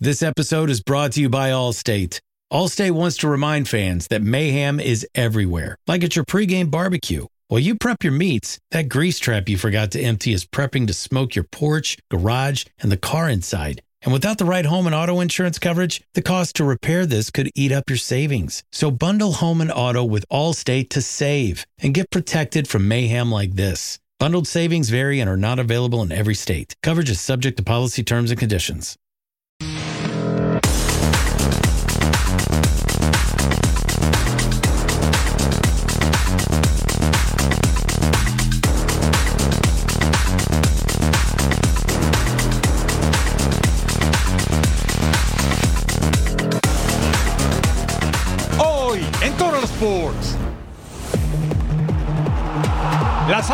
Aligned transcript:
This 0.00 0.24
episode 0.24 0.70
is 0.70 0.82
brought 0.82 1.12
to 1.12 1.20
you 1.20 1.28
by 1.28 1.50
Allstate. 1.50 2.18
Allstate 2.52 2.90
wants 2.90 3.16
to 3.18 3.28
remind 3.28 3.68
fans 3.68 4.08
that 4.08 4.22
mayhem 4.22 4.80
is 4.80 5.06
everywhere, 5.14 5.78
like 5.86 6.02
at 6.02 6.16
your 6.16 6.24
pregame 6.24 6.68
barbecue. 6.68 7.26
While 7.46 7.60
you 7.60 7.76
prep 7.76 8.02
your 8.02 8.12
meats, 8.12 8.58
that 8.72 8.88
grease 8.88 9.20
trap 9.20 9.48
you 9.48 9.56
forgot 9.56 9.92
to 9.92 10.00
empty 10.00 10.32
is 10.32 10.46
prepping 10.46 10.88
to 10.88 10.92
smoke 10.92 11.36
your 11.36 11.44
porch, 11.44 11.96
garage, 12.10 12.64
and 12.80 12.90
the 12.90 12.96
car 12.96 13.30
inside. 13.30 13.82
And 14.02 14.12
without 14.12 14.38
the 14.38 14.44
right 14.44 14.66
home 14.66 14.86
and 14.86 14.96
auto 14.96 15.20
insurance 15.20 15.60
coverage, 15.60 16.02
the 16.14 16.22
cost 16.22 16.56
to 16.56 16.64
repair 16.64 17.06
this 17.06 17.30
could 17.30 17.52
eat 17.54 17.70
up 17.70 17.88
your 17.88 17.96
savings. 17.96 18.64
So 18.72 18.90
bundle 18.90 19.34
home 19.34 19.60
and 19.60 19.70
auto 19.70 20.02
with 20.02 20.28
Allstate 20.28 20.90
to 20.90 21.02
save 21.02 21.64
and 21.78 21.94
get 21.94 22.10
protected 22.10 22.66
from 22.66 22.88
mayhem 22.88 23.30
like 23.30 23.52
this. 23.52 24.00
Bundled 24.18 24.48
savings 24.48 24.90
vary 24.90 25.20
and 25.20 25.30
are 25.30 25.36
not 25.36 25.60
available 25.60 26.02
in 26.02 26.10
every 26.10 26.34
state. 26.34 26.74
Coverage 26.82 27.10
is 27.10 27.20
subject 27.20 27.58
to 27.58 27.62
policy 27.62 28.02
terms 28.02 28.32
and 28.32 28.40
conditions. 28.40 28.96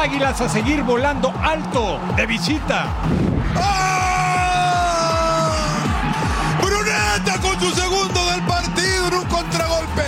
Águilas 0.00 0.40
a 0.40 0.48
seguir 0.48 0.82
volando 0.82 1.30
alto 1.42 2.00
de 2.16 2.24
visita. 2.24 2.86
Bruneta 6.62 7.38
con 7.42 7.60
su 7.60 7.70
segundo 7.70 8.30
del 8.30 8.40
partido 8.42 9.08
en 9.08 9.14
un 9.14 9.24
contragolpe. 9.24 10.02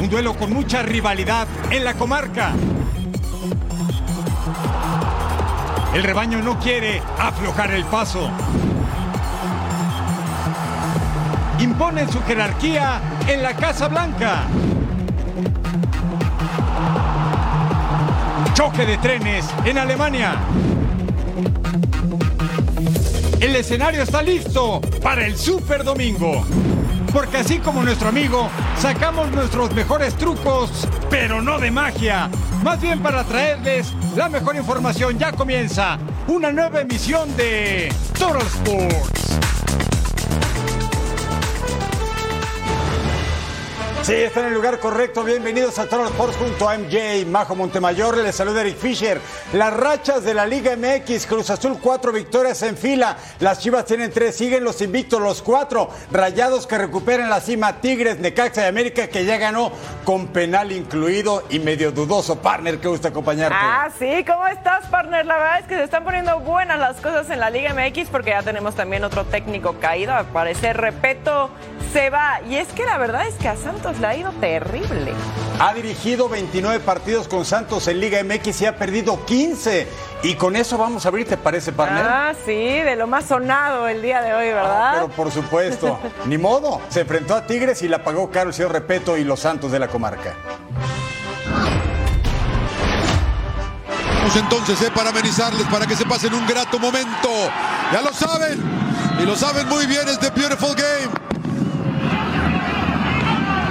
Un 0.00 0.08
duelo 0.08 0.34
con 0.34 0.52
mucha 0.52 0.82
rivalidad 0.82 1.48
en 1.70 1.84
la 1.84 1.94
comarca. 1.94 2.52
El 5.92 6.04
rebaño 6.04 6.40
no 6.40 6.58
quiere 6.60 7.02
aflojar 7.18 7.72
el 7.72 7.84
paso. 7.86 8.30
Imponen 11.58 12.08
su 12.12 12.22
jerarquía 12.22 13.00
en 13.26 13.42
la 13.42 13.54
Casa 13.56 13.88
Blanca. 13.88 14.44
Choque 18.54 18.84
de 18.84 18.98
trenes 18.98 19.46
en 19.64 19.78
Alemania. 19.78 20.36
El 23.40 23.56
escenario 23.56 24.02
está 24.02 24.22
listo 24.22 24.80
para 25.02 25.26
el 25.26 25.36
Super 25.36 25.82
Domingo. 25.84 26.44
Porque 27.12 27.38
así 27.38 27.58
como 27.58 27.82
nuestro 27.82 28.08
amigo, 28.08 28.48
sacamos 28.78 29.30
nuestros 29.32 29.74
mejores 29.74 30.14
trucos, 30.16 30.86
pero 31.08 31.40
no 31.40 31.58
de 31.58 31.70
magia. 31.70 32.30
Más 32.62 32.80
bien 32.80 33.00
para 33.00 33.24
traerles 33.24 33.92
la 34.16 34.28
mejor 34.28 34.56
información. 34.56 35.18
Ya 35.18 35.32
comienza 35.32 35.98
una 36.28 36.52
nueva 36.52 36.82
emisión 36.82 37.34
de 37.36 37.92
Total 38.18 38.42
Sports. 38.42 39.11
Sí, 44.02 44.14
está 44.14 44.40
en 44.40 44.46
el 44.46 44.54
lugar 44.54 44.80
correcto. 44.80 45.22
Bienvenidos 45.22 45.78
a 45.78 45.84
Total 45.84 46.06
Sports 46.06 46.36
junto 46.36 46.68
a 46.68 46.76
MJ, 46.76 47.24
Majo 47.24 47.54
Montemayor. 47.54 48.18
Les 48.18 48.34
saluda 48.34 48.62
Eric 48.62 48.76
Fisher. 48.76 49.20
Las 49.52 49.72
rachas 49.72 50.24
de 50.24 50.34
la 50.34 50.44
Liga 50.44 50.74
MX, 50.76 51.24
Cruz 51.24 51.50
Azul, 51.50 51.78
cuatro 51.80 52.10
victorias 52.10 52.60
en 52.62 52.76
fila. 52.76 53.16
Las 53.38 53.60
Chivas 53.60 53.84
tienen 53.84 54.10
tres, 54.10 54.34
siguen 54.34 54.64
los 54.64 54.82
invictos, 54.82 55.20
los 55.20 55.40
cuatro. 55.40 55.88
Rayados 56.10 56.66
que 56.66 56.78
recuperan 56.78 57.30
la 57.30 57.40
cima. 57.40 57.80
Tigres, 57.80 58.18
Necaxa 58.18 58.62
y 58.62 58.68
América 58.68 59.06
que 59.06 59.24
ya 59.24 59.36
ganó 59.36 59.70
con 60.02 60.26
penal 60.26 60.72
incluido 60.72 61.44
y 61.48 61.60
medio 61.60 61.92
dudoso. 61.92 62.40
Partner, 62.40 62.78
que 62.78 62.88
gusta 62.88 63.10
acompañarte. 63.10 63.56
Ah, 63.56 63.88
sí, 63.96 64.24
¿cómo 64.26 64.48
estás, 64.48 64.84
partner? 64.86 65.26
La 65.26 65.36
verdad 65.36 65.58
es 65.60 65.66
que 65.66 65.76
se 65.76 65.84
están 65.84 66.02
poniendo 66.02 66.40
buenas 66.40 66.80
las 66.80 66.96
cosas 67.00 67.30
en 67.30 67.38
la 67.38 67.50
Liga 67.50 67.72
MX 67.72 68.08
porque 68.08 68.30
ya 68.30 68.42
tenemos 68.42 68.74
también 68.74 69.04
otro 69.04 69.24
técnico 69.26 69.76
caído. 69.78 70.12
Al 70.12 70.26
parecer, 70.26 70.76
Repeto 70.76 71.50
se 71.92 72.10
va. 72.10 72.40
Y 72.48 72.56
es 72.56 72.66
que 72.68 72.84
la 72.84 72.98
verdad 72.98 73.28
es 73.28 73.34
que 73.34 73.46
a 73.46 73.56
Santos 73.56 73.91
le 74.00 74.06
ha 74.06 74.16
ido 74.16 74.30
terrible. 74.32 75.12
Ha 75.58 75.74
dirigido 75.74 76.28
29 76.28 76.80
partidos 76.80 77.28
con 77.28 77.44
Santos 77.44 77.86
en 77.88 78.00
Liga 78.00 78.22
MX 78.22 78.62
y 78.62 78.66
ha 78.66 78.76
perdido 78.76 79.24
15. 79.24 79.86
Y 80.22 80.34
con 80.34 80.56
eso 80.56 80.78
vamos 80.78 81.04
a 81.04 81.08
abrir, 81.08 81.26
¿te 81.26 81.36
parece, 81.36 81.72
partner? 81.72 82.04
Ah, 82.06 82.32
sí, 82.44 82.52
de 82.52 82.96
lo 82.96 83.06
más 83.06 83.26
sonado 83.26 83.88
el 83.88 84.02
día 84.02 84.22
de 84.22 84.34
hoy, 84.34 84.46
¿verdad? 84.46 84.88
Ah, 84.88 84.92
pero 84.94 85.08
por 85.08 85.30
supuesto, 85.30 85.98
ni 86.26 86.38
modo. 86.38 86.80
Se 86.88 87.00
enfrentó 87.00 87.34
a 87.34 87.46
Tigres 87.46 87.82
y 87.82 87.88
la 87.88 88.02
pagó 88.04 88.30
caro 88.30 88.48
el 88.50 88.54
señor 88.54 88.72
Repeto 88.72 89.16
y 89.16 89.24
los 89.24 89.40
Santos 89.40 89.72
de 89.72 89.78
la 89.78 89.88
comarca. 89.88 90.34
Vamos 94.18 94.36
entonces 94.36 94.80
eh, 94.82 94.90
para 94.94 95.10
amenizarles, 95.10 95.66
para 95.66 95.86
que 95.86 95.96
se 95.96 96.06
pasen 96.06 96.32
un 96.32 96.46
grato 96.46 96.78
momento. 96.78 97.28
Ya 97.92 98.00
lo 98.00 98.12
saben, 98.12 98.62
y 99.20 99.26
lo 99.26 99.36
saben 99.36 99.68
muy 99.68 99.86
bien, 99.86 100.08
es 100.08 100.18
The 100.20 100.30
Beautiful 100.30 100.74
Game. 100.76 101.10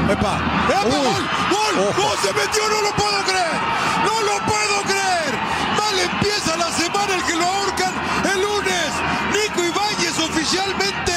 ¡Epa! 0.09 0.39
¡Epa! 0.69 0.83
¡Gol! 0.83 1.23
¡Gol! 1.51 1.75
¡No 1.97 2.09
se 2.21 2.33
metió! 2.33 2.67
¡No 2.69 2.81
lo 2.81 2.91
puedo 2.95 3.23
creer! 3.23 3.59
¡No 4.05 4.21
lo 4.21 4.39
puedo 4.45 4.81
creer! 4.83 5.33
Mal 5.77 5.99
empieza 5.99 6.57
la 6.57 6.71
semana 6.71 7.15
el 7.15 7.23
que 7.23 7.35
lo 7.35 7.45
ahorcan 7.45 7.93
el 8.33 8.41
lunes. 8.41 8.91
Nico 9.31 9.63
Ibáñez 9.63 10.19
oficialmente 10.19 11.13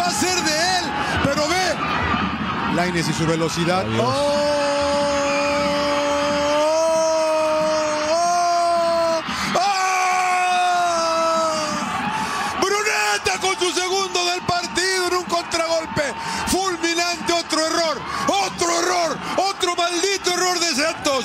va 0.00 0.06
a 0.06 0.10
ser 0.10 0.40
de 0.42 0.78
él. 0.78 0.84
Pero 1.24 1.48
ve, 1.48 1.76
Laines 2.74 3.08
y 3.08 3.12
su 3.12 3.26
velocidad. 3.26 3.84
¡Oh! 3.98 4.42
¡Ah! 9.54 10.80
Bruneta 12.60 13.40
con 13.40 13.58
su 13.58 13.72
segundo 13.72 14.24
del 14.30 14.42
partido 14.42 15.08
en 15.08 15.14
un 15.14 15.24
contragolpe. 15.24 16.14
Fulminante, 16.48 17.32
otro 17.32 17.66
error, 17.66 18.00
otro 18.28 18.78
error, 18.78 19.18
otro 19.36 19.74
maldito 19.74 20.32
error 20.32 20.58
de 20.60 20.74
Santos. 20.74 21.24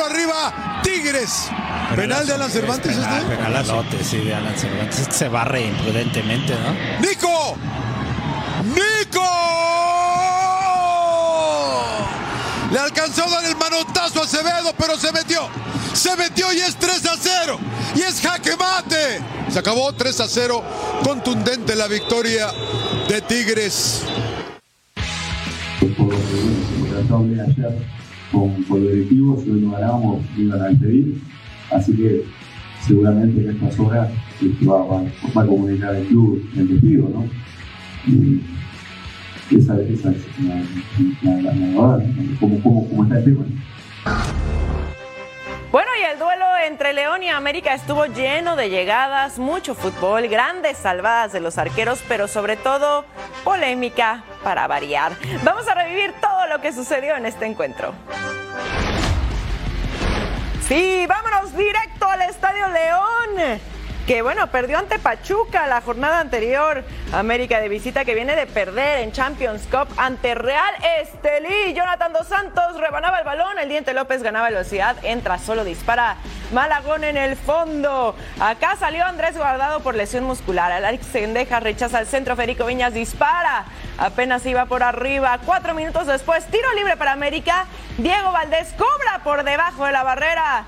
2 0.00 0.06
a 0.06 0.06
0 0.06 0.06
arriba, 0.06 0.80
Tigres. 0.82 1.48
Penal 1.94 2.26
de 2.26 2.34
Alan 2.34 2.50
Cervantes 2.50 2.96
Penal, 2.96 3.22
este. 3.22 3.36
penalote, 3.36 4.04
sí, 4.04 4.18
de 4.18 4.34
Alan 4.34 4.56
Cervantes. 4.56 5.00
Este 5.00 5.14
Se 5.14 5.28
barre 5.28 5.66
imprudentemente, 5.66 6.54
¿no? 6.54 6.72
¡Nico! 7.06 7.56
¡Nico! 8.64 9.26
Le 12.70 12.78
alcanzó 12.78 13.24
a 13.24 13.30
dar 13.30 13.44
el 13.44 13.56
manotazo 13.56 14.20
a 14.20 14.24
Acevedo, 14.24 14.72
pero 14.78 14.96
se 14.96 15.12
metió. 15.12 15.48
Se 15.92 16.16
metió 16.16 16.52
y 16.52 16.60
es 16.60 16.76
3 16.76 17.06
a 17.06 17.16
0. 17.18 17.58
Y 17.96 18.02
es 18.02 18.20
jaque 18.20 18.56
mate. 18.56 19.20
Se 19.50 19.58
acabó 19.58 19.92
3 19.92 20.20
a 20.20 20.28
0. 20.28 20.62
Contundente 21.02 21.74
la 21.74 21.88
victoria 21.88 22.52
de 23.08 23.20
Tigres. 23.22 24.04
Con, 28.30 28.64
directivos, 28.68 29.42
si 29.42 29.50
hoy 29.50 29.60
no 29.60 29.72
ganábamos, 29.72 30.22
iban. 30.36 30.78
Así 31.70 31.96
que 31.96 32.24
seguramente 32.86 33.40
en 33.42 33.50
estas 33.50 33.78
horas 33.78 34.10
va, 34.68 34.84
va, 34.84 35.42
a 35.42 35.46
comunicar 35.46 35.94
el 35.94 36.06
club 36.06 36.42
el 36.56 36.68
despido, 36.68 37.08
¿no? 37.08 37.24
Y 38.06 38.40
esa, 39.56 39.80
es 39.80 40.04
la, 40.04 40.12
¿cómo, 42.38 42.62
cómo, 42.62 42.88
cómo 42.88 43.02
está 43.02 43.18
el 43.18 43.24
tema. 43.24 43.44
Bueno, 45.72 45.88
y 46.00 46.12
el 46.12 46.18
duelo 46.18 46.44
entre 46.66 46.92
León 46.92 47.22
y 47.22 47.28
América 47.28 47.74
estuvo 47.74 48.06
lleno 48.06 48.56
de 48.56 48.70
llegadas, 48.70 49.38
mucho 49.38 49.76
fútbol, 49.76 50.26
grandes 50.26 50.76
salvadas 50.78 51.32
de 51.32 51.38
los 51.38 51.58
arqueros, 51.58 52.02
pero 52.08 52.26
sobre 52.26 52.56
todo 52.56 53.04
polémica 53.44 54.24
para 54.42 54.66
variar. 54.66 55.12
Vamos 55.44 55.68
a 55.68 55.74
revivir 55.74 56.12
todo 56.20 56.39
lo 56.50 56.60
que 56.60 56.72
sucedió 56.72 57.16
en 57.16 57.26
este 57.26 57.46
encuentro. 57.46 57.94
Sí, 60.66 61.06
vámonos 61.06 61.56
directo 61.56 62.08
al 62.08 62.22
Estadio 62.22 62.66
León. 62.68 63.60
Que 64.10 64.22
bueno, 64.22 64.48
perdió 64.48 64.76
ante 64.76 64.98
Pachuca 64.98 65.68
la 65.68 65.82
jornada 65.82 66.18
anterior. 66.18 66.82
América 67.12 67.60
de 67.60 67.68
visita 67.68 68.04
que 68.04 68.16
viene 68.16 68.34
de 68.34 68.48
perder 68.48 69.04
en 69.04 69.12
Champions 69.12 69.68
Cup 69.70 69.86
ante 69.96 70.34
Real 70.34 70.74
Estelí. 71.00 71.74
Jonathan 71.74 72.12
Dos 72.12 72.26
Santos 72.26 72.80
rebanaba 72.80 73.20
el 73.20 73.24
balón, 73.24 73.56
el 73.60 73.68
Diente 73.68 73.94
López 73.94 74.24
ganaba 74.24 74.48
velocidad, 74.48 74.96
entra 75.04 75.38
solo, 75.38 75.62
dispara 75.62 76.16
Malagón 76.52 77.04
en 77.04 77.16
el 77.16 77.36
fondo. 77.36 78.16
Acá 78.40 78.74
salió 78.74 79.04
Andrés 79.04 79.36
Guardado 79.38 79.78
por 79.78 79.94
lesión 79.94 80.24
muscular. 80.24 80.72
Alex 80.72 81.06
Sendeja 81.06 81.60
rechaza 81.60 82.00
el 82.00 82.08
centro, 82.08 82.34
Federico 82.34 82.66
Viñas 82.66 82.92
dispara. 82.92 83.66
Apenas 83.96 84.44
iba 84.44 84.66
por 84.66 84.82
arriba. 84.82 85.38
Cuatro 85.46 85.72
minutos 85.72 86.08
después, 86.08 86.44
tiro 86.46 86.66
libre 86.74 86.96
para 86.96 87.12
América. 87.12 87.66
Diego 87.96 88.32
Valdés 88.32 88.74
cobra 88.76 89.20
por 89.22 89.44
debajo 89.44 89.86
de 89.86 89.92
la 89.92 90.02
barrera. 90.02 90.64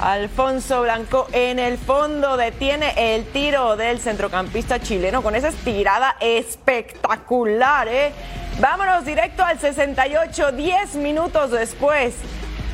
Alfonso 0.00 0.80
Blanco 0.82 1.28
en 1.32 1.58
el 1.58 1.76
fondo 1.76 2.38
detiene 2.38 3.14
el 3.14 3.26
tiro 3.26 3.76
del 3.76 4.00
centrocampista 4.00 4.80
chileno 4.80 5.22
con 5.22 5.34
esa 5.34 5.48
estirada 5.48 6.16
espectacular, 6.20 7.86
¿eh? 7.88 8.12
Vámonos 8.60 9.04
directo 9.04 9.44
al 9.44 9.58
68, 9.58 10.52
10 10.52 10.94
minutos 10.96 11.50
después. 11.50 12.14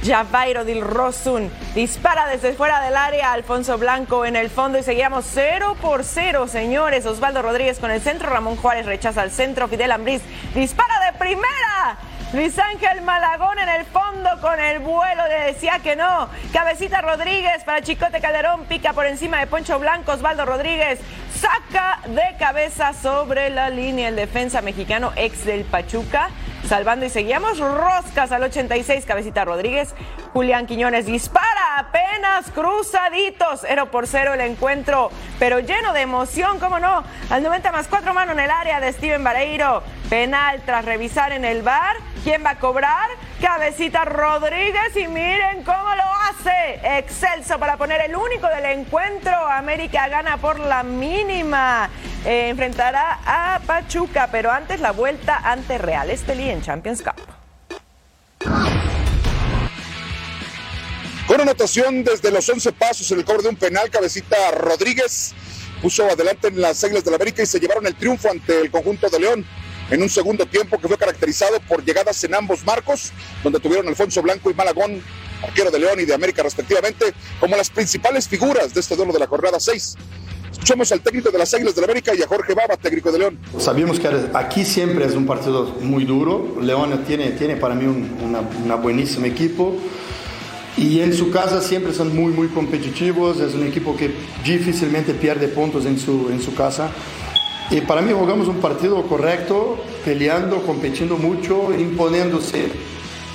Javairo 0.04 0.64
Dil 0.64 0.82
Rosun 0.82 1.50
dispara 1.74 2.28
desde 2.28 2.52
fuera 2.52 2.80
del 2.82 2.96
área. 2.96 3.32
Alfonso 3.32 3.76
Blanco 3.76 4.24
en 4.24 4.36
el 4.36 4.48
fondo 4.48 4.78
y 4.78 4.84
seguíamos 4.84 5.24
0 5.28 5.76
por 5.82 6.04
0, 6.04 6.46
señores. 6.46 7.06
Osvaldo 7.06 7.42
Rodríguez 7.42 7.80
con 7.80 7.90
el 7.90 8.00
centro. 8.00 8.30
Ramón 8.30 8.54
Juárez 8.56 8.86
rechaza 8.86 9.24
el 9.24 9.32
centro. 9.32 9.66
Fidel 9.66 9.90
Ambriz 9.90 10.22
dispara 10.54 10.94
de 11.06 11.18
primera. 11.18 11.98
Luis 12.32 12.58
Ángel 12.58 13.02
Malagón 13.02 13.56
en 13.60 13.68
el 13.68 13.84
fondo 13.84 14.28
con 14.40 14.58
el 14.58 14.80
vuelo 14.80 15.28
le 15.28 15.52
decía 15.52 15.78
que 15.78 15.94
no. 15.94 16.28
Cabecita 16.52 17.00
Rodríguez 17.00 17.62
para 17.64 17.82
Chicote 17.82 18.20
Calderón, 18.20 18.64
pica 18.64 18.92
por 18.92 19.06
encima 19.06 19.38
de 19.38 19.46
Poncho 19.46 19.78
Blanco. 19.78 20.12
Osvaldo 20.12 20.44
Rodríguez 20.44 20.98
saca 21.32 22.00
de 22.08 22.36
cabeza 22.36 22.94
sobre 22.94 23.50
la 23.50 23.70
línea 23.70 24.08
el 24.08 24.16
defensa 24.16 24.60
mexicano 24.60 25.12
ex 25.14 25.44
del 25.44 25.64
Pachuca 25.64 26.30
salvando 26.66 27.06
y 27.06 27.10
seguíamos 27.10 27.58
roscas 27.58 28.32
al 28.32 28.42
86, 28.42 29.04
Cabecita 29.04 29.44
Rodríguez. 29.44 29.94
Julián 30.32 30.66
Quiñones 30.66 31.06
dispara 31.06 31.78
apenas 31.78 32.50
cruzaditos, 32.52 33.60
0 33.62 33.90
por 33.90 34.06
0 34.06 34.34
el 34.34 34.40
encuentro, 34.40 35.10
pero 35.38 35.60
lleno 35.60 35.92
de 35.92 36.02
emoción, 36.02 36.58
cómo 36.58 36.78
no, 36.78 37.04
al 37.30 37.42
90 37.42 37.72
más 37.72 37.88
4 37.88 38.12
manos 38.14 38.34
en 38.34 38.40
el 38.40 38.50
área 38.50 38.80
de 38.80 38.92
Steven 38.92 39.22
Vareiro. 39.22 39.82
Penal 40.10 40.62
tras 40.64 40.84
revisar 40.84 41.32
en 41.32 41.44
el 41.44 41.62
bar. 41.62 41.96
¿Quién 42.22 42.44
va 42.44 42.50
a 42.50 42.58
cobrar? 42.58 43.10
Cabecita 43.40 44.04
Rodríguez 44.04 44.96
y 44.96 45.08
miren 45.08 45.64
cómo 45.64 45.94
lo 45.94 46.04
hace. 46.28 46.98
Excelso 46.98 47.58
para 47.58 47.76
poner 47.76 48.00
el 48.00 48.14
único 48.16 48.46
del 48.48 48.66
encuentro. 48.66 49.34
América 49.34 50.08
gana 50.08 50.36
por 50.36 50.60
la 50.60 50.82
mínima. 50.82 51.90
Eh, 52.26 52.48
enfrentará 52.48 53.20
a 53.24 53.60
Pachuca, 53.60 54.28
pero 54.32 54.50
antes 54.50 54.80
la 54.80 54.90
vuelta 54.90 55.38
ante 55.44 55.78
Real 55.78 56.10
Estelí 56.10 56.50
en 56.50 56.60
Champions 56.60 57.00
Cup. 57.00 57.14
Con 61.28 61.40
anotación 61.40 62.02
desde 62.02 62.32
los 62.32 62.48
11 62.48 62.72
pasos 62.72 63.08
en 63.12 63.20
el 63.20 63.24
cobro 63.24 63.42
de 63.42 63.50
un 63.50 63.56
penal, 63.56 63.90
Cabecita 63.90 64.50
Rodríguez 64.50 65.34
puso 65.80 66.04
adelante 66.04 66.48
en 66.48 66.60
las 66.60 66.82
Águilas 66.82 67.04
del 67.04 67.12
la 67.12 67.16
América 67.16 67.44
y 67.44 67.46
se 67.46 67.60
llevaron 67.60 67.86
el 67.86 67.94
triunfo 67.94 68.28
ante 68.28 68.60
el 68.60 68.72
conjunto 68.72 69.08
de 69.08 69.20
León 69.20 69.46
en 69.90 70.02
un 70.02 70.08
segundo 70.08 70.46
tiempo 70.46 70.80
que 70.80 70.88
fue 70.88 70.98
caracterizado 70.98 71.60
por 71.60 71.84
llegadas 71.84 72.24
en 72.24 72.34
ambos 72.34 72.64
marcos, 72.64 73.12
donde 73.44 73.60
tuvieron 73.60 73.86
Alfonso 73.86 74.20
Blanco 74.20 74.50
y 74.50 74.54
Malagón, 74.54 75.00
arquero 75.44 75.70
de 75.70 75.78
León 75.78 76.00
y 76.00 76.04
de 76.04 76.14
América 76.14 76.42
respectivamente, 76.42 77.14
como 77.38 77.56
las 77.56 77.70
principales 77.70 78.26
figuras 78.26 78.74
de 78.74 78.80
este 78.80 78.96
duelo 78.96 79.12
de 79.12 79.20
la 79.20 79.28
jornada 79.28 79.60
6. 79.60 79.96
Escuchamos 80.56 80.90
al 80.90 81.00
técnico 81.00 81.30
de 81.30 81.38
las 81.38 81.52
Águilas 81.52 81.74
de 81.74 81.82
la 81.82 81.84
América 81.84 82.12
y 82.14 82.22
a 82.22 82.26
Jorge 82.26 82.54
Baba, 82.54 82.78
técnico 82.78 83.12
de 83.12 83.18
León. 83.18 83.38
Sabíamos 83.58 84.00
que 84.00 84.08
aquí 84.32 84.64
siempre 84.64 85.04
es 85.04 85.14
un 85.14 85.26
partido 85.26 85.66
muy 85.82 86.04
duro. 86.04 86.56
León 86.62 87.04
tiene, 87.06 87.32
tiene 87.32 87.56
para 87.56 87.74
mí 87.74 87.84
un 87.84 88.16
una, 88.24 88.40
una 88.64 88.74
buenísimo 88.74 89.26
equipo. 89.26 89.76
Y 90.78 91.00
en 91.00 91.12
su 91.14 91.30
casa 91.30 91.60
siempre 91.60 91.92
son 91.92 92.16
muy, 92.16 92.32
muy 92.32 92.48
competitivos. 92.48 93.38
Es 93.38 93.54
un 93.54 93.66
equipo 93.66 93.94
que 93.96 94.10
difícilmente 94.44 95.12
pierde 95.12 95.48
puntos 95.48 95.84
en 95.84 95.98
su, 96.00 96.30
en 96.30 96.40
su 96.40 96.54
casa. 96.54 96.88
Y 97.70 97.82
para 97.82 98.00
mí 98.00 98.12
jugamos 98.18 98.48
un 98.48 98.56
partido 98.56 99.06
correcto, 99.06 99.78
peleando, 100.06 100.62
compitiendo 100.62 101.18
mucho, 101.18 101.70
imponiéndose 101.78 102.70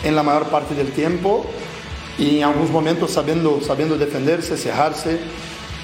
en 0.04 0.16
la 0.16 0.24
mayor 0.24 0.48
parte 0.48 0.74
del 0.74 0.92
tiempo 0.92 1.46
y 2.18 2.38
en 2.38 2.46
algunos 2.46 2.72
momentos 2.72 3.12
sabiendo, 3.12 3.62
sabiendo 3.62 3.98
defenderse, 3.98 4.58
cejarse 4.58 5.20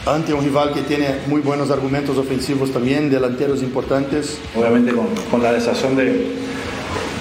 ante 0.07 0.33
un 0.33 0.43
rival 0.43 0.73
que 0.73 0.81
tiene 0.81 1.17
muy 1.27 1.41
buenos 1.41 1.69
argumentos 1.69 2.17
ofensivos 2.17 2.71
también, 2.71 3.09
delanteros 3.09 3.61
importantes. 3.61 4.39
Obviamente 4.55 4.93
con, 4.93 5.07
con 5.29 5.43
la 5.43 5.51
desazón 5.51 5.95
de, 5.95 6.31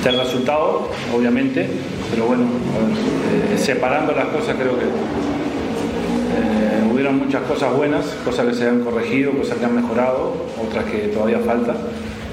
del 0.04 0.18
resultado, 0.18 0.88
obviamente, 1.14 1.68
pero 2.10 2.26
bueno, 2.26 2.44
eh, 2.44 3.58
separando 3.58 4.12
las 4.12 4.26
cosas 4.26 4.54
creo 4.54 4.78
que 4.78 4.84
eh, 4.84 6.92
hubieron 6.92 7.18
muchas 7.18 7.42
cosas 7.42 7.76
buenas, 7.76 8.06
cosas 8.24 8.46
que 8.46 8.54
se 8.54 8.68
han 8.68 8.84
corregido, 8.84 9.32
cosas 9.32 9.58
que 9.58 9.64
han 9.64 9.74
mejorado, 9.74 10.46
otras 10.64 10.84
que 10.84 11.08
todavía 11.08 11.40
faltan, 11.40 11.76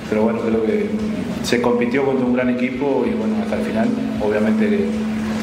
pero 0.10 0.24
bueno, 0.24 0.40
creo 0.42 0.64
que 0.64 0.88
se 1.44 1.62
compitió 1.62 2.06
contra 2.06 2.26
un 2.26 2.34
gran 2.34 2.50
equipo 2.50 3.04
y 3.08 3.16
bueno, 3.16 3.36
hasta 3.42 3.56
el 3.56 3.66
final, 3.66 3.88
obviamente 4.22 4.88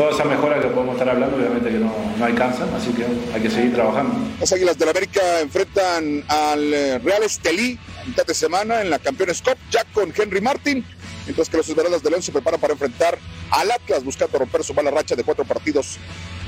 todas 0.01 0.15
esas 0.15 0.29
mejoras 0.29 0.63
que 0.63 0.69
podemos 0.69 0.95
estar 0.95 1.11
hablando, 1.11 1.37
obviamente 1.37 1.69
que 1.69 1.79
no, 1.79 1.93
no, 2.17 2.25
alcanzan, 2.25 2.73
así 2.75 2.91
que 2.93 3.05
hay 3.35 3.43
que 3.43 3.51
seguir 3.51 3.75
trabajando. 3.75 4.15
Las 4.41 4.51
Águilas 4.51 4.79
del 4.79 4.87
la 4.87 4.93
América 4.93 5.41
enfrentan 5.41 6.25
al 6.27 6.73
eh, 6.73 6.99
Real 7.01 7.23
Estelí 7.23 7.79
a 8.01 8.07
mitad 8.07 8.25
de 8.25 8.33
semana 8.33 8.81
en 8.81 8.89
la 8.89 8.99
Campeones 8.99 9.43
Cup, 9.43 9.59
ya 9.71 9.85
con 9.93 10.11
Henry 10.17 10.41
Martin, 10.41 10.83
mientras 11.27 11.51
que 11.51 11.59
los 11.59 11.69
Esmeraldas 11.69 12.03
de 12.03 12.09
León 12.09 12.23
se 12.23 12.33
preparan 12.33 12.59
para 12.59 12.73
enfrentar 12.73 13.19
al 13.51 13.71
Atlas, 13.71 14.03
buscando 14.03 14.39
romper 14.39 14.65
su 14.65 14.73
mala 14.73 14.91
racha 14.91 15.15
de 15.15 15.23
cuatro 15.23 15.45
partidos 15.45 15.99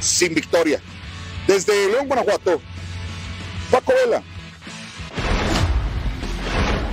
sin 0.01 0.33
victoria. 0.33 0.81
Desde 1.47 1.91
León, 1.91 2.09
Guanajuato, 2.09 2.59
Paco 3.71 3.93
Vela. 4.03 4.23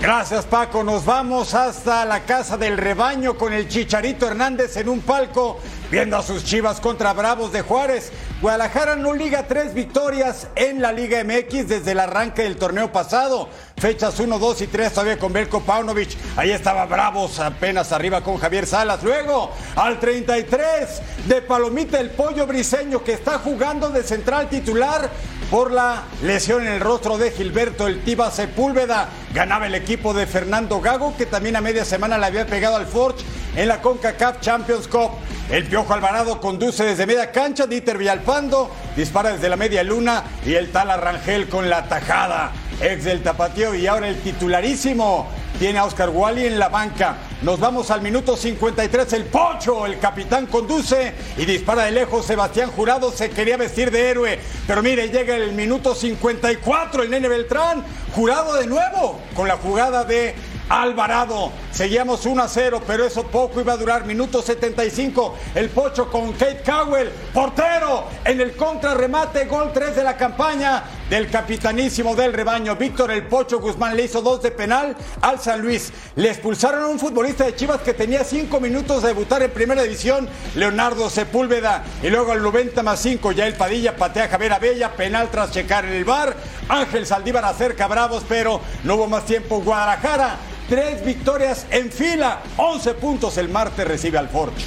Gracias 0.02 0.46
Paco, 0.46 0.82
nos 0.82 1.04
vamos 1.04 1.54
hasta 1.54 2.06
la 2.06 2.22
casa 2.22 2.56
del 2.56 2.78
rebaño 2.78 3.38
con 3.38 3.52
el 3.52 3.68
Chicharito 3.68 4.28
Hernández 4.28 4.78
en 4.78 4.88
un 4.88 5.02
palco 5.02 5.60
viendo 5.92 6.16
a 6.16 6.24
sus 6.24 6.46
chivas 6.46 6.80
contra 6.80 7.12
Bravos 7.12 7.52
de 7.52 7.64
Juárez. 7.64 8.14
Guadalajara 8.42 8.96
no 8.96 9.14
liga 9.14 9.46
tres 9.46 9.74
victorias 9.74 10.48
en 10.56 10.82
la 10.82 10.94
Liga 10.94 11.22
MX 11.26 11.68
desde 11.68 11.92
el 11.92 12.00
arranque 12.00 12.44
del 12.44 12.56
torneo 12.56 12.94
pasado. 12.94 13.50
Fechas 13.76 14.18
1, 14.18 14.40
2 14.40 14.62
y 14.62 14.68
3 14.68 14.94
todavía 14.94 15.20
con 15.20 15.34
Belko 15.34 15.62
Paunovic. 15.62 16.16
Ahí 16.38 16.52
estaba 16.52 16.86
Bravos 16.86 17.38
apenas 17.42 17.92
arriba 17.92 18.22
con 18.22 18.38
Javier 18.38 18.68
Salas. 18.68 19.04
Luego 19.04 19.52
al 19.76 20.00
33 20.00 21.02
de 21.28 21.42
Palomita 21.42 22.00
el 22.00 22.12
Pollo 22.12 22.48
Briseño 22.48 23.04
que 23.04 23.12
está 23.12 23.40
jugando 23.40 23.90
de 23.90 24.04
central 24.04 24.48
titular 24.48 25.10
por 25.50 25.72
la 25.72 26.04
lesión 26.22 26.66
en 26.66 26.74
el 26.74 26.80
rostro 26.80 27.18
de 27.18 27.32
Gilberto 27.32 27.88
el 27.88 28.02
Tiba 28.02 28.30
Sepúlveda. 28.32 29.10
Ganaba 29.34 29.68
el 29.68 29.76
equipo 29.76 30.14
de 30.14 30.28
Fernando 30.28 30.80
Gago 30.80 31.16
que 31.18 31.26
también 31.26 31.56
a 31.56 31.62
media 31.62 31.86
semana 31.86 32.18
le 32.18 32.26
había 32.26 32.46
pegado 32.46 32.76
al 32.76 32.86
Forge 32.86 33.24
en 33.56 33.68
la 33.68 33.82
CONCACAF 33.82 34.40
Champions 34.42 34.88
Cup. 34.88 35.12
El 35.50 35.66
Piojo 35.66 35.94
Alvarado 35.94 36.40
conduce 36.40 36.84
desde 36.84 37.08
media 37.08 37.32
cancha, 37.32 37.66
Dieter 37.66 37.98
Villalpando 37.98 38.70
dispara 38.96 39.32
desde 39.32 39.50
la 39.50 39.56
media 39.56 39.84
luna 39.84 40.24
y 40.46 40.54
el 40.54 40.72
tal 40.72 40.92
Arrangel 40.92 41.50
con 41.50 41.70
la 41.70 41.88
tajada. 41.88 42.52
Ex 42.82 43.04
del 43.04 43.24
tapateo 43.24 43.76
y 43.76 43.88
ahora 43.88 44.08
el 44.08 44.22
titularísimo 44.22 45.28
tiene 45.58 45.80
a 45.80 45.86
Oscar 45.86 46.10
Wally 46.10 46.46
en 46.46 46.60
la 46.60 46.70
banca. 46.70 47.18
Nos 47.42 47.60
vamos 47.60 47.90
al 47.92 48.02
minuto 48.02 48.38
53. 48.38 49.14
El 49.14 49.26
Pocho, 49.26 49.86
el 49.86 50.00
capitán, 50.00 50.46
conduce 50.48 51.14
y 51.38 51.46
dispara 51.46 51.86
de 51.86 51.92
lejos. 51.92 52.26
Sebastián 52.26 52.72
Jurado 52.72 53.12
se 53.12 53.30
quería 53.30 53.58
vestir 53.58 53.92
de 53.92 54.10
héroe. 54.10 54.40
Pero 54.68 54.84
mire, 54.84 55.10
llega 55.10 55.36
el 55.36 55.54
minuto 55.54 55.96
54. 55.96 57.04
El 57.04 57.10
nene 57.10 57.28
Beltrán, 57.28 57.84
Jurado 58.14 58.56
de 58.56 58.68
nuevo 58.68 59.20
con 59.36 59.48
la 59.48 59.58
jugada 59.58 60.04
de 60.04 60.36
Alvarado. 60.70 61.52
Seguíamos 61.72 62.26
1 62.26 62.44
a 62.44 62.48
0, 62.48 62.84
pero 62.86 63.06
eso 63.06 63.24
poco 63.24 63.60
iba 63.60 63.74
a 63.74 63.78
durar. 63.78 64.06
Minuto 64.06 64.42
75. 64.42 65.36
El 65.56 65.70
Pocho 65.70 66.12
con 66.12 66.34
Kate 66.34 66.62
Cowell, 66.64 67.10
portero, 67.34 68.06
en 68.24 68.40
el 68.40 68.56
contrarremate. 68.56 69.46
Gol 69.46 69.72
3 69.74 69.96
de 69.96 70.04
la 70.04 70.16
campaña 70.16 70.84
del 71.10 71.30
capitanísimo 71.30 72.16
del 72.16 72.34
rebaño. 72.34 72.76
Víctor 72.76 73.12
El 73.12 73.28
Pocho 73.28 73.60
Guzmán 73.60 73.96
le 73.96 74.06
hizo 74.06 74.22
dos 74.22 74.42
de 74.42 74.52
penal 74.52 74.96
al 75.22 75.40
San 75.40 75.62
Luis. 75.62 75.92
Le 76.16 76.30
expulsaron 76.30 76.84
a 76.84 76.88
un 76.88 77.00
futbolista 77.00 77.46
de 77.46 77.56
Chivas 77.56 77.82
que 77.82 77.94
tenía 77.94 78.24
5 78.24 78.60
minutos 78.60 79.02
de 79.02 79.10
debutar 79.10 79.42
en 79.44 79.52
primera 79.52 79.84
división, 79.84 80.30
Leonardo 80.56 81.10
Sepúlveda. 81.10 81.84
Y 82.04 82.10
luego 82.10 82.32
al 82.32 82.42
90 82.42 82.84
más 82.84 83.00
5, 83.02 83.32
ya 83.32 83.48
el 83.48 83.56
Padilla 83.56 83.96
patea 83.96 84.26
a 84.26 84.30
Javier 84.30 84.54
Abella, 84.54 84.96
penal 84.96 85.30
tras 85.32 85.52
checar 85.52 85.86
el 85.86 86.06
bar. 86.06 86.36
Ángel 86.68 87.06
Saldívar 87.06 87.46
acerca 87.46 87.88
Bravos, 87.88 88.24
pero 88.28 88.62
no 88.84 88.96
hubo 88.96 89.08
más 89.08 89.26
tiempo. 89.26 89.62
Guadalajara 89.62 90.38
Tres 90.70 91.04
victorias 91.04 91.66
en 91.72 91.92
fila, 91.92 92.44
11 92.58 92.94
puntos 92.94 93.40
el 93.40 93.50
martes 93.50 93.88
recibe 93.88 94.20
al 94.20 94.30
Forge. 94.30 94.64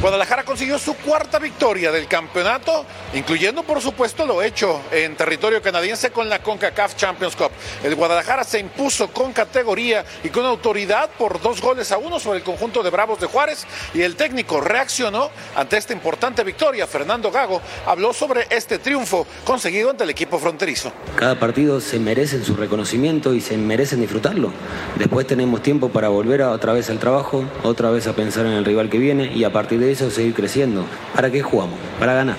Guadalajara 0.00 0.44
consiguió 0.44 0.78
su 0.78 0.94
cuarta 0.94 1.38
victoria 1.38 1.90
del 1.90 2.06
campeonato, 2.06 2.84
incluyendo 3.14 3.62
por 3.62 3.80
supuesto 3.80 4.26
lo 4.26 4.42
hecho 4.42 4.82
en 4.92 5.16
territorio 5.16 5.62
canadiense 5.62 6.10
con 6.10 6.28
la 6.28 6.42
CONCACAF 6.42 6.96
Champions 6.96 7.34
Cup. 7.34 7.50
El 7.82 7.94
Guadalajara 7.94 8.44
se 8.44 8.58
impuso 8.58 9.08
con 9.08 9.32
categoría 9.32 10.04
y 10.22 10.28
con 10.28 10.44
autoridad 10.44 11.08
por 11.18 11.40
dos 11.40 11.62
goles 11.62 11.90
a 11.92 11.98
uno 11.98 12.20
sobre 12.20 12.38
el 12.38 12.44
conjunto 12.44 12.82
de 12.82 12.90
Bravos 12.90 13.20
de 13.20 13.26
Juárez 13.26 13.66
y 13.94 14.02
el 14.02 14.16
técnico 14.16 14.60
reaccionó 14.60 15.30
ante 15.56 15.78
esta 15.78 15.94
importante 15.94 16.44
victoria. 16.44 16.86
Fernando 16.86 17.30
Gago 17.30 17.62
habló 17.86 18.12
sobre 18.12 18.46
este 18.50 18.78
triunfo 18.78 19.26
conseguido 19.44 19.90
ante 19.90 20.04
el 20.04 20.10
equipo 20.10 20.38
fronterizo. 20.38 20.92
Cada 21.16 21.38
partido 21.38 21.80
se 21.80 21.98
merece 21.98 22.44
su 22.44 22.54
reconocimiento 22.54 23.32
y 23.32 23.40
se 23.40 23.56
merecen 23.56 24.02
disfrutarlo. 24.02 24.52
Después 24.98 25.26
tenemos 25.26 25.62
tiempo 25.62 25.88
para 25.88 26.08
volver 26.08 26.42
a 26.42 26.50
otra 26.50 26.74
vez 26.74 26.90
al 26.90 26.98
trabajo, 26.98 27.46
otra 27.62 27.90
vez 27.90 28.06
a 28.06 28.12
pensar 28.14 28.44
en 28.44 28.52
el 28.52 28.64
rival 28.66 28.90
que 28.90 28.98
viene 28.98 29.32
y 29.34 29.44
a 29.44 29.52
partir 29.52 29.80
de 29.80 29.85
eso 29.90 30.10
seguir 30.10 30.34
creciendo. 30.34 30.84
¿Para 31.14 31.30
qué 31.30 31.42
jugamos? 31.42 31.78
Para 31.98 32.14
ganar. 32.14 32.36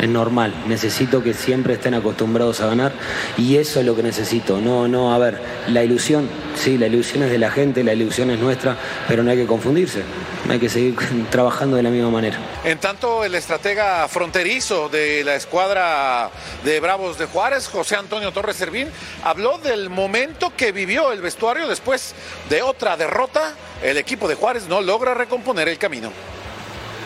es 0.00 0.08
normal. 0.08 0.54
Necesito 0.66 1.22
que 1.22 1.34
siempre 1.34 1.74
estén 1.74 1.94
acostumbrados 1.94 2.60
a 2.60 2.66
ganar 2.66 2.92
y 3.36 3.56
eso 3.56 3.80
es 3.80 3.86
lo 3.86 3.96
que 3.96 4.02
necesito. 4.02 4.60
No, 4.60 4.88
no, 4.88 5.12
a 5.14 5.18
ver, 5.18 5.40
la 5.68 5.82
ilusión, 5.82 6.28
sí, 6.56 6.78
la 6.78 6.86
ilusión 6.86 7.24
es 7.24 7.30
de 7.30 7.38
la 7.38 7.50
gente, 7.50 7.82
la 7.84 7.92
ilusión 7.92 8.30
es 8.30 8.38
nuestra, 8.38 8.76
pero 9.08 9.22
no 9.22 9.30
hay 9.30 9.36
que 9.36 9.46
confundirse. 9.46 10.02
Hay 10.48 10.58
que 10.58 10.68
seguir 10.68 10.96
trabajando 11.30 11.76
de 11.76 11.82
la 11.82 11.90
misma 11.90 12.10
manera. 12.10 12.38
En 12.64 12.78
tanto, 12.78 13.24
el 13.24 13.34
estratega 13.34 14.08
fronterizo 14.08 14.88
de 14.88 15.22
la 15.24 15.34
escuadra 15.34 16.30
de 16.64 16.80
Bravos 16.80 17.18
de 17.18 17.26
Juárez, 17.26 17.68
José 17.68 17.96
Antonio 17.96 18.32
Torres 18.32 18.56
Servín, 18.56 18.88
habló 19.22 19.58
del 19.58 19.90
momento 19.90 20.52
que 20.56 20.72
vivió 20.72 21.12
el 21.12 21.20
vestuario 21.20 21.68
después 21.68 22.14
de 22.48 22.62
otra 22.62 22.96
derrota. 22.96 23.54
El 23.82 23.96
equipo 23.96 24.28
de 24.28 24.34
Juárez 24.34 24.66
no 24.68 24.80
logra 24.80 25.14
recomponer 25.14 25.68
el 25.68 25.78
camino. 25.78 26.10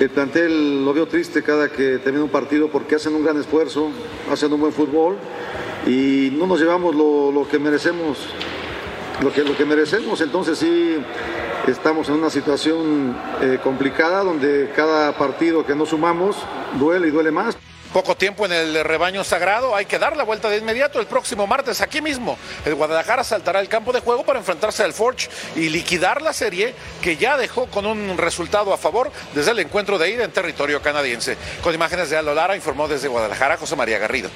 El 0.00 0.10
plantel 0.10 0.84
lo 0.84 0.92
veo 0.92 1.06
triste 1.06 1.44
cada 1.44 1.68
que 1.68 1.98
termina 1.98 2.24
un 2.24 2.30
partido 2.30 2.68
porque 2.68 2.96
hacen 2.96 3.14
un 3.14 3.22
gran 3.22 3.38
esfuerzo, 3.38 3.90
hacen 4.30 4.52
un 4.52 4.60
buen 4.60 4.72
fútbol 4.72 5.16
y 5.86 6.32
no 6.36 6.48
nos 6.48 6.58
llevamos 6.58 6.96
lo, 6.96 7.46
que 7.48 7.60
merecemos, 7.60 8.18
lo 9.22 9.32
que, 9.32 9.44
lo 9.44 9.56
que 9.56 9.64
merecemos. 9.64 10.20
Entonces 10.20 10.58
sí 10.58 10.96
estamos 11.68 12.08
en 12.08 12.16
una 12.16 12.28
situación 12.28 13.16
eh, 13.40 13.60
complicada 13.62 14.24
donde 14.24 14.72
cada 14.74 15.16
partido 15.16 15.64
que 15.64 15.76
no 15.76 15.86
sumamos 15.86 16.38
duele 16.76 17.06
y 17.06 17.10
duele 17.10 17.30
más. 17.30 17.56
Poco 17.94 18.16
tiempo 18.16 18.44
en 18.44 18.50
el 18.50 18.82
rebaño 18.82 19.22
sagrado, 19.22 19.76
hay 19.76 19.86
que 19.86 20.00
dar 20.00 20.16
la 20.16 20.24
vuelta 20.24 20.50
de 20.50 20.56
inmediato 20.56 20.98
el 20.98 21.06
próximo 21.06 21.46
martes 21.46 21.80
aquí 21.80 22.02
mismo. 22.02 22.36
El 22.64 22.74
Guadalajara 22.74 23.22
saltará 23.22 23.60
al 23.60 23.68
campo 23.68 23.92
de 23.92 24.00
juego 24.00 24.24
para 24.24 24.40
enfrentarse 24.40 24.82
al 24.82 24.92
Forge 24.92 25.28
y 25.54 25.68
liquidar 25.68 26.20
la 26.20 26.32
serie 26.32 26.74
que 27.00 27.16
ya 27.16 27.36
dejó 27.36 27.66
con 27.66 27.86
un 27.86 28.18
resultado 28.18 28.74
a 28.74 28.78
favor 28.78 29.12
desde 29.32 29.52
el 29.52 29.60
encuentro 29.60 29.96
de 29.96 30.10
ida 30.10 30.24
en 30.24 30.32
territorio 30.32 30.82
canadiense. 30.82 31.38
Con 31.62 31.72
imágenes 31.72 32.10
de 32.10 32.16
Aldo 32.16 32.34
Lara 32.34 32.56
informó 32.56 32.88
desde 32.88 33.06
Guadalajara 33.06 33.58
José 33.58 33.76
María 33.76 34.00
Garrido. 34.00 34.28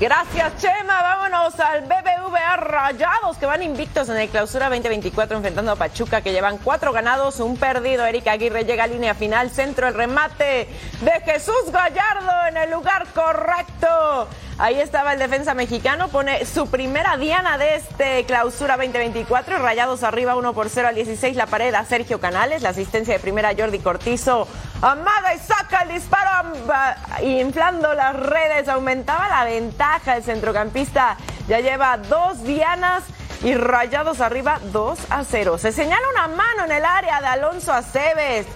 Gracias, 0.00 0.56
Chema. 0.56 1.02
Vámonos 1.02 1.60
al 1.60 1.82
BBVA 2.30 2.56
Rayados, 2.56 3.36
que 3.38 3.46
van 3.46 3.62
invictos 3.62 4.08
en 4.08 4.16
el 4.16 4.28
clausura 4.28 4.68
2024 4.68 5.36
enfrentando 5.36 5.72
a 5.72 5.76
Pachuca, 5.76 6.20
que 6.20 6.32
llevan 6.32 6.58
cuatro 6.58 6.92
ganados, 6.92 7.40
un 7.40 7.56
perdido. 7.56 8.06
Erika 8.06 8.32
Aguirre 8.32 8.64
llega 8.64 8.84
a 8.84 8.86
línea 8.86 9.14
final, 9.14 9.50
centro 9.50 9.88
el 9.88 9.94
remate 9.94 10.68
de 11.00 11.12
Jesús 11.24 11.72
Gallardo 11.72 12.48
en 12.48 12.56
el 12.56 12.70
lugar 12.70 13.06
correcto. 13.12 14.28
Ahí 14.60 14.78
estaba 14.78 15.14
el 15.14 15.18
defensa 15.18 15.54
mexicano, 15.54 16.08
pone 16.08 16.44
su 16.44 16.70
primera 16.70 17.16
diana 17.16 17.56
de 17.56 17.76
este 17.76 18.26
clausura 18.26 18.76
2024. 18.76 19.56
Rayados 19.56 20.02
arriba 20.02 20.36
1 20.36 20.52
por 20.52 20.68
0 20.68 20.88
al 20.88 20.94
16, 20.94 21.34
la 21.34 21.46
pared 21.46 21.72
a 21.72 21.86
Sergio 21.86 22.20
Canales, 22.20 22.60
la 22.60 22.68
asistencia 22.68 23.14
de 23.14 23.20
primera 23.20 23.52
Jordi 23.56 23.78
Cortizo. 23.78 24.46
Amaga 24.82 25.34
y 25.34 25.38
saca 25.38 25.84
el 25.84 25.94
disparo, 25.94 26.52
inflando 27.22 27.94
las 27.94 28.14
redes, 28.14 28.68
aumentaba 28.68 29.30
la 29.30 29.44
ventaja. 29.44 30.18
El 30.18 30.24
centrocampista 30.24 31.16
ya 31.48 31.60
lleva 31.60 31.96
dos 31.96 32.42
dianas 32.44 33.04
y 33.42 33.54
Rayados 33.54 34.20
arriba 34.20 34.60
2 34.72 34.98
a 35.08 35.24
0. 35.24 35.56
Se 35.56 35.72
señala 35.72 36.06
una 36.10 36.28
mano 36.28 36.66
en 36.66 36.72
el 36.72 36.84
área 36.84 37.22
de 37.22 37.28
Alonso 37.28 37.72
Aceves. 37.72 38.46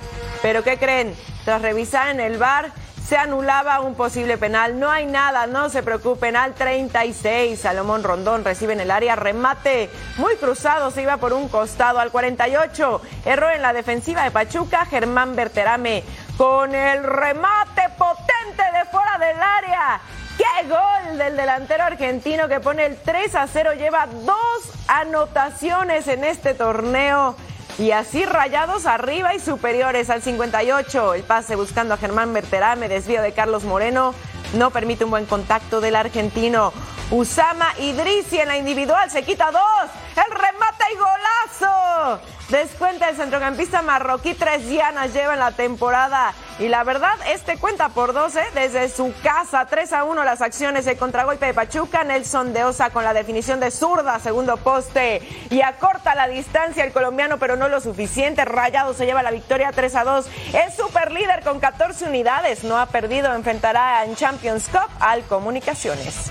Pero 0.43 0.63
¿qué 0.63 0.77
creen? 0.77 1.17
Tras 1.47 1.63
revisar 1.63 2.09
en 2.09 2.21
el 2.21 2.37
bar 2.37 2.84
se 3.07 3.17
anulaba 3.17 3.81
un 3.81 3.95
posible 3.95 4.39
penal. 4.39 4.79
No 4.79 4.91
hay 4.91 5.07
nada, 5.07 5.47
no 5.47 5.69
se 5.69 5.83
preocupen. 5.83 6.37
Al 6.37 6.55
36, 6.55 7.61
Salomón 7.61 8.03
Rondón 8.03 8.45
recibe 8.45 8.73
en 8.73 8.81
el 8.81 8.91
área 8.91 9.17
remate 9.17 9.91
muy 10.17 10.37
cruzado, 10.37 10.91
se 10.91 11.03
iba 11.03 11.19
por 11.19 11.33
un 11.33 11.49
costado. 11.49 12.01
Al 12.01 12.11
48, 12.11 13.03
error 13.27 13.53
en 13.53 13.63
la 13.63 13.73
defensiva 13.73 14.25
de 14.25 14.31
Pachuca, 14.31 14.87
Germán 14.87 15.37
Berterame 15.37 16.03
con 16.37 16.75
el 16.75 17.05
remate 17.05 17.83
potente 17.97 18.63
de 18.73 18.85
fuera 18.91 19.19
del 19.19 19.41
área. 19.41 20.01
¡Qué 20.37 20.69
gol 20.69 21.19
del 21.19 21.37
delantero 21.37 21.85
argentino 21.85 22.49
que 22.49 22.59
pone 22.59 22.87
el 22.87 22.97
3 22.97 23.35
a 23.37 23.47
0! 23.47 23.75
Lleva 23.75 24.07
dos 24.07 24.73
anotaciones 24.89 26.09
en 26.09 26.25
este 26.25 26.55
torneo. 26.55 27.37
Y 27.79 27.91
así 27.91 28.25
rayados 28.25 28.87
arriba 28.87 29.35
y 29.35 29.41
superiores 29.41 30.09
al 30.09 30.23
58. 30.23 31.15
El 31.15 31.23
pase 31.25 31.57
buscando 31.57 31.95
a 31.95 31.97
Germán 31.97 32.33
Berterame, 32.33 32.89
desvío 32.89 33.21
de 33.21 33.33
Carlos 33.33 33.65
Moreno. 33.65 34.15
No 34.55 34.71
permite 34.71 35.05
un 35.05 35.11
buen 35.11 35.27
contacto 35.27 35.81
del 35.81 35.97
argentino. 35.97 36.73
Usama 37.11 37.67
Idrisi 37.81 38.39
en 38.39 38.49
la 38.49 38.57
individual 38.57 39.11
se 39.11 39.25
quita 39.25 39.51
dos. 39.51 39.91
El 40.17 40.33
remate 40.33 40.85
y 40.93 40.97
golazo. 40.97 42.21
Descuenta 42.49 43.09
el 43.09 43.17
centrocampista 43.17 43.83
marroquí. 43.83 44.35
Tres 44.35 44.69
dianas 44.69 45.13
lleva 45.13 45.33
en 45.33 45.41
la 45.41 45.51
temporada. 45.51 46.33
Y 46.61 46.69
la 46.69 46.85
verdad, 46.85 47.15
este 47.29 47.59
cuenta 47.59 47.89
por 47.89 48.13
12 48.13 48.41
desde 48.55 48.89
su 48.89 49.13
casa. 49.25 49.67
3 49.67 49.93
a 49.93 50.05
1 50.05 50.23
las 50.23 50.41
acciones. 50.41 50.87
El 50.87 50.97
contragolpe 50.97 51.47
de 51.47 51.55
Pachuca. 51.55 52.05
Nelson 52.05 52.53
de 52.53 52.63
Osa 52.63 52.91
con 52.91 53.03
la 53.03 53.13
definición 53.13 53.59
de 53.59 53.73
zurda. 53.73 54.21
Segundo 54.21 54.57
poste. 54.57 55.21
Y 55.51 55.63
acorta 55.63 56.15
la 56.15 56.29
distancia 56.29 56.85
el 56.85 56.93
colombiano, 56.93 57.39
pero 57.39 57.57
no 57.57 57.69
lo 57.69 57.81
suficiente. 57.81 58.45
Rayado 58.45 58.95
se 58.95 59.05
lleva 59.05 59.25
la 59.25 59.33
victoria 59.33 59.73
3 59.73 59.97
a 59.97 60.05
2. 60.05 60.27
Es 60.53 60.77
super 60.77 61.11
líder 61.11 61.43
con 61.43 61.59
14 61.59 62.07
unidades. 62.07 62.63
No 62.63 62.79
ha 62.79 62.87
perdido. 62.87 63.35
Enfrentará 63.35 64.05
en 64.05 64.15
Champions 64.15 64.69
Cup 64.69 64.89
al 65.01 65.25
Comunicaciones. 65.25 66.31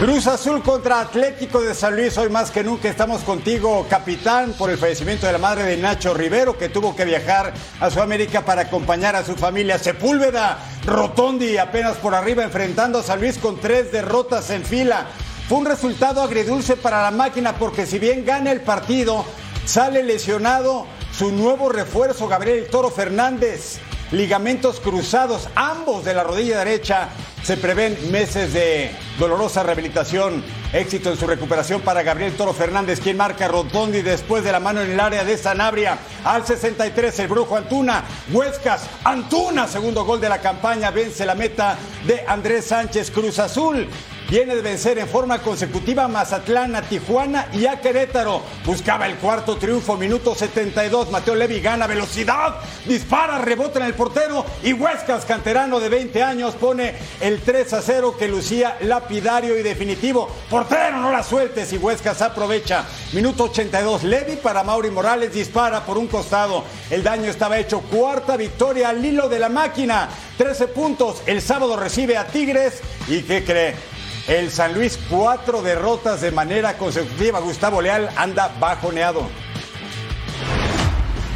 Cruz 0.00 0.26
Azul 0.26 0.60
contra 0.62 1.00
Atlético 1.00 1.62
de 1.62 1.72
San 1.72 1.94
Luis. 1.94 2.18
Hoy 2.18 2.28
más 2.28 2.50
que 2.50 2.64
nunca 2.64 2.88
estamos 2.88 3.22
contigo, 3.22 3.86
capitán, 3.88 4.52
por 4.58 4.68
el 4.68 4.76
fallecimiento 4.76 5.26
de 5.26 5.32
la 5.32 5.38
madre 5.38 5.62
de 5.62 5.76
Nacho 5.76 6.12
Rivero, 6.12 6.58
que 6.58 6.68
tuvo 6.68 6.96
que 6.96 7.04
viajar 7.04 7.54
a 7.78 7.90
Sudamérica 7.90 8.44
para 8.44 8.62
acompañar 8.62 9.14
a 9.14 9.24
su 9.24 9.36
familia. 9.36 9.78
Sepúlveda, 9.78 10.58
Rotondi, 10.84 11.58
apenas 11.58 11.96
por 11.98 12.14
arriba, 12.14 12.42
enfrentando 12.42 12.98
a 12.98 13.02
San 13.04 13.20
Luis 13.20 13.38
con 13.38 13.60
tres 13.60 13.92
derrotas 13.92 14.50
en 14.50 14.64
fila. 14.64 15.06
Fue 15.48 15.58
un 15.58 15.66
resultado 15.66 16.22
agridulce 16.22 16.76
para 16.76 17.00
la 17.00 17.12
máquina, 17.12 17.54
porque 17.56 17.86
si 17.86 18.00
bien 18.00 18.24
gana 18.26 18.50
el 18.50 18.62
partido, 18.62 19.24
sale 19.64 20.02
lesionado 20.02 20.86
su 21.16 21.30
nuevo 21.30 21.68
refuerzo, 21.68 22.26
Gabriel 22.26 22.66
Toro 22.68 22.90
Fernández 22.90 23.78
ligamentos 24.10 24.80
cruzados, 24.80 25.48
ambos 25.54 26.04
de 26.04 26.14
la 26.14 26.24
rodilla 26.24 26.58
derecha. 26.58 27.08
Se 27.42 27.58
prevén 27.58 28.10
meses 28.10 28.54
de 28.54 28.90
dolorosa 29.18 29.62
rehabilitación. 29.62 30.42
Éxito 30.72 31.10
en 31.10 31.18
su 31.18 31.26
recuperación 31.26 31.82
para 31.82 32.02
Gabriel 32.02 32.34
Toro 32.36 32.54
Fernández, 32.54 33.00
quien 33.00 33.16
marca 33.16 33.48
Rotondi 33.48 34.00
después 34.00 34.42
de 34.44 34.52
la 34.52 34.60
mano 34.60 34.80
en 34.80 34.92
el 34.92 35.00
área 35.00 35.24
de 35.24 35.36
Sanabria. 35.36 35.98
Al 36.24 36.46
63, 36.46 37.18
el 37.18 37.28
brujo 37.28 37.56
Antuna. 37.56 38.04
Huescas, 38.32 38.86
Antuna, 39.04 39.68
segundo 39.68 40.04
gol 40.04 40.20
de 40.20 40.30
la 40.30 40.40
campaña, 40.40 40.90
vence 40.90 41.26
la 41.26 41.34
meta 41.34 41.76
de 42.06 42.24
Andrés 42.26 42.64
Sánchez 42.64 43.10
Cruz 43.10 43.38
Azul. 43.38 43.86
Viene 44.30 44.56
de 44.56 44.62
vencer 44.62 44.98
en 44.98 45.06
forma 45.06 45.40
consecutiva 45.40 46.04
a 46.04 46.08
Mazatlán, 46.08 46.74
a 46.74 46.82
Tijuana 46.82 47.48
y 47.52 47.66
a 47.66 47.80
Querétaro. 47.80 48.42
Buscaba 48.64 49.06
el 49.06 49.16
cuarto 49.16 49.56
triunfo, 49.56 49.98
minuto 49.98 50.34
72. 50.34 51.10
Mateo 51.10 51.34
Levi 51.34 51.60
gana 51.60 51.86
velocidad, 51.86 52.56
dispara, 52.86 53.38
rebota 53.38 53.80
en 53.80 53.86
el 53.86 53.94
portero 53.94 54.44
y 54.62 54.72
Huescas, 54.72 55.26
canterano 55.26 55.78
de 55.78 55.90
20 55.90 56.22
años, 56.22 56.54
pone 56.54 56.94
el 57.20 57.42
3 57.42 57.74
a 57.74 57.82
0 57.82 58.16
que 58.18 58.26
lucía 58.26 58.78
lapidario 58.80 59.58
y 59.58 59.62
definitivo. 59.62 60.28
Portero, 60.48 60.96
no 60.96 61.12
la 61.12 61.22
sueltes 61.22 61.72
y 61.74 61.76
Huescas 61.76 62.22
aprovecha. 62.22 62.86
Minuto 63.12 63.44
82. 63.44 64.04
Levi 64.04 64.36
para 64.36 64.64
Mauri 64.64 64.90
Morales 64.90 65.34
dispara 65.34 65.84
por 65.84 65.98
un 65.98 66.06
costado. 66.06 66.64
El 66.90 67.02
daño 67.02 67.30
estaba 67.30 67.58
hecho. 67.58 67.80
Cuarta 67.80 68.38
victoria 68.38 68.88
al 68.88 69.04
hilo 69.04 69.28
de 69.28 69.38
la 69.38 69.50
máquina. 69.50 70.08
13 70.38 70.68
puntos. 70.68 71.22
El 71.26 71.42
sábado 71.42 71.76
recibe 71.76 72.16
a 72.16 72.26
Tigres. 72.26 72.80
¿Y 73.06 73.22
qué 73.22 73.44
cree? 73.44 73.93
El 74.26 74.50
San 74.50 74.72
Luis, 74.72 74.98
cuatro 75.10 75.60
derrotas 75.60 76.22
de 76.22 76.30
manera 76.30 76.78
consecutiva. 76.78 77.40
Gustavo 77.40 77.82
Leal 77.82 78.08
anda 78.16 78.50
bajoneado. 78.58 79.28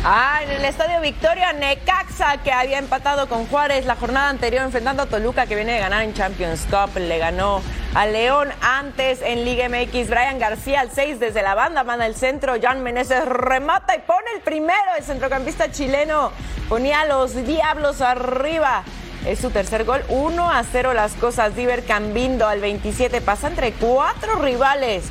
Ah, 0.04 0.40
en 0.42 0.50
el 0.52 0.64
Estadio 0.64 0.99
Victoria, 1.02 1.52
Necaxa, 1.52 2.38
que 2.38 2.50
había 2.50 2.78
empatado 2.78 3.28
con 3.28 3.47
Juárez 3.47 3.85
la 3.85 3.97
jornada 3.97 4.30
anterior 4.30 4.62
enfrentando 4.62 5.02
a 5.02 5.07
Toluca, 5.07 5.47
que 5.47 5.54
viene 5.54 5.73
de 5.73 5.80
ganar 5.80 6.02
en 6.02 6.14
Champions 6.14 6.66
Cup. 6.71 6.97
Le 6.99 7.18
ganó 7.18 7.61
a 7.95 8.07
León 8.07 8.49
antes 8.62 9.21
en 9.21 9.45
Liga 9.45 9.68
MX. 9.68 10.09
Brian 10.09 10.38
García 10.38 10.80
al 10.80 10.90
6 10.90 11.21
desde 11.21 11.42
la 11.42 11.54
banda, 11.54 11.85
manda 11.85 12.07
el 12.07 12.14
centro. 12.14 12.54
Jan 12.59 12.83
Meneses 12.83 13.26
remata 13.26 13.97
y 13.97 13.99
pone 13.99 14.30
el 14.35 14.40
primero. 14.40 14.95
El 14.97 15.04
centrocampista 15.04 15.71
chileno 15.71 16.33
ponía 16.71 17.02
a 17.02 17.04
los 17.04 17.35
diablos 17.45 18.00
arriba. 18.00 18.85
Es 19.29 19.41
su 19.41 19.51
tercer 19.51 19.85
gol. 19.85 20.03
1 20.09 20.51
a 20.51 20.65
0 20.65 20.95
las 20.95 21.13
cosas. 21.13 21.55
Diver 21.55 21.85
Cambindo 21.85 22.49
al 22.49 22.63
27 22.63 23.21
pasa 23.21 23.49
entre 23.49 23.73
cuatro 23.73 24.37
rivales. 24.37 25.05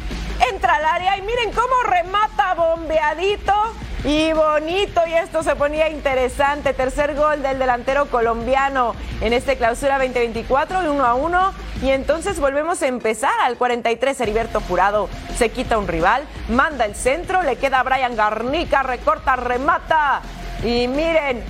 Entra 0.51 0.77
al 0.77 0.85
área 0.85 1.17
y 1.19 1.21
miren 1.21 1.51
cómo 1.51 1.75
remata 1.83 2.55
bombeadito 2.55 3.53
y 4.03 4.33
bonito. 4.33 5.01
Y 5.05 5.13
esto 5.13 5.43
se 5.43 5.55
ponía 5.55 5.89
interesante. 5.89 6.73
Tercer 6.73 7.13
gol 7.13 7.43
del 7.43 7.59
delantero 7.59 8.07
colombiano 8.07 8.95
en 9.21 9.33
este 9.33 9.55
clausura 9.55 9.99
2024, 9.99 10.91
1 10.91 11.05
a 11.05 11.13
1. 11.13 11.53
Y 11.83 11.91
entonces 11.91 12.39
volvemos 12.39 12.81
a 12.81 12.87
empezar 12.87 13.39
al 13.43 13.55
43. 13.55 14.19
Heriberto 14.19 14.61
Jurado 14.61 15.09
se 15.37 15.49
quita 15.49 15.77
un 15.77 15.87
rival, 15.87 16.23
manda 16.49 16.85
el 16.85 16.95
centro, 16.95 17.43
le 17.43 17.57
queda 17.57 17.81
a 17.81 17.83
Brian 17.83 18.15
Garnica, 18.15 18.81
recorta, 18.81 19.35
remata 19.35 20.23
Y 20.63 20.87
miren, 20.87 21.43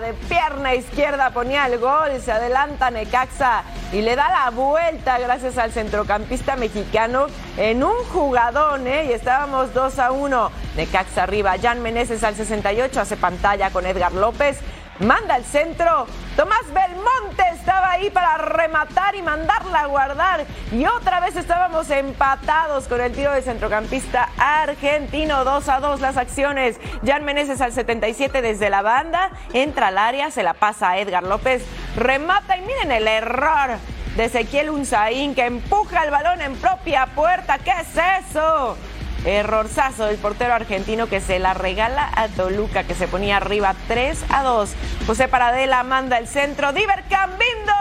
de 0.00 0.12
pierna 0.28 0.74
izquierda 0.74 1.30
ponía 1.30 1.66
el 1.66 1.78
gol, 1.78 2.10
se 2.22 2.30
adelanta 2.30 2.90
Necaxa 2.90 3.62
y 3.90 4.02
le 4.02 4.16
da 4.16 4.28
la 4.28 4.50
vuelta 4.50 5.18
gracias 5.18 5.56
al 5.56 5.72
centrocampista 5.72 6.54
mexicano 6.56 7.26
en 7.56 7.82
un 7.82 7.94
jugadón, 8.12 8.86
¿eh? 8.86 9.06
Y 9.06 9.12
estábamos 9.12 9.72
2 9.72 9.98
a 9.98 10.12
1. 10.12 10.50
Necaxa 10.76 11.22
arriba, 11.22 11.54
Jan 11.60 11.80
Meneses 11.80 12.22
al 12.22 12.34
68 12.34 13.00
hace 13.00 13.16
pantalla 13.16 13.70
con 13.70 13.86
Edgar 13.86 14.12
López 14.12 14.58
manda 15.00 15.34
al 15.34 15.44
centro. 15.44 16.06
Tomás 16.36 16.64
Belmonte 16.72 17.42
estaba 17.52 17.92
ahí 17.92 18.10
para 18.10 18.38
rematar 18.38 19.14
y 19.14 19.22
mandarla 19.22 19.80
a 19.80 19.86
guardar. 19.86 20.46
Y 20.72 20.84
otra 20.86 21.20
vez 21.20 21.36
estábamos 21.36 21.90
empatados 21.90 22.88
con 22.88 23.00
el 23.00 23.12
tiro 23.12 23.32
del 23.32 23.42
centrocampista 23.42 24.30
argentino. 24.36 25.44
2 25.44 25.68
a 25.68 25.80
2 25.80 26.00
las 26.00 26.16
acciones. 26.16 26.80
Jan 27.04 27.24
Meneses 27.24 27.60
al 27.60 27.72
77 27.72 28.42
desde 28.42 28.70
la 28.70 28.82
banda. 28.82 29.30
Entra 29.52 29.88
al 29.88 29.98
área, 29.98 30.30
se 30.30 30.42
la 30.42 30.54
pasa 30.54 30.90
a 30.90 30.98
Edgar 30.98 31.22
López. 31.22 31.64
Remata 31.96 32.56
y 32.56 32.62
miren 32.62 32.92
el 32.92 33.06
error 33.06 33.78
de 34.16 34.24
Ezequiel 34.24 34.70
Unzaín 34.70 35.34
que 35.34 35.46
empuja 35.46 36.04
el 36.04 36.10
balón 36.10 36.40
en 36.40 36.56
propia 36.56 37.06
puerta. 37.06 37.58
¿Qué 37.58 37.72
es 37.72 38.30
eso? 38.30 38.76
Errorzazo 39.24 40.06
del 40.06 40.18
portero 40.18 40.54
argentino 40.54 41.06
que 41.06 41.20
se 41.20 41.38
la 41.38 41.54
regala 41.54 42.10
a 42.14 42.28
Toluca, 42.28 42.84
que 42.84 42.94
se 42.94 43.08
ponía 43.08 43.38
arriba 43.38 43.74
3 43.88 44.24
a 44.28 44.42
2. 44.42 44.70
José 45.06 45.28
Paradela 45.28 45.82
manda 45.82 46.18
el 46.18 46.28
centro. 46.28 46.72
Diver 46.72 47.04
Cambindo 47.08 47.72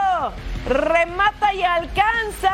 remata 0.68 1.54
y 1.54 1.64
alcanza 1.64 2.52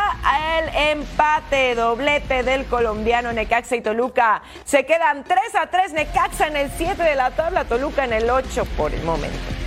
el 0.57 0.99
empate. 0.99 1.75
Doblete 1.75 2.43
del 2.43 2.65
colombiano 2.65 3.31
Necaxa 3.31 3.75
y 3.75 3.81
Toluca. 3.81 4.41
Se 4.65 4.85
quedan 4.85 5.23
3 5.23 5.39
a 5.55 5.67
3. 5.67 5.93
Necaxa 5.93 6.47
en 6.47 6.57
el 6.57 6.71
7 6.75 7.01
de 7.03 7.15
la 7.15 7.31
tabla, 7.31 7.65
Toluca 7.65 8.05
en 8.05 8.13
el 8.13 8.29
8 8.29 8.65
por 8.77 8.93
el 8.93 9.03
momento. 9.03 9.58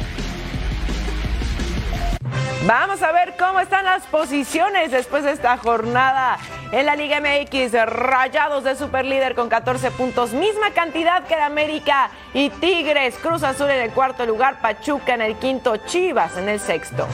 Vamos 2.66 3.02
a 3.02 3.11
ver 3.11 3.35
cómo 3.37 3.59
están 3.59 3.85
las 3.85 4.04
posiciones 4.07 4.92
después 4.92 5.25
de 5.25 5.33
esta 5.33 5.57
jornada 5.57 6.38
en 6.71 6.87
la 6.87 6.95
Liga 6.95 7.21
MX. 7.21 7.73
Rayados 7.87 8.62
de 8.62 8.76
superlíder 8.76 9.35
con 9.35 9.49
14 9.49 9.90
puntos, 9.90 10.33
misma 10.33 10.71
cantidad 10.71 11.25
que 11.25 11.35
el 11.35 11.40
América 11.40 12.11
y 12.33 12.50
Tigres. 12.50 13.16
Cruz 13.21 13.42
Azul 13.42 13.69
en 13.69 13.81
el 13.81 13.90
cuarto 13.90 14.25
lugar, 14.26 14.61
Pachuca 14.61 15.14
en 15.14 15.23
el 15.23 15.37
quinto, 15.38 15.76
Chivas 15.76 16.37
en 16.37 16.49
el 16.49 16.61
sexto. 16.61 17.09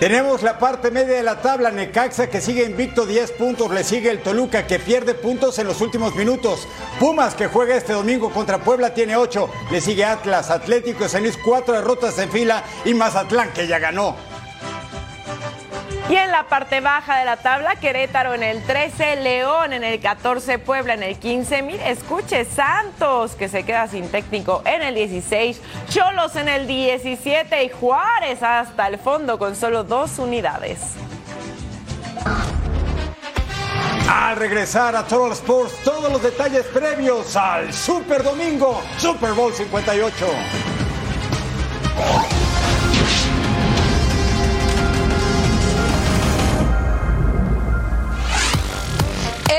Tenemos 0.00 0.42
la 0.42 0.58
parte 0.58 0.90
media 0.90 1.14
de 1.14 1.22
la 1.22 1.40
tabla, 1.40 1.70
Necaxa 1.70 2.28
que 2.28 2.40
sigue 2.40 2.64
invicto 2.64 3.06
10 3.06 3.30
puntos, 3.32 3.70
le 3.70 3.84
sigue 3.84 4.10
el 4.10 4.22
Toluca 4.22 4.66
que 4.66 4.80
pierde 4.80 5.14
puntos 5.14 5.58
en 5.60 5.68
los 5.68 5.80
últimos 5.80 6.16
minutos. 6.16 6.66
Pumas 6.98 7.34
que 7.34 7.46
juega 7.46 7.76
este 7.76 7.92
domingo 7.92 8.30
contra 8.30 8.58
Puebla 8.58 8.92
tiene 8.92 9.16
8, 9.16 9.48
le 9.70 9.80
sigue 9.80 10.04
Atlas, 10.04 10.50
Atlético 10.50 11.08
San 11.08 11.22
Luis 11.22 11.38
4 11.42 11.74
derrotas 11.74 12.18
en 12.18 12.28
fila 12.28 12.64
y 12.84 12.92
Mazatlán 12.92 13.52
que 13.52 13.68
ya 13.68 13.78
ganó. 13.78 14.16
Y 16.08 16.16
en 16.16 16.30
la 16.30 16.48
parte 16.48 16.80
baja 16.80 17.16
de 17.18 17.24
la 17.24 17.38
tabla, 17.38 17.76
Querétaro 17.76 18.34
en 18.34 18.42
el 18.42 18.62
13, 18.62 19.16
León 19.16 19.72
en 19.72 19.84
el 19.84 20.00
14, 20.00 20.58
Puebla 20.58 20.92
en 20.92 21.02
el 21.02 21.18
15. 21.18 21.62
Mire, 21.62 21.90
escuche, 21.90 22.44
Santos 22.44 23.32
que 23.32 23.48
se 23.48 23.64
queda 23.64 23.88
sin 23.88 24.10
técnico 24.10 24.62
en 24.66 24.82
el 24.82 24.94
16, 24.94 25.62
Cholos 25.88 26.36
en 26.36 26.48
el 26.48 26.66
17 26.66 27.64
y 27.64 27.70
Juárez 27.70 28.42
hasta 28.42 28.86
el 28.86 28.98
fondo 28.98 29.38
con 29.38 29.56
solo 29.56 29.82
dos 29.82 30.18
unidades. 30.18 30.92
Al 34.06 34.36
regresar 34.36 34.94
a 34.96 35.04
Total 35.04 35.32
Sports, 35.32 35.72
todos 35.82 36.12
los 36.12 36.22
detalles 36.22 36.66
previos 36.66 37.34
al 37.34 37.72
Super 37.72 38.22
Domingo, 38.22 38.82
Super 38.98 39.32
Bowl 39.32 39.54
58. 39.54 40.26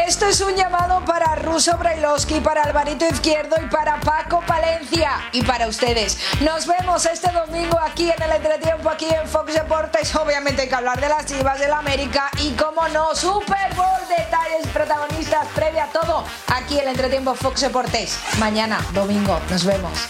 Esto 0.03 0.27
es 0.27 0.41
un 0.41 0.53
llamado 0.55 1.05
para 1.05 1.35
Ruso 1.35 1.77
Brailovsky, 1.77 2.41
para 2.41 2.63
Alvarito 2.63 3.07
Izquierdo 3.07 3.55
y 3.63 3.67
para 3.69 3.97
Paco 4.01 4.43
Palencia. 4.45 5.09
Y 5.31 5.41
para 5.41 5.67
ustedes. 5.67 6.17
Nos 6.41 6.67
vemos 6.67 7.05
este 7.05 7.31
domingo 7.31 7.79
aquí 7.79 8.11
en 8.11 8.21
el 8.21 8.31
entretiempo, 8.31 8.89
aquí 8.89 9.05
en 9.05 9.25
Fox 9.25 9.53
Deportes. 9.53 10.13
Obviamente 10.17 10.63
hay 10.63 10.67
que 10.67 10.75
hablar 10.75 10.99
de 10.99 11.07
las 11.07 11.25
chivas 11.25 11.59
del 11.59 11.71
América 11.71 12.29
y, 12.39 12.51
como 12.51 12.85
no, 12.89 13.15
Super 13.15 13.73
Bowl, 13.73 14.01
detalles, 14.09 14.67
protagonistas, 14.73 15.47
previa 15.55 15.87
todo, 15.93 16.25
aquí 16.53 16.75
en 16.75 16.81
el 16.81 16.89
entretiempo 16.89 17.33
Fox 17.33 17.61
Deportes. 17.61 18.19
Mañana, 18.37 18.85
domingo, 18.93 19.39
nos 19.49 19.63
vemos. 19.63 20.09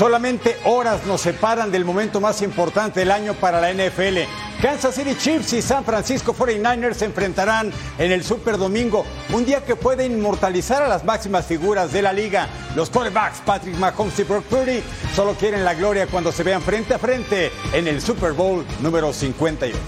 Solamente 0.00 0.56
horas 0.64 1.04
nos 1.04 1.20
separan 1.20 1.70
del 1.70 1.84
momento 1.84 2.22
más 2.22 2.40
importante 2.40 3.00
del 3.00 3.10
año 3.10 3.34
para 3.34 3.60
la 3.60 3.70
NFL. 3.70 4.20
Kansas 4.62 4.94
City 4.94 5.14
Chiefs 5.14 5.52
y 5.52 5.60
San 5.60 5.84
Francisco 5.84 6.34
49ers 6.34 6.94
se 6.94 7.04
enfrentarán 7.04 7.70
en 7.98 8.10
el 8.10 8.24
Super 8.24 8.56
Domingo, 8.56 9.04
un 9.30 9.44
día 9.44 9.62
que 9.62 9.76
puede 9.76 10.06
inmortalizar 10.06 10.82
a 10.82 10.88
las 10.88 11.04
máximas 11.04 11.44
figuras 11.44 11.92
de 11.92 12.00
la 12.00 12.14
liga. 12.14 12.48
Los 12.74 12.88
quarterbacks 12.88 13.42
Patrick 13.44 13.76
Mahomes 13.76 14.18
y 14.18 14.22
Brock 14.22 14.44
Purdy 14.44 14.82
solo 15.14 15.34
quieren 15.34 15.66
la 15.66 15.74
gloria 15.74 16.06
cuando 16.06 16.32
se 16.32 16.44
vean 16.44 16.62
frente 16.62 16.94
a 16.94 16.98
frente 16.98 17.52
en 17.74 17.86
el 17.86 18.00
Super 18.00 18.32
Bowl 18.32 18.64
número 18.80 19.12
58. 19.12 19.78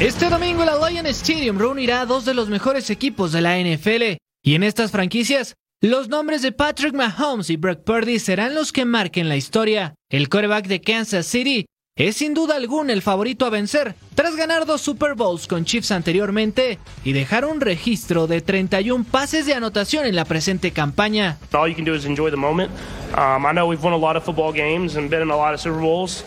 Este 0.00 0.28
domingo 0.30 0.64
el 0.64 0.92
Lion 0.92 1.06
Stadium 1.06 1.58
reunirá 1.58 2.00
a 2.00 2.06
dos 2.06 2.24
de 2.24 2.34
los 2.34 2.48
mejores 2.48 2.90
equipos 2.90 3.30
de 3.30 3.40
la 3.40 3.56
NFL. 3.56 4.16
Y 4.42 4.56
en 4.56 4.64
estas 4.64 4.90
franquicias, 4.90 5.54
los 5.84 6.08
nombres 6.08 6.40
de 6.40 6.50
Patrick 6.50 6.94
Mahomes 6.94 7.50
y 7.50 7.56
Brock 7.58 7.80
Purdy 7.80 8.18
serán 8.18 8.54
los 8.54 8.72
que 8.72 8.86
marquen 8.86 9.28
la 9.28 9.36
historia. 9.36 9.94
El 10.10 10.30
quarterback 10.30 10.66
de 10.66 10.80
Kansas 10.80 11.26
City 11.26 11.66
es 11.94 12.16
sin 12.16 12.32
duda 12.32 12.56
alguna 12.56 12.94
el 12.94 13.02
favorito 13.02 13.44
a 13.44 13.50
vencer, 13.50 13.94
tras 14.14 14.34
ganar 14.34 14.64
dos 14.64 14.80
Super 14.80 15.14
Bowls 15.14 15.46
con 15.46 15.66
Chiefs 15.66 15.90
anteriormente 15.90 16.78
y 17.04 17.12
dejar 17.12 17.44
un 17.44 17.60
registro 17.60 18.26
de 18.26 18.40
31 18.40 19.04
pases 19.04 19.44
de 19.44 19.52
anotación 19.52 20.06
en 20.06 20.16
la 20.16 20.24
presente 20.24 20.70
campaña. 20.70 21.36
All 21.52 21.68
you 21.68 21.76
can 21.76 21.84
do 21.84 21.94
is 21.94 22.06
enjoy 22.06 22.30
the 22.30 22.36
moment. 22.36 22.70
Um, 23.18 23.44
I 23.44 23.52
know 23.52 23.68
we've 23.68 23.84
won 23.84 23.92
a 23.92 23.98
lot 23.98 24.16
of 24.16 24.24
football 24.24 24.54
games 24.54 24.96
and 24.96 25.10
been 25.10 25.20
in 25.20 25.30
a 25.30 25.36
lot 25.36 25.52
of 25.52 25.60
Super 25.60 25.80
Bowls. 25.80 26.24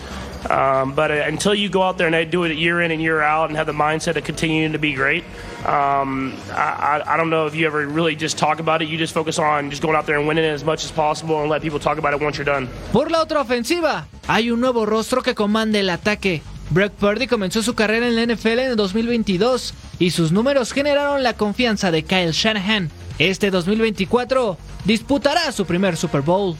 Um, 0.49 0.93
but 0.93 1.11
uh, 1.11 1.23
until 1.25 1.53
you 1.53 1.67
go 1.69 1.81
out 1.83 1.97
there 1.97 2.07
and 2.07 2.31
do 2.31 2.45
it 2.45 2.55
year 2.55 2.81
in 2.81 2.91
and 2.91 3.01
year 3.01 3.21
out 3.21 3.49
and 3.49 3.57
have 3.57 3.67
the 3.67 3.73
mindset 3.73 4.15
of 4.15 4.23
continuing 4.23 4.71
to 4.71 4.79
be 4.79 4.93
great, 4.93 5.23
um, 5.65 6.33
I, 6.51 7.03
I, 7.05 7.17
don't 7.17 7.29
know 7.29 7.47
if 7.47 7.55
you 7.55 7.67
ever 7.67 7.85
really 7.85 8.15
just 8.15 8.37
talk 8.37 8.59
about 8.59 8.81
it. 8.81 8.87
You 8.87 8.97
just 8.97 9.13
focus 9.13 9.39
on 9.39 9.69
just 9.69 9.81
going 9.81 9.95
out 9.95 10.05
there 10.05 10.17
and 10.17 10.27
winning 10.27 10.45
as 10.45 10.63
much 10.63 10.85
as 10.85 10.91
possible 10.91 11.41
and 11.41 11.49
let 11.49 11.61
people 11.61 11.79
talk 11.79 11.97
about 11.97 12.13
it 12.13 12.21
once 12.21 12.37
you're 12.37 12.45
done. 12.45 12.69
Por 12.93 13.09
la 13.09 13.21
otra 13.21 13.41
ofensiva, 13.41 14.07
hay 14.27 14.49
un 14.49 14.61
nuevo 14.61 14.85
rostro 14.85 15.21
que 15.21 15.35
comanda 15.35 15.79
el 15.79 15.89
ataque. 15.89 16.41
Brock 16.69 16.93
Purdy 16.93 17.27
comenzó 17.27 17.61
su 17.61 17.75
carrera 17.75 18.07
en 18.07 18.15
la 18.15 18.25
NFL 18.33 18.59
en 18.59 18.71
el 18.71 18.75
2022 18.75 19.73
y 19.99 20.11
sus 20.11 20.31
números 20.31 20.73
generaron 20.73 21.23
la 21.23 21.33
confianza 21.33 21.91
de 21.91 22.03
Kyle 22.03 22.31
Shanahan. 22.31 22.89
Este 23.19 23.51
2024 23.51 24.57
disputará 24.85 25.51
su 25.51 25.65
primer 25.65 25.97
Super 25.97 26.21
Bowl. 26.21 26.55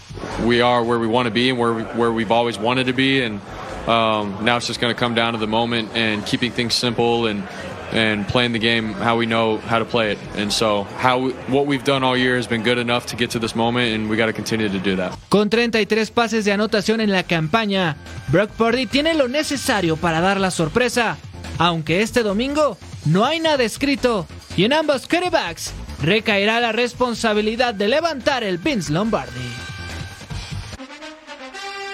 We 0.46 0.62
are 0.62 0.82
where 0.82 1.00
we 1.00 1.08
want 1.08 1.28
to 1.28 1.34
be 1.34 1.50
and 1.50 1.60
where, 1.60 1.74
we, 1.74 1.84
where 1.98 2.12
we've 2.12 2.32
always 2.32 2.58
wanted 2.58 2.88
to 2.88 2.94
be 2.94 3.22
and 3.24 3.40
Um, 3.88 4.44
now 4.44 4.58
it's 4.58 4.68
just 4.68 4.82
going 4.82 4.94
to 4.94 5.00
come 5.00 5.16
down 5.16 5.34
to 5.34 5.40
the 5.40 5.48
moment 5.48 5.90
and 5.96 6.26
keeping 6.26 6.52
things 6.52 6.74
simple 6.74 7.28
and 7.28 7.44
and 7.92 8.28
playing 8.28 8.52
the 8.52 8.60
game 8.60 8.94
how 8.94 9.18
we 9.18 9.26
know 9.26 9.60
how 9.60 9.80
to 9.80 9.86
play 9.86 10.12
it. 10.12 10.18
And 10.36 10.52
so 10.52 10.84
how 10.98 11.30
what 11.48 11.68
we've 11.68 11.84
done 11.84 12.04
all 12.04 12.18
year 12.18 12.36
has 12.36 12.48
been 12.48 12.64
good 12.64 12.78
enough 12.78 13.06
to 13.08 13.16
get 13.16 13.32
to 13.32 13.40
this 13.40 13.56
moment 13.56 13.94
and 13.96 14.10
we 14.10 14.18
got 14.18 14.26
to 14.26 14.34
continue 14.34 14.70
to 14.70 14.80
do 14.80 14.96
that. 14.98 15.18
Con 15.30 15.50
33 15.50 16.12
pases 16.12 16.46
de 16.46 16.52
anotación 16.52 17.02
en 17.02 17.12
la 17.12 17.24
campaña, 17.24 17.96
Brock 18.30 18.52
Purdy 18.52 18.86
tiene 18.88 19.14
lo 19.14 19.28
necesario 19.28 19.96
para 19.96 20.20
dar 20.22 20.40
la 20.40 20.52
sorpresa, 20.52 21.18
aunque 21.58 22.02
este 22.02 22.24
domingo 22.24 22.78
no 23.06 23.26
hay 23.26 23.40
nada 23.40 23.64
escrito 23.64 24.28
y 24.58 24.66
en 24.66 24.74
ambos 24.74 25.08
quarterbacks 25.08 25.74
recaerá 26.02 26.60
la 26.60 26.72
responsabilidad 26.72 27.74
de 27.74 27.88
levantar 27.88 28.44
el 28.44 28.58
Vince 28.58 28.92
Lombardi. 28.92 29.67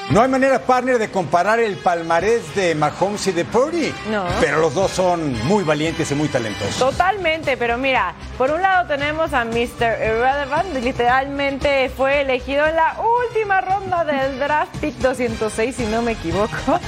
No 0.10 0.22
hay 0.22 0.30
manera, 0.30 0.60
partner, 0.60 1.00
de 1.00 1.10
comparar 1.10 1.60
el 1.60 1.78
palmarés 1.78 2.54
de 2.56 2.76
Mahomes 2.76 3.26
y 3.28 3.32
de 3.32 3.46
Purdy. 3.46 3.94
No. 4.12 4.26
Pero 4.40 4.60
los 4.60 4.74
dos 4.74 4.92
son 4.92 5.34
muy 5.46 5.64
valientes 5.64 6.12
y 6.12 6.16
muy 6.16 6.28
talentosos. 6.28 6.78
Totalmente, 6.78 7.58
pero 7.58 7.78
mira, 7.78 8.14
por 8.38 8.52
un 8.52 8.62
lado 8.62 8.88
tenemos 8.88 9.34
a 9.34 9.46
Mr. 9.46 9.98
Irrelevant, 10.00 10.76
literalmente 10.84 11.90
fue 11.90 12.22
elegido 12.22 12.66
en 12.68 12.76
la 12.76 12.98
última 13.28 13.62
ronda 13.62 14.04
del 14.04 14.38
draft 14.40 14.76
pick 14.78 14.96
206, 14.96 15.76
si 15.76 15.86
no 15.86 16.02
me 16.02 16.12
equivoco. 16.12 16.80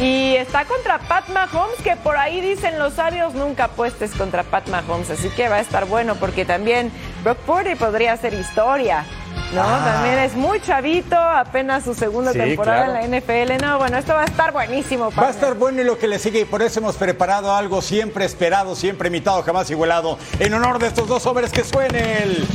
Y 0.00 0.34
está 0.34 0.64
contra 0.64 0.98
Pat 0.98 1.28
Mahomes, 1.28 1.80
que 1.84 1.94
por 1.94 2.16
ahí 2.16 2.40
dicen 2.40 2.80
los 2.80 2.94
sabios 2.94 3.34
nunca 3.34 3.64
apuestes 3.64 4.10
contra 4.12 4.42
Pat 4.42 4.68
Mahomes, 4.68 5.10
así 5.10 5.28
que 5.30 5.48
va 5.48 5.56
a 5.56 5.60
estar 5.60 5.84
bueno 5.84 6.16
porque 6.16 6.44
también 6.44 6.90
Brock 7.22 7.38
Purdy 7.38 7.76
podría 7.76 8.14
hacer 8.14 8.34
historia. 8.34 9.04
¿No? 9.52 9.62
Ah. 9.62 9.82
También 9.84 10.18
es 10.20 10.34
muy 10.34 10.60
chavito, 10.60 11.16
apenas 11.16 11.84
su 11.84 11.94
segunda 11.94 12.32
Sí, 12.32 12.38
temporada 12.38 12.84
claro. 12.86 13.04
en 13.04 13.10
la 13.10 13.18
NFL. 13.20 13.62
No, 13.64 13.78
bueno, 13.78 13.98
esto 13.98 14.14
va 14.14 14.22
a 14.22 14.24
estar 14.24 14.52
buenísimo. 14.52 15.04
Va 15.04 15.08
a 15.08 15.10
partner. 15.14 15.34
estar 15.34 15.54
bueno 15.54 15.80
y 15.80 15.84
lo 15.84 15.98
que 15.98 16.08
le 16.08 16.18
sigue 16.18 16.40
y 16.40 16.44
por 16.44 16.62
eso 16.62 16.80
hemos 16.80 16.96
preparado 16.96 17.54
algo 17.54 17.82
siempre 17.82 18.24
esperado, 18.24 18.74
siempre 18.74 19.08
imitado, 19.08 19.42
jamás 19.42 19.70
igualado. 19.70 20.18
En 20.38 20.54
honor 20.54 20.78
de 20.78 20.88
estos 20.88 21.06
dos 21.08 21.24
hombres 21.26 21.50
que 21.52 21.64
suene 21.64 22.22
el. 22.22 22.46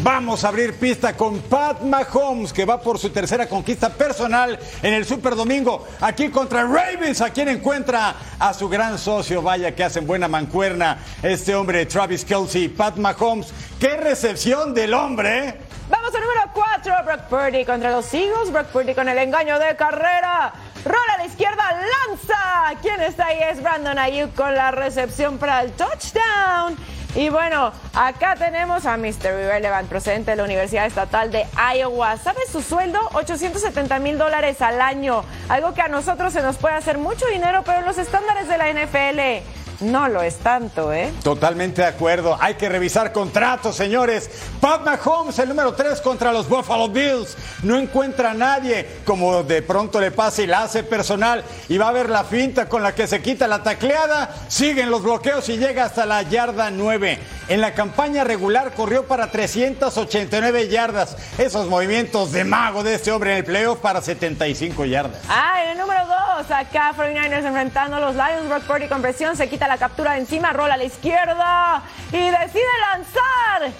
Vamos 0.00 0.44
a 0.44 0.48
abrir 0.48 0.78
pista 0.78 1.16
con 1.16 1.40
Pat 1.40 1.80
Mahomes, 1.82 2.52
que 2.52 2.64
va 2.64 2.80
por 2.80 3.00
su 3.00 3.10
tercera 3.10 3.48
conquista 3.48 3.88
personal 3.90 4.56
en 4.80 4.94
el 4.94 5.04
Super 5.04 5.34
Domingo, 5.34 5.86
aquí 6.00 6.28
contra 6.30 6.62
Ravens, 6.62 7.20
a 7.20 7.30
quien 7.30 7.48
encuentra 7.48 8.14
a 8.38 8.54
su 8.54 8.68
gran 8.68 8.96
socio, 8.96 9.42
vaya 9.42 9.74
que 9.74 9.82
hacen 9.82 10.06
buena 10.06 10.28
mancuerna, 10.28 10.98
este 11.20 11.52
hombre 11.56 11.84
Travis 11.86 12.24
Kelsey, 12.24 12.68
Pat 12.68 12.96
Mahomes. 12.96 13.52
¡Qué 13.80 13.96
recepción 13.96 14.72
del 14.72 14.94
hombre! 14.94 15.56
Vamos 15.90 16.14
al 16.14 16.20
número 16.20 16.42
4, 16.52 16.94
Brock 17.04 17.22
Purdy 17.22 17.64
contra 17.64 17.90
los 17.90 18.12
Eagles. 18.14 18.52
Brock 18.52 18.66
Purdy 18.66 18.94
con 18.94 19.08
el 19.08 19.18
engaño 19.18 19.58
de 19.58 19.74
carrera. 19.74 20.52
Rola 20.84 21.14
a 21.14 21.18
la 21.18 21.24
izquierda, 21.24 21.64
lanza. 21.72 22.80
¿Quién 22.82 23.00
está 23.00 23.26
ahí? 23.26 23.38
Es 23.50 23.62
Brandon 23.62 23.98
Ayuk 23.98 24.34
con 24.34 24.54
la 24.54 24.70
recepción 24.70 25.38
para 25.38 25.62
el 25.62 25.72
touchdown. 25.72 26.76
Y 27.14 27.30
bueno, 27.30 27.72
acá 27.94 28.36
tenemos 28.36 28.84
a 28.86 28.96
Mr. 28.96 29.32
Irrelevant, 29.42 29.88
procedente 29.88 30.32
de 30.32 30.36
la 30.36 30.44
Universidad 30.44 30.86
Estatal 30.86 31.30
de 31.30 31.46
Iowa. 31.76 32.16
¿Sabe 32.18 32.40
su 32.50 32.62
sueldo? 32.62 32.98
870 33.14 33.98
mil 33.98 34.18
dólares 34.18 34.60
al 34.60 34.80
año. 34.80 35.24
Algo 35.48 35.72
que 35.72 35.80
a 35.80 35.88
nosotros 35.88 36.32
se 36.32 36.42
nos 36.42 36.58
puede 36.58 36.74
hacer 36.74 36.98
mucho 36.98 37.26
dinero, 37.26 37.62
pero 37.64 37.80
los 37.80 37.98
estándares 37.98 38.46
de 38.48 38.58
la 38.58 38.72
NFL 38.72 39.57
no 39.80 40.08
lo 40.08 40.22
es 40.22 40.36
tanto, 40.38 40.92
¿eh? 40.92 41.12
Totalmente 41.22 41.82
de 41.82 41.88
acuerdo. 41.88 42.36
Hay 42.40 42.54
que 42.54 42.68
revisar 42.68 43.12
contratos, 43.12 43.76
señores. 43.76 44.28
Pat 44.60 44.84
Mahomes, 44.84 45.38
el 45.38 45.48
número 45.48 45.74
3 45.74 46.00
contra 46.00 46.32
los 46.32 46.48
Buffalo 46.48 46.88
Bills. 46.88 47.36
No 47.62 47.78
encuentra 47.78 48.32
a 48.32 48.34
nadie. 48.34 48.86
Como 49.04 49.42
de 49.44 49.62
pronto 49.62 50.00
le 50.00 50.10
pasa 50.10 50.42
y 50.42 50.46
la 50.46 50.62
hace 50.62 50.82
personal. 50.82 51.44
Y 51.68 51.78
va 51.78 51.88
a 51.88 51.92
ver 51.92 52.10
la 52.10 52.24
finta 52.24 52.68
con 52.68 52.82
la 52.82 52.94
que 52.94 53.06
se 53.06 53.22
quita 53.22 53.46
la 53.46 53.62
tacleada. 53.62 54.34
Siguen 54.48 54.90
los 54.90 55.02
bloqueos 55.02 55.48
y 55.48 55.58
llega 55.58 55.84
hasta 55.84 56.06
la 56.06 56.22
yarda 56.22 56.70
9. 56.70 57.18
En 57.48 57.60
la 57.60 57.72
campaña 57.72 58.24
regular 58.24 58.72
corrió 58.74 59.06
para 59.06 59.30
389 59.30 60.68
yardas. 60.68 61.16
Esos 61.38 61.66
movimientos 61.68 62.32
de 62.32 62.44
mago 62.44 62.82
de 62.82 62.94
este 62.94 63.12
hombre 63.12 63.32
en 63.32 63.38
el 63.38 63.44
playoff 63.44 63.78
para 63.78 64.02
75 64.02 64.84
yardas. 64.84 65.22
Ah, 65.28 65.62
en 65.62 65.70
el 65.70 65.78
número 65.78 66.00
2, 66.36 66.50
acá 66.50 66.92
49ers 66.96 67.44
enfrentando 67.44 67.96
a 67.96 68.00
los 68.00 68.14
Lions. 68.14 68.48
Brock 68.48 68.64
Purdy 68.64 68.88
con 68.88 69.00
presión, 69.00 69.36
se 69.36 69.48
quita 69.48 69.67
la 69.68 69.78
captura 69.78 70.12
de 70.12 70.18
encima, 70.20 70.52
rola 70.52 70.74
a 70.74 70.76
la 70.76 70.84
izquierda 70.84 71.82
y 72.10 72.18
decide 72.18 72.64
lanzar. 72.92 73.72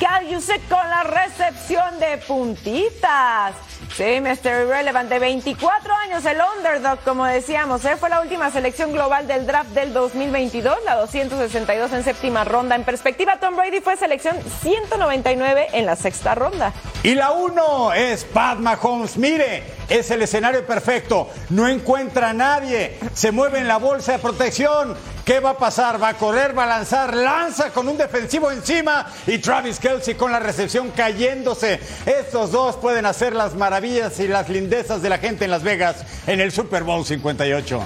Cal 0.00 0.28
Yusek 0.28 0.68
con 0.68 0.90
la 0.90 1.04
recepción 1.04 1.98
de 1.98 2.18
puntitas. 2.18 3.54
Sí, 3.94 4.20
Mr. 4.20 4.64
Irrelevant, 4.64 5.08
de 5.08 5.18
24 5.18 5.94
años, 5.94 6.22
el 6.26 6.36
underdog, 6.58 6.98
como 7.02 7.24
decíamos, 7.24 7.82
¿eh? 7.86 7.96
fue 7.96 8.10
la 8.10 8.20
última 8.20 8.50
selección 8.50 8.92
global 8.92 9.26
del 9.26 9.46
draft 9.46 9.70
del 9.70 9.94
2022, 9.94 10.76
la 10.84 10.96
262 10.96 11.92
en 11.94 12.04
séptima 12.04 12.44
ronda. 12.44 12.74
En 12.74 12.84
perspectiva, 12.84 13.38
Tom 13.40 13.56
Brady 13.56 13.80
fue 13.80 13.96
selección 13.96 14.36
199 14.60 15.68
en 15.72 15.86
la 15.86 15.96
sexta 15.96 16.34
ronda. 16.34 16.74
Y 17.02 17.14
la 17.14 17.30
uno 17.30 17.94
es 17.94 18.24
Pat 18.24 18.58
Mahomes. 18.58 19.16
Mire, 19.16 19.62
es 19.88 20.10
el 20.10 20.22
escenario 20.22 20.66
perfecto. 20.66 21.28
No 21.50 21.68
encuentra 21.68 22.30
a 22.30 22.32
nadie. 22.32 22.98
Se 23.14 23.32
mueve 23.32 23.58
en 23.58 23.68
la 23.68 23.78
bolsa 23.78 24.12
de 24.12 24.18
protección. 24.18 24.96
¿Qué 25.24 25.40
va 25.40 25.50
a 25.50 25.58
pasar? 25.58 26.00
Va 26.00 26.10
a 26.10 26.14
correr, 26.14 26.56
va 26.56 26.64
a 26.64 26.78
lanzar, 26.78 27.14
lanza 27.14 27.70
con 27.70 27.88
un 27.88 27.96
defensivo 27.96 28.50
encima 28.52 29.06
y 29.26 29.38
Travis 29.38 29.80
Kelsey 29.80 30.14
con 30.14 30.30
la 30.30 30.38
recepción 30.38 30.92
cayéndose. 30.92 31.80
Estos 32.06 32.52
dos 32.52 32.76
pueden 32.76 33.06
hacer 33.06 33.34
las 33.34 33.54
maravillas 33.54 34.20
y 34.20 34.28
las 34.28 34.48
lindezas 34.48 35.02
de 35.02 35.08
la 35.08 35.18
gente 35.18 35.44
en 35.44 35.50
Las 35.50 35.64
Vegas 35.64 36.04
en 36.28 36.40
el 36.40 36.52
Super 36.52 36.84
Bowl 36.84 37.04
58. 37.04 37.82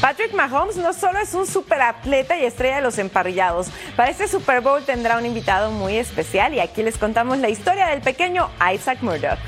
Patrick 0.00 0.32
Mahomes 0.34 0.76
no 0.76 0.92
solo 0.92 1.18
es 1.18 1.34
un 1.34 1.46
superatleta 1.46 2.38
y 2.38 2.44
estrella 2.44 2.76
de 2.76 2.82
los 2.82 2.98
emparrillados, 2.98 3.68
para 3.96 4.10
este 4.10 4.28
Super 4.28 4.60
Bowl 4.60 4.84
tendrá 4.84 5.18
un 5.18 5.26
invitado 5.26 5.70
muy 5.70 5.96
especial 5.96 6.54
y 6.54 6.60
aquí 6.60 6.82
les 6.82 6.96
contamos 6.96 7.38
la 7.38 7.48
historia 7.48 7.88
del 7.88 8.02
pequeño 8.02 8.48
Isaac 8.72 8.98
Murdoch. 9.02 9.38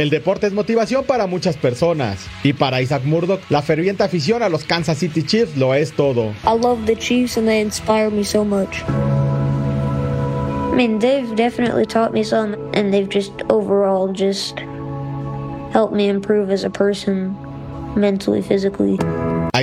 El 0.00 0.08
deporte 0.08 0.46
es 0.46 0.54
motivación 0.54 1.04
para 1.04 1.26
muchas 1.26 1.58
personas 1.58 2.26
y 2.42 2.54
para 2.54 2.80
Isaac 2.80 3.04
Murdoch 3.04 3.42
la 3.50 3.60
ferviente 3.60 4.02
afición 4.02 4.42
a 4.42 4.48
los 4.48 4.64
Kansas 4.64 4.96
City 4.96 5.22
Chiefs 5.22 5.58
lo 5.58 5.74
es 5.74 5.92
todo. 5.92 6.32
I 6.44 6.58
love 6.58 6.86
the 6.86 6.96
Chiefs 6.96 7.36
and 7.36 7.46
they 7.46 7.60
inspire 7.60 8.10
me 8.10 8.24
so 8.24 8.42
much. 8.42 8.82
I 8.88 10.74
mean, 10.74 11.00
they've 11.00 11.36
definitely 11.36 11.84
taught 11.84 12.14
me 12.14 12.24
some, 12.24 12.54
and 12.72 12.94
they've 12.94 13.10
just 13.10 13.32
overall 13.50 14.10
just 14.10 14.60
helped 15.70 15.92
me 15.92 16.08
improve 16.08 16.50
as 16.50 16.64
a 16.64 16.70
person, 16.70 17.36
mentally, 17.94 18.40
physically. 18.40 18.96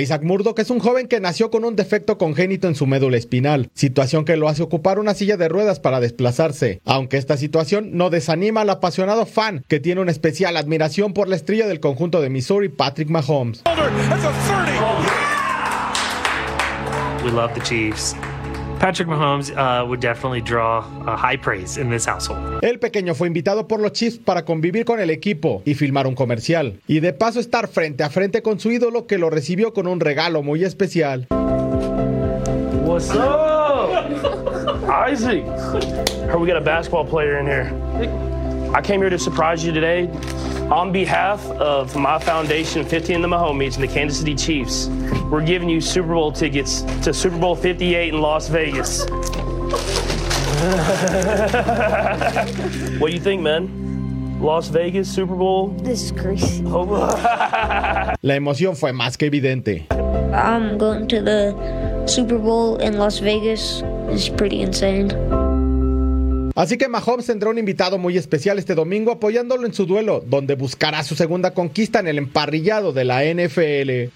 Isaac 0.00 0.22
Murdoch 0.22 0.58
es 0.58 0.70
un 0.70 0.78
joven 0.78 1.08
que 1.08 1.20
nació 1.20 1.50
con 1.50 1.64
un 1.64 1.74
defecto 1.74 2.18
congénito 2.18 2.68
en 2.68 2.74
su 2.74 2.86
médula 2.86 3.16
espinal, 3.16 3.70
situación 3.74 4.24
que 4.24 4.36
lo 4.36 4.48
hace 4.48 4.62
ocupar 4.62 4.98
una 4.98 5.14
silla 5.14 5.36
de 5.36 5.48
ruedas 5.48 5.80
para 5.80 6.00
desplazarse, 6.00 6.80
aunque 6.84 7.16
esta 7.16 7.36
situación 7.36 7.90
no 7.92 8.10
desanima 8.10 8.60
al 8.60 8.70
apasionado 8.70 9.26
fan 9.26 9.64
que 9.66 9.80
tiene 9.80 10.00
una 10.00 10.12
especial 10.12 10.56
admiración 10.56 11.14
por 11.14 11.28
la 11.28 11.36
estrella 11.36 11.66
del 11.66 11.80
conjunto 11.80 12.20
de 12.20 12.30
Missouri, 12.30 12.68
Patrick 12.68 13.08
Mahomes. 13.08 13.62
We 17.24 17.32
love 17.32 17.52
the 17.52 17.60
Chiefs. 17.60 18.14
Patrick 18.78 19.08
Mahomes 19.08 19.50
uh, 19.56 19.84
would 19.84 20.00
definitely 20.00 20.40
draw 20.40 20.78
uh, 20.78 21.16
high 21.16 21.36
praise 21.36 21.78
in 21.78 21.90
this 21.90 22.06
household. 22.06 22.62
El 22.62 22.78
pequeño 22.78 23.14
fue 23.14 23.26
invitado 23.26 23.66
por 23.66 23.80
los 23.80 23.92
Chiefs 23.92 24.18
para 24.18 24.44
convivir 24.44 24.84
con 24.84 25.00
el 25.00 25.10
equipo 25.10 25.62
y 25.64 25.74
filmar 25.74 26.06
un 26.06 26.14
comercial, 26.14 26.80
y 26.86 27.00
de 27.00 27.12
paso 27.12 27.40
estar 27.40 27.66
frente 27.66 28.04
a 28.04 28.10
frente 28.10 28.40
con 28.40 28.60
su 28.60 28.70
ídolo 28.70 29.06
que 29.06 29.18
lo 29.18 29.30
recibió 29.30 29.72
con 29.72 29.88
un 29.88 29.98
regalo 29.98 30.42
muy 30.42 30.62
especial. 30.62 31.26
What's 32.84 33.10
up? 33.10 33.58
Isaac. 34.88 35.44
Heard 36.28 36.40
we 36.40 36.46
got 36.46 36.56
a 36.56 36.60
basketball 36.60 37.04
player 37.04 37.38
in 37.38 37.46
here. 37.46 37.72
I 38.74 38.80
came 38.80 39.00
here 39.00 39.10
to 39.10 39.18
surprise 39.18 39.64
you 39.64 39.72
today. 39.72 40.08
On 40.70 40.92
behalf 40.92 41.42
of 41.52 41.96
my 41.96 42.18
foundation, 42.18 42.84
50 42.84 43.14
and 43.14 43.24
the 43.24 43.28
Mahomies, 43.28 43.76
and 43.76 43.82
the 43.82 43.88
Kansas 43.88 44.18
City 44.18 44.34
Chiefs, 44.34 44.88
we're 45.30 45.44
giving 45.44 45.68
you 45.68 45.80
Super 45.80 46.12
Bowl 46.12 46.30
tickets 46.30 46.82
to 47.02 47.14
Super 47.14 47.38
Bowl 47.38 47.56
58 47.56 48.12
in 48.12 48.20
Las 48.20 48.48
Vegas. 48.48 49.06
what 53.00 53.08
do 53.08 53.14
you 53.14 53.20
think, 53.20 53.40
man? 53.40 54.42
Las 54.42 54.68
Vegas, 54.68 55.08
Super 55.08 55.34
Bowl? 55.34 55.68
This 55.68 56.02
is 56.02 56.12
crazy. 56.12 56.62
La 56.62 58.34
emoción 58.34 58.76
fue 58.76 58.92
más 58.92 59.16
que 59.16 59.30
evidente. 59.30 59.86
I'm 60.34 60.76
going 60.76 61.08
to 61.08 61.22
the 61.22 62.04
Super 62.06 62.36
Bowl 62.36 62.76
in 62.76 62.98
Las 62.98 63.20
Vegas. 63.20 63.82
It's 64.10 64.28
pretty 64.28 64.60
insane. 64.60 65.08
Así 66.58 66.76
que 66.76 66.88
Mahomes 66.88 67.26
tendrá 67.26 67.50
un 67.50 67.58
invitado 67.58 67.98
muy 67.98 68.18
especial 68.18 68.58
este 68.58 68.74
domingo 68.74 69.12
apoyándolo 69.12 69.64
en 69.64 69.72
su 69.72 69.86
duelo, 69.86 70.24
donde 70.26 70.56
buscará 70.56 71.04
su 71.04 71.14
segunda 71.14 71.54
conquista 71.54 72.00
en 72.00 72.08
el 72.08 72.18
emparrillado 72.18 72.92
de 72.92 73.04
la 73.04 73.22
NFL. 73.22 74.10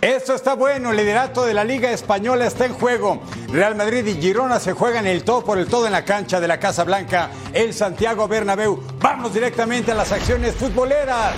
Esto 0.00 0.34
está 0.34 0.54
bueno, 0.54 0.92
el 0.92 0.96
liderato 0.96 1.44
de 1.44 1.52
la 1.52 1.62
Liga 1.62 1.92
Española 1.92 2.46
está 2.46 2.64
en 2.64 2.72
juego. 2.72 3.22
Real 3.52 3.74
Madrid 3.74 4.06
y 4.06 4.18
Girona 4.18 4.58
se 4.60 4.72
juegan 4.72 5.06
el 5.06 5.24
todo 5.24 5.44
por 5.44 5.58
el 5.58 5.66
todo 5.66 5.84
en 5.84 5.92
la 5.92 6.06
cancha 6.06 6.40
de 6.40 6.48
la 6.48 6.58
Casa 6.58 6.84
Blanca, 6.84 7.28
el 7.52 7.74
Santiago 7.74 8.26
Bernabéu. 8.26 8.82
Vamos 8.98 9.34
directamente 9.34 9.92
a 9.92 9.94
las 9.94 10.10
acciones 10.10 10.54
futboleras. 10.54 11.34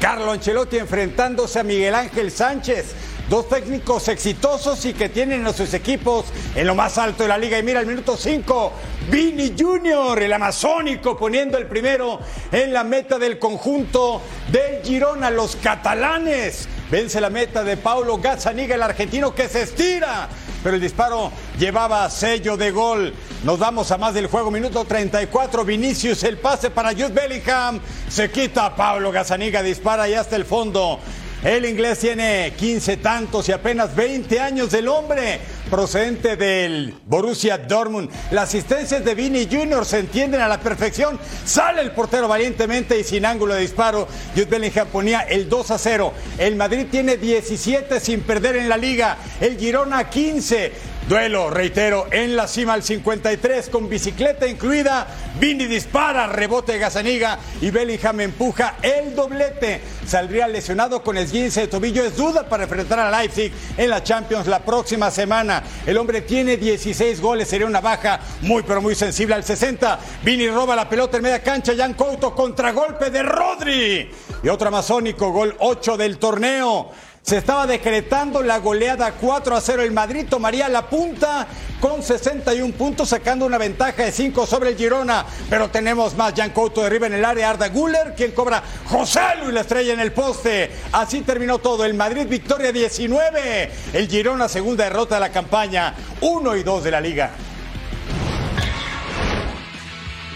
Carlo 0.00 0.32
Ancelotti 0.32 0.78
enfrentándose 0.78 1.60
a 1.60 1.62
Miguel 1.62 1.94
Ángel 1.94 2.32
Sánchez. 2.32 3.13
Dos 3.28 3.48
técnicos 3.48 4.08
exitosos 4.08 4.84
y 4.84 4.92
que 4.92 5.08
tienen 5.08 5.46
a 5.46 5.52
sus 5.52 5.72
equipos 5.74 6.26
en 6.54 6.66
lo 6.66 6.74
más 6.74 6.98
alto 6.98 7.22
de 7.22 7.28
la 7.28 7.38
liga. 7.38 7.58
Y 7.58 7.62
mira, 7.62 7.80
el 7.80 7.86
minuto 7.86 8.16
5, 8.16 8.72
Vini 9.10 9.54
Junior, 9.58 10.20
el 10.22 10.32
amazónico, 10.32 11.16
poniendo 11.16 11.58
el 11.58 11.66
primero 11.66 12.20
en 12.52 12.72
la 12.72 12.84
meta 12.84 13.18
del 13.18 13.38
conjunto 13.38 14.20
del 14.50 14.82
Girona, 14.82 15.30
los 15.30 15.56
catalanes. 15.56 16.68
Vence 16.90 17.20
la 17.20 17.30
meta 17.30 17.64
de 17.64 17.76
Paulo 17.76 18.18
Gazzaniga, 18.18 18.74
el 18.74 18.82
argentino 18.82 19.34
que 19.34 19.48
se 19.48 19.62
estira 19.62 20.28
pero 20.64 20.76
el 20.76 20.82
disparo 20.82 21.30
llevaba 21.58 22.08
sello 22.08 22.56
de 22.56 22.70
gol. 22.70 23.12
Nos 23.44 23.58
vamos 23.58 23.90
a 23.90 23.98
más 23.98 24.14
del 24.14 24.28
juego, 24.28 24.50
minuto 24.50 24.86
34. 24.86 25.62
Vinicius, 25.62 26.24
el 26.24 26.38
pase 26.38 26.70
para 26.70 26.92
Jude 26.92 27.10
Bellingham. 27.10 27.78
Se 28.08 28.30
quita 28.30 28.74
Pablo 28.74 29.12
Gazaniga, 29.12 29.62
dispara 29.62 30.08
y 30.08 30.14
hasta 30.14 30.36
el 30.36 30.46
fondo. 30.46 30.98
El 31.44 31.66
inglés 31.66 31.98
tiene 31.98 32.54
15 32.56 32.96
tantos 32.96 33.46
y 33.50 33.52
apenas 33.52 33.94
20 33.94 34.40
años 34.40 34.70
del 34.70 34.88
hombre, 34.88 35.38
procedente 35.68 36.36
del 36.36 36.94
Borussia 37.04 37.58
Dortmund. 37.58 38.08
Las 38.30 38.48
asistencias 38.48 39.04
de 39.04 39.14
Vini 39.14 39.44
Jr. 39.44 39.84
se 39.84 39.98
entienden 39.98 40.40
a 40.40 40.48
la 40.48 40.58
perfección. 40.58 41.20
Sale 41.44 41.82
el 41.82 41.90
portero 41.90 42.28
valientemente 42.28 42.98
y 42.98 43.04
sin 43.04 43.26
ángulo 43.26 43.52
de 43.52 43.60
disparo. 43.60 44.08
Jude 44.34 44.46
Bellingham 44.46 44.88
ponía 44.88 45.20
el 45.20 45.46
2 45.50 45.70
a 45.72 45.76
0. 45.76 46.14
El 46.38 46.56
Madrid 46.56 46.86
tiene 46.90 47.18
17 47.18 48.00
sin 48.00 48.22
perder 48.22 48.56
en 48.56 48.70
la 48.70 48.78
liga. 48.78 49.18
El 49.38 49.58
Girona 49.58 50.08
15. 50.08 50.93
Duelo, 51.08 51.50
reitero, 51.50 52.06
en 52.10 52.34
la 52.34 52.48
cima 52.48 52.72
al 52.72 52.82
53 52.82 53.68
con 53.68 53.90
bicicleta 53.90 54.46
incluida. 54.46 55.06
Vini 55.38 55.66
dispara, 55.66 56.26
rebote 56.28 56.78
Gazaniga 56.78 57.38
y 57.60 57.70
Bellingham 57.70 58.20
empuja 58.20 58.76
el 58.80 59.14
doblete. 59.14 59.82
Saldría 60.06 60.48
lesionado 60.48 61.02
con 61.02 61.18
esguince 61.18 61.60
de 61.60 61.66
tobillo. 61.66 62.02
Es 62.02 62.16
duda 62.16 62.48
para 62.48 62.62
enfrentar 62.62 62.98
a 63.00 63.10
Leipzig 63.10 63.52
en 63.76 63.90
la 63.90 64.02
Champions 64.02 64.46
la 64.46 64.60
próxima 64.60 65.10
semana. 65.10 65.62
El 65.84 65.98
hombre 65.98 66.22
tiene 66.22 66.56
16 66.56 67.20
goles, 67.20 67.48
sería 67.48 67.66
una 67.66 67.82
baja 67.82 68.20
muy 68.40 68.62
pero 68.62 68.80
muy 68.80 68.94
sensible 68.94 69.34
al 69.34 69.44
60. 69.44 69.98
Vini 70.22 70.48
roba 70.48 70.74
la 70.74 70.88
pelota 70.88 71.18
en 71.18 71.24
media 71.24 71.42
cancha. 71.42 71.74
Jan 71.76 71.92
Couto 71.92 72.34
contragolpe 72.34 73.10
de 73.10 73.22
Rodri. 73.22 74.10
Y 74.42 74.48
otro 74.48 74.68
amazónico, 74.68 75.30
gol 75.32 75.54
8 75.58 75.98
del 75.98 76.16
torneo. 76.16 76.92
Se 77.24 77.38
estaba 77.38 77.66
decretando 77.66 78.42
la 78.42 78.58
goleada 78.58 79.12
4 79.12 79.56
a 79.56 79.60
0. 79.62 79.80
El 79.82 79.92
Madrid 79.92 80.26
tomaría 80.28 80.68
la 80.68 80.90
punta 80.90 81.46
con 81.80 82.02
61 82.02 82.74
puntos, 82.74 83.08
sacando 83.08 83.46
una 83.46 83.56
ventaja 83.56 84.04
de 84.04 84.12
5 84.12 84.46
sobre 84.46 84.68
el 84.68 84.76
Girona. 84.76 85.24
Pero 85.48 85.70
tenemos 85.70 86.14
más. 86.18 86.34
Jan 86.36 86.50
Couto 86.50 86.82
derriba 86.82 87.06
en 87.06 87.14
el 87.14 87.24
área 87.24 87.48
Arda 87.48 87.70
Guller, 87.70 88.12
quien 88.14 88.32
cobra 88.32 88.62
José 88.84 89.22
Luis 89.40 89.54
la 89.54 89.62
estrella 89.62 89.94
en 89.94 90.00
el 90.00 90.12
poste. 90.12 90.70
Así 90.92 91.22
terminó 91.22 91.60
todo. 91.60 91.86
El 91.86 91.94
Madrid 91.94 92.26
victoria 92.28 92.72
19. 92.72 93.70
El 93.94 94.06
Girona 94.06 94.46
segunda 94.46 94.84
derrota 94.84 95.14
de 95.14 95.22
la 95.22 95.32
campaña. 95.32 95.94
1 96.20 96.56
y 96.56 96.62
2 96.62 96.84
de 96.84 96.90
la 96.90 97.00
liga. 97.00 97.30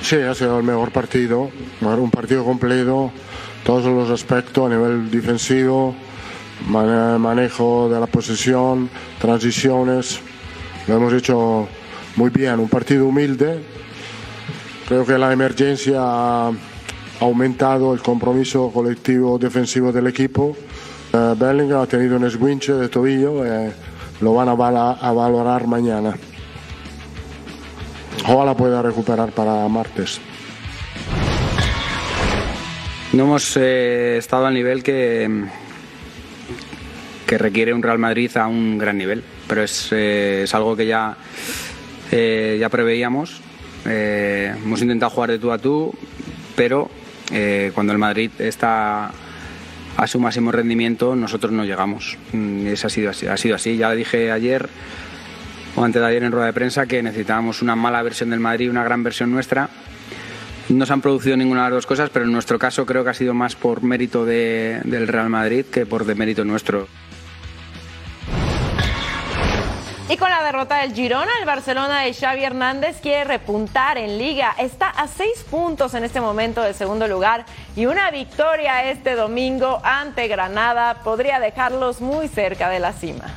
Sí, 0.01 0.17
ha 0.17 0.35
sido 0.35 0.57
el 0.57 0.65
mejor 0.65 0.91
partido. 0.91 1.51
Un 1.83 2.11
partido 2.11 2.47
completo. 2.47 3.13
Todos 3.63 3.85
los 3.85 4.09
aspectos 4.09 4.65
a 4.65 4.75
nivel 4.75 5.11
defensivo 5.11 5.95
manejo 6.67 7.89
de 7.89 8.01
la 8.01 8.07
posesión, 8.07 8.91
transiciones. 9.21 10.21
Lo 10.87 10.97
hemos 10.97 11.13
hecho 11.13 11.69
muy 12.17 12.31
bien, 12.31 12.59
un 12.61 12.69
partido 12.69 13.07
humilde. 13.07 13.63
Creo 14.87 15.05
que 15.05 15.19
la 15.19 15.33
emergencia 15.33 15.99
ha 16.01 16.51
aumentado 17.21 17.95
el 17.95 18.01
compromiso 18.01 18.71
colectivo 18.73 19.39
defensivo 19.39 19.93
del 19.93 20.07
equipo. 20.07 20.57
Eh, 21.13 21.35
Bellingham 21.39 21.83
ha 21.83 21.87
tenido 21.87 22.17
un 22.17 22.25
esguince 22.25 22.73
de 22.75 22.89
tobillo 22.89 23.45
eh, 23.45 23.73
lo 24.21 24.35
van 24.35 24.49
a, 24.49 24.53
a 24.53 25.13
valorar 25.13 25.67
mañana. 25.67 26.15
Ojalá 28.27 28.55
pueda 28.55 28.83
recuperar 28.83 29.31
para 29.31 29.67
martes. 29.69 30.21
No 33.13 33.25
hemos 33.25 33.57
eh, 33.57 34.17
estado 34.19 34.47
al 34.47 34.55
nivel 34.55 34.83
que, 34.83 35.47
que 37.29 37.37
requiere 37.37 37.75
un 37.75 37.83
Real 37.83 37.99
Madrid 37.99 38.35
a 38.39 38.47
un 38.47 38.79
gran 38.79 38.97
nivel, 38.97 39.23
pero 39.47 39.63
es, 39.63 39.91
eh, 39.93 40.45
es 40.45 40.55
algo 40.55 40.75
que 40.75 40.87
ya, 40.87 41.15
eh, 42.11 42.57
ya 42.59 42.71
preveíamos. 42.71 43.43
Eh, 43.85 44.55
hemos 44.57 44.81
intentado 44.81 45.11
jugar 45.11 45.33
de 45.33 45.39
tú 45.39 45.53
a 45.53 45.59
tú, 45.59 45.95
pero 46.57 46.91
cuando 47.75 47.93
el 47.93 47.99
Madrid 47.99 48.31
está 48.39 49.11
a 49.99 50.07
su 50.07 50.19
máximo 50.19 50.51
rendimiento, 50.51 51.15
nosotros 51.15 51.53
no 51.53 51.67
llegamos. 51.67 52.17
Mm, 52.33 52.69
eso 52.69 52.87
ha 52.87 52.91
sido 52.91 53.11
así. 53.11 53.27
Ha 53.27 53.37
sido 53.37 53.57
así. 53.57 53.77
Ya 53.77 53.93
dije 53.93 54.33
ayer 54.33 54.67
o 55.77 55.85
antes 55.85 56.01
de 56.01 56.09
ayer 56.09 56.23
en 56.23 56.33
rueda 56.33 56.47
de 56.47 56.55
prensa 56.55 56.87
que 56.87 57.03
necesitábamos 57.03 57.61
una 57.61 57.77
mala 57.77 58.01
versión 58.03 58.31
del 58.31 58.41
Madrid 58.41 58.71
una 58.71 58.83
gran 58.83 59.03
versión 59.03 59.31
nuestra. 59.31 59.69
No 60.71 60.87
se 60.87 60.93
han 60.95 61.03
producido 61.03 61.37
ninguna 61.37 61.65
de 61.65 61.71
las 61.71 61.77
dos 61.77 61.87
cosas, 61.87 62.09
pero 62.09 62.25
en 62.25 62.33
nuestro 62.33 62.59
caso 62.59 62.87
creo 62.87 63.05
que 63.05 63.11
ha 63.11 63.15
sido 63.15 63.35
más 63.35 63.55
por 63.55 63.83
mérito 63.83 64.25
de, 64.25 64.81
del 64.85 65.07
Real 65.07 65.29
Madrid 65.29 65.67
que 65.67 65.85
por 65.85 66.07
demérito 66.07 66.43
nuestro. 66.47 66.89
Y 70.11 70.17
con 70.17 70.31
la 70.31 70.43
derrota 70.43 70.79
del 70.79 70.95
Girona, 70.95 71.31
el 71.39 71.45
Barcelona 71.45 72.01
de 72.01 72.15
Xavi 72.15 72.43
Hernández 72.43 72.97
quiere 73.03 73.25
repuntar 73.25 73.99
en 73.99 74.17
liga. 74.17 74.55
Está 74.59 74.89
a 74.89 75.07
seis 75.07 75.45
puntos 75.51 75.93
en 75.93 76.03
este 76.03 76.19
momento 76.23 76.63
de 76.63 76.73
segundo 76.73 77.07
lugar 77.07 77.45
y 77.77 77.85
una 77.85 78.11
victoria 78.11 78.91
este 78.91 79.15
domingo 79.17 79.83
ante 79.85 80.27
Granada 80.27 81.03
podría 81.05 81.41
dejarlos 81.41 82.01
muy 82.01 82.27
cerca 82.27 82.71
de 82.71 82.79
la 82.79 82.95
cima. 82.95 83.37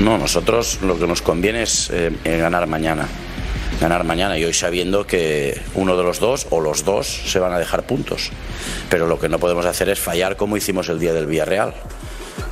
No, 0.00 0.18
nosotros 0.18 0.82
lo 0.82 0.98
que 0.98 1.06
nos 1.06 1.22
conviene 1.22 1.62
es 1.62 1.88
eh, 1.90 2.12
ganar 2.24 2.66
mañana. 2.66 3.08
Ganar 3.80 4.04
mañana 4.04 4.36
y 4.36 4.44
hoy 4.44 4.52
sabiendo 4.52 5.06
que 5.06 5.58
uno 5.74 5.96
de 5.96 6.02
los 6.02 6.20
dos 6.20 6.46
o 6.50 6.60
los 6.60 6.84
dos 6.84 7.06
se 7.06 7.38
van 7.38 7.54
a 7.54 7.58
dejar 7.58 7.84
puntos. 7.84 8.30
Pero 8.90 9.06
lo 9.06 9.18
que 9.18 9.30
no 9.30 9.38
podemos 9.38 9.64
hacer 9.64 9.88
es 9.88 9.98
fallar 9.98 10.36
como 10.36 10.58
hicimos 10.58 10.90
el 10.90 11.00
día 11.00 11.14
del 11.14 11.24
Villarreal 11.24 11.72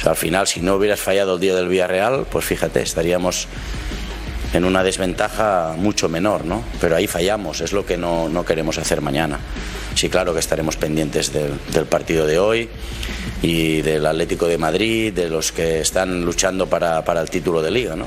al 0.07 0.17
final, 0.17 0.47
si 0.47 0.61
no 0.61 0.77
hubieras 0.77 1.01
fallado 1.01 1.35
el 1.35 1.41
día 1.41 1.55
del 1.55 1.69
Villarreal, 1.69 2.27
pues 2.31 2.45
fíjate, 2.45 2.83
estaríamos 2.83 3.49
en 4.53 4.65
una 4.65 4.85
desventaja 4.85 5.75
mucho 5.77 6.09
menor, 6.09 6.45
¿no? 6.45 6.63
Pero 6.81 6.97
ahí 6.97 7.07
fallamos, 7.07 7.61
es 7.61 7.73
lo 7.73 7.85
que 7.85 7.97
no, 7.97 8.45
queremos 8.47 8.79
hacer 8.79 9.01
mañana. 9.01 9.41
Sí, 9.95 10.09
claro 10.09 10.33
que 10.33 10.41
estaremos 10.41 10.77
pendientes 10.77 11.33
del, 11.33 11.53
del, 11.73 11.87
partido 11.87 12.27
de 12.27 12.39
hoy 12.39 12.69
y 13.43 13.83
del 13.83 14.07
Atlético 14.07 14.47
de 14.47 14.59
Madrid, 14.59 15.13
de 15.13 15.29
los 15.29 15.53
que 15.53 15.81
están 15.81 16.25
luchando 16.25 16.69
para, 16.69 17.05
para 17.05 17.21
el 17.21 17.31
título 17.31 17.63
de 17.63 17.71
liga, 17.71 17.97
¿no? 17.97 18.07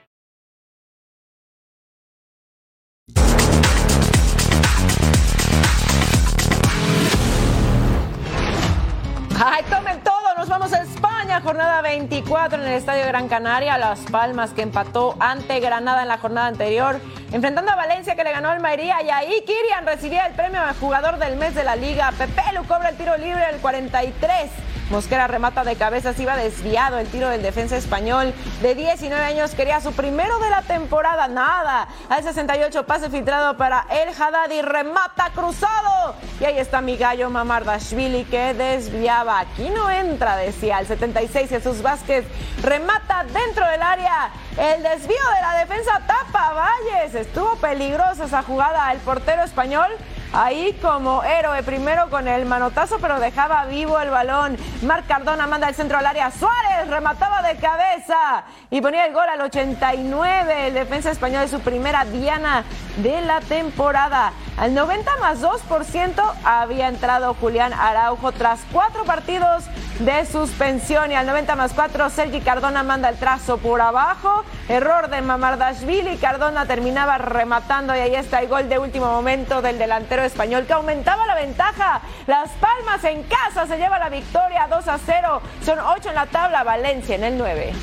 ¡Ay, 9.43 9.63
tomen 9.71 9.99
todo! 10.01 10.35
Nos 10.37 10.49
vamos 10.49 10.71
a 10.71 10.83
España, 10.83 11.41
jornada 11.41 11.81
24 11.81 12.61
en 12.61 12.67
el 12.67 12.73
Estadio 12.75 13.07
Gran 13.07 13.27
Canaria. 13.27 13.75
Las 13.79 14.01
Palmas 14.01 14.51
que 14.51 14.61
empató 14.61 15.15
ante 15.19 15.59
Granada 15.59 16.03
en 16.03 16.09
la 16.09 16.19
jornada 16.19 16.45
anterior. 16.45 16.99
Enfrentando 17.31 17.71
a 17.71 17.75
Valencia 17.75 18.15
que 18.15 18.23
le 18.23 18.33
ganó 18.33 18.49
al 18.49 18.57
Almería. 18.57 19.01
Y 19.01 19.09
ahí 19.09 19.43
Kirian 19.43 19.87
recibía 19.87 20.27
el 20.27 20.33
premio 20.33 20.61
al 20.61 20.75
jugador 20.75 21.17
del 21.17 21.37
mes 21.37 21.55
de 21.55 21.63
la 21.63 21.75
liga. 21.75 22.11
Pepe 22.19 22.43
lo 22.53 22.65
cobra 22.65 22.89
el 22.89 22.97
tiro 22.97 23.17
libre 23.17 23.43
al 23.43 23.55
43. 23.57 24.51
Mosquera 24.91 25.25
remata 25.25 25.63
de 25.63 25.77
cabeza, 25.77 26.11
se 26.11 26.23
iba 26.23 26.35
desviado 26.35 26.99
el 26.99 27.07
tiro 27.07 27.29
del 27.29 27.41
defensa 27.41 27.77
español 27.77 28.33
de 28.61 28.75
19 28.75 29.23
años, 29.23 29.55
quería 29.55 29.79
su 29.79 29.93
primero 29.93 30.37
de 30.39 30.49
la 30.49 30.63
temporada, 30.63 31.29
nada. 31.29 31.87
Al 32.09 32.21
68 32.21 32.85
pase 32.85 33.09
filtrado 33.09 33.55
para 33.55 33.85
El 33.89 34.09
Haddad 34.09 34.51
y 34.51 34.61
remata 34.61 35.31
cruzado. 35.33 36.15
Y 36.41 36.43
ahí 36.43 36.57
está 36.57 36.81
mi 36.81 36.97
gallo 36.97 37.29
Mamardashvili 37.29 38.25
que 38.25 38.53
desviaba. 38.53 39.39
Aquí 39.39 39.69
no 39.69 39.89
entra, 39.89 40.35
decía. 40.35 40.75
Al 40.77 40.87
76 40.87 41.49
Jesús 41.49 41.81
Vázquez 41.81 42.25
remata 42.61 43.23
dentro 43.23 43.65
del 43.67 43.81
área. 43.81 44.31
El 44.57 44.83
desvío 44.83 45.15
de 45.35 45.41
la 45.41 45.59
defensa 45.59 46.01
tapa 46.05 46.51
Valles. 46.51 47.15
Estuvo 47.15 47.55
peligrosa 47.55 48.25
esa 48.25 48.43
jugada. 48.43 48.91
El 48.91 48.99
portero 48.99 49.43
español 49.43 49.87
ahí 50.33 50.77
como 50.81 51.23
héroe, 51.23 51.63
primero 51.63 52.09
con 52.09 52.27
el 52.27 52.45
manotazo, 52.45 52.99
pero 52.99 53.19
dejaba 53.19 53.65
vivo 53.65 53.99
el 53.99 54.09
balón. 54.09 54.57
Marc 54.83 55.07
Cardona 55.07 55.47
manda 55.47 55.69
el 55.69 55.75
centro 55.75 55.97
al 55.97 56.05
área. 56.05 56.31
Suárez 56.31 56.87
remataba 56.87 57.41
de 57.41 57.55
cabeza 57.57 58.43
y 58.69 58.81
ponía 58.81 59.05
el 59.05 59.13
gol 59.13 59.27
al 59.27 59.41
89. 59.41 60.67
El 60.67 60.73
defensa 60.73 61.11
español 61.11 61.41
de 61.41 61.47
su 61.47 61.59
primera 61.59 62.05
diana 62.05 62.63
de 62.97 63.21
la 63.21 63.39
temporada. 63.41 64.33
Al 64.57 64.73
90 64.73 65.17
más 65.17 65.41
2% 65.41 66.21
había 66.43 66.87
entrado 66.87 67.33
Julián 67.33 67.73
Araujo 67.73 68.31
tras 68.31 68.59
cuatro 68.71 69.05
partidos 69.05 69.63
de 69.99 70.25
suspensión 70.25 71.11
y 71.11 71.15
al 71.15 71.25
90 71.27 71.55
más 71.55 71.73
4 71.73 72.09
Sergi 72.09 72.41
Cardona 72.41 72.83
manda 72.83 73.09
el 73.09 73.17
trazo 73.17 73.57
por 73.57 73.81
abajo. 73.81 74.43
Error 74.67 75.09
de 75.09 75.21
Mamardashvili. 75.21 76.17
Cardona 76.17 76.65
terminaba 76.65 77.17
rematando 77.17 77.95
y 77.95 77.99
ahí 77.99 78.15
está 78.15 78.41
el 78.41 78.47
gol 78.47 78.67
de 78.67 78.79
último 78.79 79.05
momento 79.05 79.61
del 79.61 79.77
delantero 79.77 80.23
español 80.23 80.65
que 80.65 80.73
aumentaba 80.73 81.25
la 81.25 81.35
ventaja. 81.35 82.01
Las 82.27 82.49
Palmas 82.51 83.03
en 83.03 83.23
casa 83.23 83.67
se 83.67 83.77
lleva 83.77 83.99
la 83.99 84.09
victoria 84.09 84.67
2 84.69 84.87
a 84.87 84.97
0. 84.97 85.41
Son 85.65 85.79
8 85.79 86.09
en 86.09 86.15
la 86.15 86.25
tabla, 86.25 86.63
Valencia 86.63 87.15
en 87.15 87.23
el 87.23 87.37
9. 87.37 87.73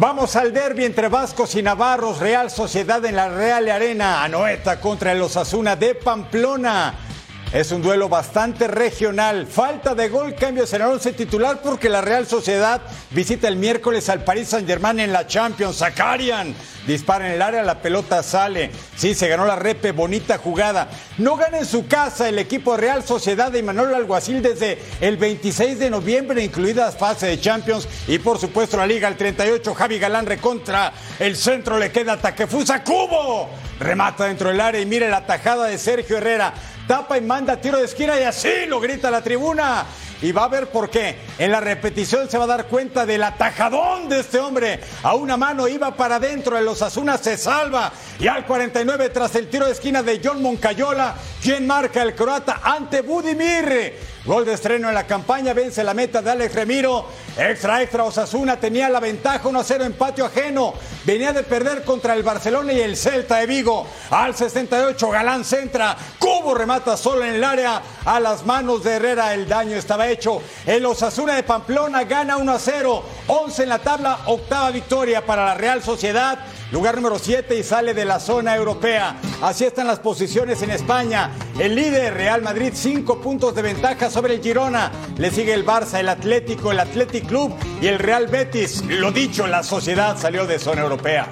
Vamos 0.00 0.34
al 0.34 0.54
derby 0.54 0.86
entre 0.86 1.08
Vascos 1.08 1.54
y 1.56 1.62
Navarros, 1.62 2.20
Real 2.20 2.50
Sociedad 2.50 3.04
en 3.04 3.16
la 3.16 3.28
Real 3.28 3.68
Arena, 3.68 4.24
Anoeta 4.24 4.80
contra 4.80 5.12
el 5.12 5.20
Osasuna 5.20 5.76
de 5.76 5.94
Pamplona. 5.94 7.09
Es 7.52 7.72
un 7.72 7.82
duelo 7.82 8.08
bastante 8.08 8.68
regional. 8.68 9.44
Falta 9.44 9.96
de 9.96 10.08
gol, 10.08 10.36
cambios 10.36 10.72
en 10.72 10.82
el 10.82 10.86
once 10.86 11.12
titular 11.12 11.60
porque 11.60 11.88
la 11.88 12.00
Real 12.00 12.24
Sociedad 12.24 12.80
visita 13.10 13.48
el 13.48 13.56
miércoles 13.56 14.08
al 14.08 14.22
Paris 14.22 14.50
Saint-Germain 14.50 15.00
en 15.00 15.12
la 15.12 15.26
Champions. 15.26 15.78
Zakarian 15.78 16.54
dispara 16.86 17.26
en 17.26 17.32
el 17.32 17.42
área, 17.42 17.64
la 17.64 17.82
pelota 17.82 18.22
sale. 18.22 18.70
Sí, 18.94 19.16
se 19.16 19.26
ganó 19.26 19.46
la 19.46 19.56
repe, 19.56 19.90
bonita 19.90 20.38
jugada. 20.38 20.90
No 21.18 21.34
gana 21.34 21.58
en 21.58 21.66
su 21.66 21.88
casa 21.88 22.28
el 22.28 22.38
equipo 22.38 22.76
Real 22.76 23.02
Sociedad 23.02 23.50
de 23.50 23.64
Manuel 23.64 23.94
Alguacil 23.94 24.42
desde 24.42 24.78
el 25.00 25.16
26 25.16 25.80
de 25.80 25.90
noviembre, 25.90 26.44
incluidas 26.44 26.96
fase 26.96 27.26
de 27.26 27.40
Champions 27.40 27.88
y 28.06 28.20
por 28.20 28.38
supuesto 28.38 28.76
la 28.76 28.86
Liga 28.86 29.08
el 29.08 29.16
38. 29.16 29.74
Javi 29.74 29.98
Galán 29.98 30.26
recontra 30.26 30.92
el 31.18 31.34
centro, 31.34 31.80
le 31.80 31.90
queda 31.90 32.16
Taquefusa 32.16 32.84
Cubo. 32.84 33.50
Remata 33.80 34.26
dentro 34.26 34.50
del 34.50 34.60
área 34.60 34.80
y 34.80 34.86
mire 34.86 35.08
la 35.08 35.26
tajada 35.26 35.66
de 35.66 35.78
Sergio 35.78 36.18
Herrera 36.18 36.52
tapa 36.90 37.16
y 37.16 37.20
manda 37.20 37.60
tiro 37.60 37.78
de 37.78 37.84
esquina 37.84 38.18
y 38.18 38.24
así 38.24 38.66
lo 38.66 38.80
grita 38.80 39.12
la 39.12 39.22
tribuna. 39.22 39.86
Y 40.22 40.32
va 40.32 40.42
a 40.42 40.48
ver 40.48 40.70
por 40.70 40.90
qué. 40.90 41.20
En 41.38 41.52
la 41.52 41.60
repetición 41.60 42.28
se 42.28 42.36
va 42.36 42.44
a 42.44 42.48
dar 42.48 42.66
cuenta 42.66 43.06
del 43.06 43.22
atajadón 43.22 44.08
de 44.08 44.18
este 44.18 44.40
hombre. 44.40 44.80
A 45.04 45.14
una 45.14 45.36
mano 45.36 45.68
iba 45.68 45.94
para 45.94 46.16
adentro, 46.16 46.58
el 46.58 46.66
Osasuna 46.66 47.16
se 47.16 47.36
salva. 47.36 47.92
Y 48.18 48.26
al 48.26 48.44
49 48.44 49.08
tras 49.10 49.36
el 49.36 49.48
tiro 49.48 49.66
de 49.66 49.72
esquina 49.72 50.02
de 50.02 50.20
John 50.22 50.42
Moncayola, 50.42 51.14
quien 51.40 51.64
marca 51.64 52.02
el 52.02 52.16
croata 52.16 52.60
ante 52.60 53.02
Budimir. 53.02 53.94
Gol 54.26 54.44
de 54.44 54.52
estreno 54.52 54.90
en 54.90 54.94
la 54.94 55.06
campaña, 55.06 55.54
vence 55.54 55.82
la 55.82 55.94
meta 55.94 56.20
de 56.20 56.30
Alex 56.30 56.54
Remiro. 56.54 57.06
Extra, 57.38 57.80
extra, 57.80 58.04
Osasuna 58.04 58.60
tenía 58.60 58.90
la 58.90 59.00
ventaja 59.00 59.42
1-0 59.42 59.86
en 59.86 59.94
patio 59.94 60.26
ajeno. 60.26 60.74
Venía 61.06 61.32
de 61.32 61.42
perder 61.42 61.84
contra 61.84 62.12
el 62.12 62.22
Barcelona 62.22 62.74
y 62.74 62.80
el 62.82 62.98
Celta 62.98 63.36
de 63.36 63.46
Vigo. 63.46 63.86
Al 64.10 64.36
68, 64.36 65.08
Galán 65.08 65.42
centra. 65.42 65.96
Cubo 66.18 66.54
remata 66.54 66.98
solo 66.98 67.24
en 67.24 67.36
el 67.36 67.44
área. 67.44 67.80
A 68.04 68.20
las 68.20 68.44
manos 68.44 68.84
de 68.84 68.96
Herrera 68.96 69.32
el 69.32 69.48
daño 69.48 69.76
estaba 69.76 70.06
hecho. 70.06 70.42
El 70.66 70.84
Osasuna 70.84 71.34
de 71.34 71.42
Pamplona 71.42 72.04
gana 72.04 72.36
1-0. 72.36 73.02
11 73.26 73.62
en 73.62 73.68
la 73.70 73.78
tabla, 73.78 74.18
octava 74.26 74.70
victoria 74.70 75.24
para 75.24 75.46
la 75.46 75.54
Real 75.54 75.82
Sociedad 75.82 76.38
lugar 76.72 76.96
número 76.96 77.18
7 77.18 77.58
y 77.58 77.62
sale 77.62 77.94
de 77.94 78.04
la 78.04 78.20
zona 78.20 78.54
europea. 78.56 79.16
Así 79.42 79.64
están 79.64 79.86
las 79.86 79.98
posiciones 79.98 80.62
en 80.62 80.70
España. 80.70 81.30
El 81.58 81.74
líder 81.74 82.14
Real 82.14 82.42
Madrid, 82.42 82.72
5 82.74 83.20
puntos 83.20 83.54
de 83.54 83.62
ventaja 83.62 84.09
sobre 84.10 84.34
el 84.34 84.42
Girona. 84.42 84.90
Le 85.16 85.30
sigue 85.30 85.54
el 85.54 85.64
Barça, 85.64 85.98
el 85.98 86.08
Atlético, 86.08 86.72
el 86.72 86.80
Athletic 86.80 87.26
Club 87.26 87.54
y 87.80 87.86
el 87.86 87.98
Real 87.98 88.26
Betis. 88.26 88.84
Lo 88.84 89.12
dicho, 89.12 89.46
la 89.46 89.62
sociedad 89.62 90.18
salió 90.18 90.46
de 90.46 90.58
zona 90.58 90.82
europea. 90.82 91.28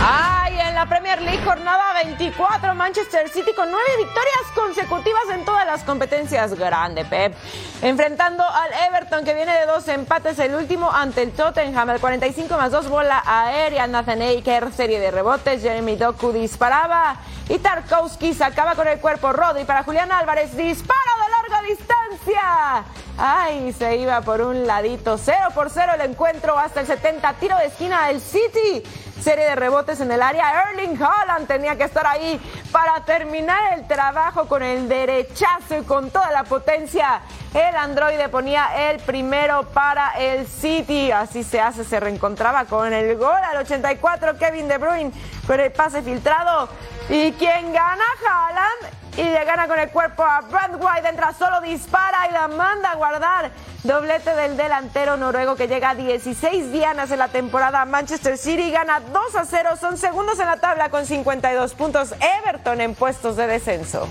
Ay, 0.00 0.56
en 0.60 0.74
la 0.74 0.88
Premier 0.88 1.20
League 1.20 1.42
jornada 1.44 1.92
24, 2.04 2.74
Manchester 2.74 3.28
City 3.28 3.52
con 3.52 3.68
nueve 3.70 3.88
victorias 3.96 4.42
consecutivas 4.54 5.24
en 5.32 5.44
todas 5.44 5.66
las 5.66 5.82
competencias. 5.82 6.54
Grande, 6.54 7.04
Pep. 7.04 7.34
Enfrentando 7.82 8.44
al 8.44 8.70
Everton 8.88 9.24
que 9.24 9.34
viene 9.34 9.52
de 9.52 9.66
dos 9.66 9.88
empates, 9.88 10.38
el 10.38 10.54
último 10.54 10.90
ante 10.92 11.22
el 11.22 11.32
Tottenham, 11.32 11.90
el 11.90 12.00
45 12.00 12.56
más 12.56 12.70
2 12.70 12.88
bola 12.88 13.22
aérea, 13.26 13.88
Nathan 13.88 14.22
Aker, 14.22 14.72
serie 14.72 15.00
de 15.00 15.10
rebotes, 15.10 15.62
Jeremy 15.62 15.96
Doku 15.96 16.32
disparaba 16.32 17.16
y 17.48 17.58
Tarkowski 17.58 18.34
sacaba 18.34 18.74
con 18.74 18.86
el 18.88 19.00
cuerpo 19.00 19.32
Rodri 19.32 19.64
para 19.64 19.82
Julián 19.82 20.12
Álvarez, 20.12 20.56
dispara 20.56 21.00
de 21.00 21.50
larga 21.50 21.68
distancia. 21.68 22.84
Ay, 23.16 23.72
se 23.72 23.96
iba 23.96 24.20
por 24.20 24.40
un 24.40 24.66
ladito, 24.66 25.18
0 25.18 25.48
por 25.54 25.70
0 25.70 25.92
el 25.94 26.10
encuentro 26.10 26.58
hasta 26.58 26.80
el 26.80 26.86
70, 26.86 27.32
tiro 27.34 27.56
de 27.56 27.66
esquina 27.66 28.06
del 28.08 28.20
City 28.20 28.84
serie 29.22 29.44
de 29.44 29.56
rebotes 29.56 30.00
en 30.00 30.10
el 30.10 30.22
área. 30.22 30.70
Erling 30.70 31.00
Haaland 31.00 31.46
tenía 31.46 31.76
que 31.76 31.84
estar 31.84 32.06
ahí 32.06 32.40
para 32.72 33.04
terminar 33.04 33.74
el 33.74 33.86
trabajo 33.86 34.46
con 34.46 34.62
el 34.62 34.88
derechazo 34.88 35.78
y 35.78 35.82
con 35.82 36.10
toda 36.10 36.30
la 36.30 36.44
potencia. 36.44 37.20
El 37.52 37.74
androide 37.76 38.28
ponía 38.28 38.90
el 38.90 38.98
primero 39.00 39.64
para 39.64 40.12
el 40.12 40.46
City. 40.46 41.10
Así 41.10 41.42
se 41.42 41.60
hace, 41.60 41.84
se 41.84 42.00
reencontraba 42.00 42.64
con 42.66 42.92
el 42.92 43.16
gol 43.16 43.40
al 43.50 43.58
84. 43.58 44.38
Kevin 44.38 44.68
De 44.68 44.78
Bruyne 44.78 45.12
con 45.46 45.60
el 45.60 45.72
pase 45.72 46.02
filtrado. 46.02 46.68
¿Y 47.08 47.32
quién 47.32 47.72
gana? 47.72 48.04
Haaland 48.28 48.98
y 49.16 49.22
le 49.22 49.44
gana 49.44 49.66
con 49.66 49.78
el 49.78 49.88
cuerpo 49.90 50.22
a 50.22 50.42
Brand 50.42 50.76
White. 50.78 51.08
Entra 51.08 51.32
solo, 51.32 51.60
dispara 51.62 52.28
y 52.28 52.32
la 52.32 52.48
manda 52.48 52.90
a 52.90 52.96
guardar. 52.96 53.50
Doblete 53.82 54.34
del 54.34 54.56
delantero 54.58 55.16
noruego 55.16 55.56
que 55.56 55.68
llega 55.68 55.90
a 55.90 55.94
16 55.94 56.70
dianas 56.70 57.10
en 57.10 57.18
la 57.18 57.28
temporada. 57.28 57.84
Manchester 57.86 58.36
City 58.36 58.70
gana 58.70 59.00
2 59.00 59.36
a 59.36 59.44
0. 59.46 59.76
Son 59.80 59.96
segundos 59.96 60.38
en 60.38 60.46
la 60.46 60.58
tabla 60.58 60.90
con 60.90 61.06
52 61.06 61.74
puntos. 61.74 62.14
Everton 62.44 62.80
en 62.82 62.94
puestos 62.94 63.36
de 63.36 63.46
descenso. 63.46 64.06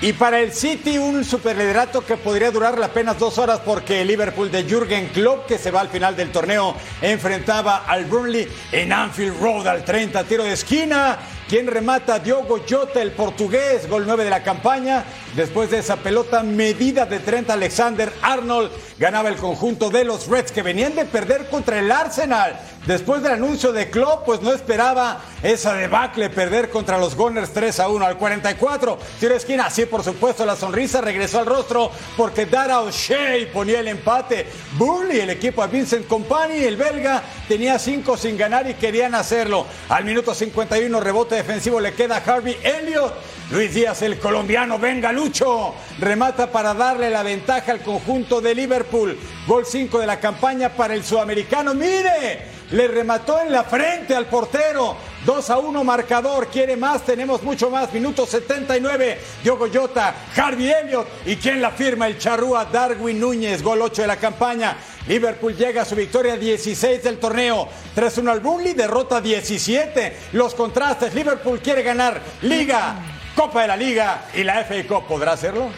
Y 0.00 0.12
para 0.12 0.38
el 0.38 0.52
City 0.52 0.96
un 0.96 1.24
superliderato 1.24 2.06
que 2.06 2.16
podría 2.16 2.52
durar 2.52 2.80
apenas 2.80 3.18
dos 3.18 3.36
horas 3.36 3.60
porque 3.64 4.02
el 4.02 4.06
Liverpool 4.06 4.48
de 4.48 4.62
Jürgen 4.62 5.08
Klopp, 5.08 5.46
que 5.46 5.58
se 5.58 5.72
va 5.72 5.80
al 5.80 5.88
final 5.88 6.14
del 6.14 6.30
torneo, 6.30 6.76
enfrentaba 7.02 7.78
al 7.78 8.04
Burnley 8.04 8.46
en 8.70 8.92
Anfield 8.92 9.40
Road 9.40 9.66
al 9.66 9.84
30, 9.84 10.22
tiro 10.22 10.44
de 10.44 10.52
esquina 10.52 11.18
quien 11.48 11.66
remata 11.66 12.18
Diogo 12.18 12.60
Jota, 12.68 13.00
el 13.00 13.12
portugués, 13.12 13.88
gol 13.88 14.04
9 14.06 14.24
de 14.24 14.30
la 14.30 14.42
campaña. 14.42 15.04
Después 15.34 15.70
de 15.70 15.78
esa 15.78 15.96
pelota 15.96 16.42
medida 16.42 17.06
de 17.06 17.20
Trent 17.20 17.48
Alexander 17.50 18.12
Arnold, 18.22 18.70
ganaba 18.98 19.28
el 19.28 19.36
conjunto 19.36 19.88
de 19.88 20.04
los 20.04 20.26
Reds 20.26 20.52
que 20.52 20.62
venían 20.62 20.94
de 20.94 21.04
perder 21.06 21.48
contra 21.48 21.78
el 21.78 21.90
Arsenal. 21.90 22.58
Después 22.86 23.22
del 23.22 23.32
anuncio 23.32 23.72
de 23.72 23.90
Klopp, 23.90 24.24
pues 24.24 24.40
no 24.40 24.52
esperaba 24.52 25.20
esa 25.42 25.74
debacle 25.74 26.30
perder 26.30 26.70
contra 26.70 26.98
los 26.98 27.14
Gunners 27.14 27.52
3 27.52 27.80
a 27.80 27.88
1 27.88 28.06
al 28.06 28.16
44. 28.16 28.98
Tiro 29.20 29.34
esquina, 29.34 29.68
sí, 29.70 29.84
por 29.84 30.02
supuesto, 30.02 30.46
la 30.46 30.56
sonrisa 30.56 31.00
regresó 31.00 31.40
al 31.40 31.46
rostro 31.46 31.90
porque 32.16 32.46
Dara 32.46 32.80
O'Shea 32.80 33.52
ponía 33.52 33.80
el 33.80 33.88
empate. 33.88 34.46
Burnley, 34.78 35.20
el 35.20 35.30
equipo 35.30 35.66
de 35.66 35.68
Vincent 35.68 36.06
Company, 36.06 36.64
el 36.64 36.76
belga, 36.76 37.22
tenía 37.46 37.78
5 37.78 38.16
sin 38.16 38.38
ganar 38.38 38.68
y 38.68 38.74
querían 38.74 39.14
hacerlo. 39.14 39.66
Al 39.90 40.04
minuto 40.04 40.34
51, 40.34 40.98
rebote 41.00 41.37
defensivo 41.38 41.80
le 41.80 41.92
queda 41.94 42.16
a 42.16 42.18
Harvey 42.18 42.56
Elliott. 42.62 43.14
Luis 43.50 43.72
Díaz, 43.72 44.02
el 44.02 44.18
colombiano, 44.18 44.78
venga 44.78 45.10
Lucho, 45.10 45.74
remata 45.98 46.52
para 46.52 46.74
darle 46.74 47.08
la 47.08 47.22
ventaja 47.22 47.72
al 47.72 47.80
conjunto 47.80 48.42
de 48.42 48.54
Liverpool. 48.54 49.18
Gol 49.46 49.64
5 49.64 50.00
de 50.00 50.06
la 50.06 50.20
campaña 50.20 50.68
para 50.68 50.92
el 50.92 51.02
sudamericano. 51.02 51.72
Mire, 51.72 52.42
le 52.72 52.88
remató 52.88 53.40
en 53.40 53.50
la 53.50 53.64
frente 53.64 54.14
al 54.14 54.26
portero. 54.26 54.96
2 55.24 55.50
a 55.50 55.58
1 55.58 55.82
marcador, 55.82 56.48
quiere 56.48 56.76
más, 56.76 57.06
tenemos 57.06 57.42
mucho 57.42 57.70
más. 57.70 57.90
Minuto 57.90 58.26
79, 58.26 59.18
Diogo 59.42 59.66
Jota, 59.72 60.14
Harvey 60.36 60.70
Elliott 60.70 61.08
y 61.24 61.36
quien 61.36 61.62
la 61.62 61.70
firma, 61.70 62.06
el 62.06 62.18
charrúa 62.18 62.66
Darwin 62.66 63.18
Núñez, 63.18 63.62
gol 63.62 63.80
8 63.80 64.02
de 64.02 64.08
la 64.08 64.16
campaña. 64.16 64.76
Liverpool 65.06 65.56
llega 65.56 65.82
a 65.82 65.86
su 65.86 65.94
victoria 65.94 66.36
16 66.36 67.02
del 67.02 67.18
torneo. 67.18 67.66
3-1 67.96 68.28
al 68.28 68.40
Burnley, 68.40 68.74
derrota 68.74 69.22
17. 69.22 70.16
Los 70.32 70.54
contrastes, 70.54 71.14
Liverpool 71.14 71.60
quiere 71.60 71.82
ganar 71.82 72.20
Liga, 72.42 73.17
Copa 73.38 73.62
de 73.62 73.68
la 73.68 73.76
Liga 73.76 74.22
y 74.34 74.42
la 74.42 74.64
FA 74.64 74.82
Cup. 74.88 75.06
¿Podrá 75.06 75.30
hacerlo? 75.30 75.70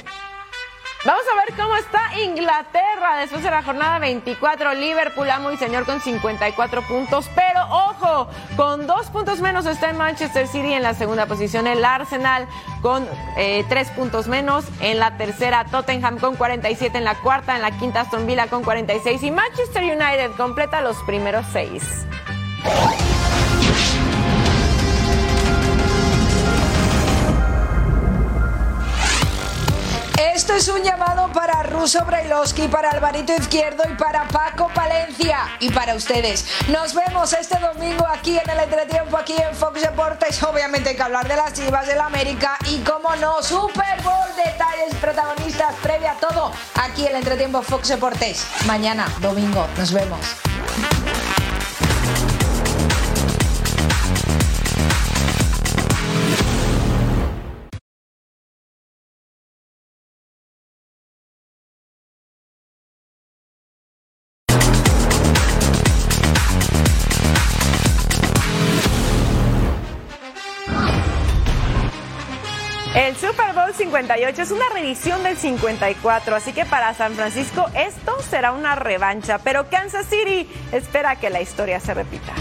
Vamos 1.05 1.23
a 1.31 1.45
ver 1.45 1.55
cómo 1.59 1.77
está 1.77 2.19
Inglaterra 2.19 3.19
después 3.19 3.43
de 3.43 3.51
la 3.51 3.63
jornada 3.63 3.99
24. 3.99 4.73
Liverpool, 4.73 5.29
amo 5.29 5.53
y 5.53 5.59
señor, 5.59 5.85
con 5.85 6.01
54 6.01 6.81
puntos. 6.89 7.29
Pero 7.35 7.61
ojo, 7.69 8.31
con 8.57 8.87
dos 8.87 9.09
puntos 9.09 9.43
menos 9.43 9.67
está 9.67 9.91
en 9.91 9.99
Manchester 9.99 10.49
City 10.49 10.73
en 10.73 10.83
la 10.83 10.95
segunda 10.95 11.27
posición. 11.27 11.67
El 11.67 11.85
Arsenal 11.85 12.49
con 12.81 13.07
eh, 13.37 13.63
tres 13.69 13.91
puntos 13.91 14.27
menos. 14.27 14.65
En 14.81 14.99
la 14.99 15.19
tercera, 15.19 15.67
Tottenham 15.67 16.19
con 16.19 16.37
47. 16.37 16.97
En 16.97 17.05
la 17.05 17.17
cuarta, 17.17 17.57
en 17.57 17.61
la 17.61 17.73
quinta, 17.73 18.01
Aston 18.01 18.27
Villa 18.27 18.47
con 18.47 18.65
46. 18.65 19.23
Y 19.23 19.31
Manchester 19.31 19.83
United 19.83 20.31
completa 20.39 20.81
los 20.81 20.97
primeros 21.03 21.45
seis. 21.53 21.83
Esto 30.35 30.55
es 30.55 30.69
un 30.69 30.83
llamado 30.83 31.31
para 31.33 31.63
Ruso 31.65 32.05
Brailovsky, 32.05 32.69
para 32.69 32.91
Alvarito 32.91 33.35
Izquierdo 33.35 33.83
y 33.91 33.95
para 33.95 34.29
Paco 34.29 34.71
Palencia. 34.73 35.39
Y 35.59 35.71
para 35.71 35.95
ustedes. 35.95 36.47
Nos 36.69 36.95
vemos 36.95 37.33
este 37.33 37.59
domingo 37.59 38.07
aquí 38.07 38.39
en 38.39 38.49
el 38.49 38.61
entretiempo, 38.61 39.17
aquí 39.17 39.35
en 39.37 39.55
Fox 39.57 39.81
Deportes. 39.81 40.41
Obviamente 40.45 40.91
hay 40.91 40.97
que 40.97 41.03
hablar 41.03 41.27
de 41.27 41.37
las 41.37 41.53
chivas 41.53 41.87
del 41.87 42.01
América 42.01 42.57
y, 42.67 42.79
como 42.79 43.15
no, 43.17 43.43
Super 43.43 44.01
Bowl, 44.03 44.29
detalles, 44.37 44.95
protagonistas, 45.01 45.75
previa 45.83 46.15
todo. 46.21 46.53
Aquí 46.77 47.03
en 47.03 47.11
el 47.11 47.17
entretiempo 47.17 47.63
Fox 47.63 47.89
Deportes. 47.89 48.47
Mañana, 48.67 49.09
domingo. 49.21 49.67
Nos 49.77 49.93
vemos. 49.93 50.21
58 74.01 74.43
es 74.43 74.51
una 74.51 74.67
revisión 74.71 75.23
del 75.23 75.37
54, 75.37 76.35
así 76.35 76.55
que 76.55 76.65
para 76.65 76.95
San 76.95 77.13
Francisco 77.13 77.67
esto 77.75 78.17
será 78.23 78.53
una 78.53 78.75
revancha, 78.75 79.37
pero 79.39 79.69
Kansas 79.69 80.07
City 80.07 80.49
espera 80.73 81.17
que 81.17 81.29
la 81.29 81.43
historia 81.43 81.81
se 81.81 81.93
repita. 81.93 82.33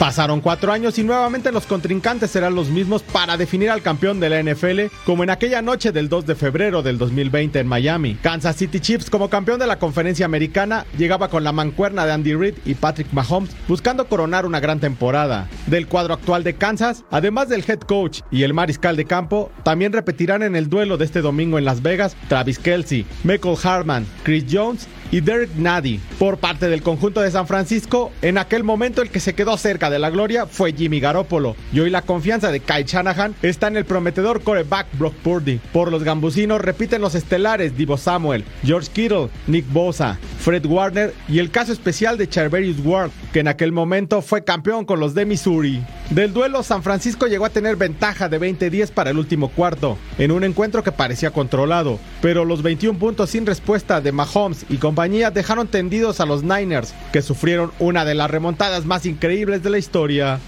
Pasaron 0.00 0.40
cuatro 0.40 0.72
años 0.72 0.98
y 0.98 1.04
nuevamente 1.04 1.52
los 1.52 1.66
contrincantes 1.66 2.30
serán 2.30 2.54
los 2.54 2.70
mismos 2.70 3.02
para 3.02 3.36
definir 3.36 3.68
al 3.68 3.82
campeón 3.82 4.18
de 4.18 4.30
la 4.30 4.42
NFL, 4.42 4.86
como 5.04 5.24
en 5.24 5.28
aquella 5.28 5.60
noche 5.60 5.92
del 5.92 6.08
2 6.08 6.24
de 6.24 6.34
febrero 6.36 6.82
del 6.82 6.96
2020 6.96 7.58
en 7.58 7.66
Miami. 7.66 8.14
Kansas 8.14 8.56
City 8.56 8.80
Chiefs, 8.80 9.10
como 9.10 9.28
campeón 9.28 9.58
de 9.58 9.66
la 9.66 9.78
conferencia 9.78 10.24
americana, 10.24 10.86
llegaba 10.96 11.28
con 11.28 11.44
la 11.44 11.52
mancuerna 11.52 12.06
de 12.06 12.12
Andy 12.12 12.34
Reid 12.34 12.54
y 12.64 12.76
Patrick 12.76 13.12
Mahomes, 13.12 13.54
buscando 13.68 14.06
coronar 14.06 14.46
una 14.46 14.58
gran 14.58 14.80
temporada. 14.80 15.50
Del 15.66 15.86
cuadro 15.86 16.14
actual 16.14 16.44
de 16.44 16.54
Kansas, 16.54 17.04
además 17.10 17.50
del 17.50 17.62
head 17.68 17.80
coach 17.80 18.22
y 18.30 18.44
el 18.44 18.54
mariscal 18.54 18.96
de 18.96 19.04
campo, 19.04 19.52
también 19.64 19.92
repetirán 19.92 20.42
en 20.42 20.56
el 20.56 20.70
duelo 20.70 20.96
de 20.96 21.04
este 21.04 21.20
domingo 21.20 21.58
en 21.58 21.66
Las 21.66 21.82
Vegas 21.82 22.16
Travis 22.30 22.58
Kelsey, 22.58 23.04
Michael 23.22 23.58
Harman, 23.62 24.06
Chris 24.22 24.46
Jones 24.50 24.88
y 25.10 25.20
Derek 25.20 25.54
Nady. 25.56 26.00
Por 26.18 26.38
parte 26.38 26.68
del 26.68 26.82
conjunto 26.82 27.20
de 27.20 27.30
San 27.30 27.46
Francisco, 27.46 28.12
en 28.22 28.38
aquel 28.38 28.64
momento 28.64 29.02
el 29.02 29.10
que 29.10 29.20
se 29.20 29.34
quedó 29.34 29.56
cerca 29.56 29.90
de 29.90 29.98
la 29.98 30.10
gloria 30.10 30.46
fue 30.46 30.72
Jimmy 30.72 31.00
Garoppolo. 31.00 31.56
Y 31.72 31.80
hoy 31.80 31.90
la 31.90 32.02
confianza 32.02 32.50
de 32.50 32.60
Kyle 32.60 32.84
Shanahan 32.84 33.34
está 33.42 33.68
en 33.68 33.76
el 33.76 33.84
prometedor 33.84 34.42
coreback 34.42 34.86
Brock 34.98 35.14
Purdy. 35.22 35.60
Por 35.72 35.90
los 35.90 36.04
gambusinos 36.04 36.60
repiten 36.60 37.00
los 37.00 37.14
estelares 37.14 37.76
Divo 37.76 37.96
Samuel, 37.96 38.44
George 38.64 38.90
Kittle, 38.92 39.28
Nick 39.46 39.70
Bosa, 39.72 40.18
Fred 40.40 40.64
Warner 40.66 41.14
y 41.28 41.38
el 41.38 41.50
caso 41.50 41.72
especial 41.72 42.16
de 42.16 42.28
Charverius 42.28 42.78
Ward, 42.84 43.10
que 43.32 43.40
en 43.40 43.48
aquel 43.48 43.72
momento 43.72 44.22
fue 44.22 44.44
campeón 44.44 44.84
con 44.84 45.00
los 45.00 45.14
de 45.14 45.26
Missouri. 45.26 45.82
Del 46.10 46.32
duelo, 46.32 46.62
San 46.62 46.82
Francisco 46.82 47.26
llegó 47.26 47.44
a 47.44 47.50
tener 47.50 47.76
ventaja 47.76 48.28
de 48.28 48.40
20-10 48.40 48.90
para 48.90 49.10
el 49.10 49.18
último 49.18 49.48
cuarto, 49.48 49.96
en 50.18 50.32
un 50.32 50.42
encuentro 50.42 50.82
que 50.82 50.92
parecía 50.92 51.30
controlado, 51.30 52.00
pero 52.20 52.44
los 52.44 52.62
21 52.62 52.98
puntos 52.98 53.30
sin 53.30 53.46
respuesta 53.46 54.00
de 54.00 54.10
Mahomes 54.10 54.66
y 54.68 54.78
dejaron 55.08 55.68
tendidos 55.68 56.20
a 56.20 56.26
los 56.26 56.42
Niners, 56.42 56.94
que 57.12 57.22
sufrieron 57.22 57.72
una 57.78 58.04
de 58.04 58.14
las 58.14 58.30
remontadas 58.30 58.84
más 58.84 59.06
increíbles 59.06 59.62
de 59.62 59.70
la 59.70 59.78
historia. 59.78 60.38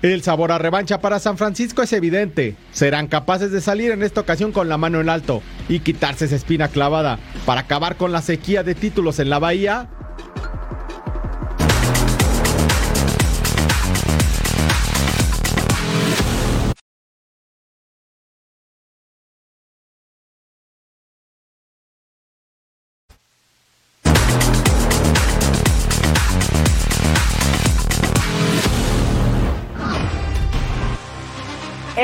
El 0.00 0.22
sabor 0.22 0.52
a 0.52 0.58
revancha 0.58 1.00
para 1.00 1.18
San 1.18 1.36
Francisco 1.36 1.82
es 1.82 1.92
evidente. 1.92 2.56
Serán 2.72 3.06
capaces 3.06 3.50
de 3.50 3.60
salir 3.60 3.90
en 3.90 4.02
esta 4.02 4.20
ocasión 4.20 4.52
con 4.52 4.68
la 4.68 4.78
mano 4.78 5.00
en 5.00 5.08
alto 5.08 5.42
y 5.68 5.80
quitarse 5.80 6.26
esa 6.26 6.36
espina 6.36 6.68
clavada 6.68 7.18
para 7.44 7.62
acabar 7.62 7.96
con 7.96 8.12
la 8.12 8.22
sequía 8.22 8.62
de 8.62 8.74
títulos 8.74 9.18
en 9.18 9.28
la 9.28 9.38
Bahía. 9.38 9.88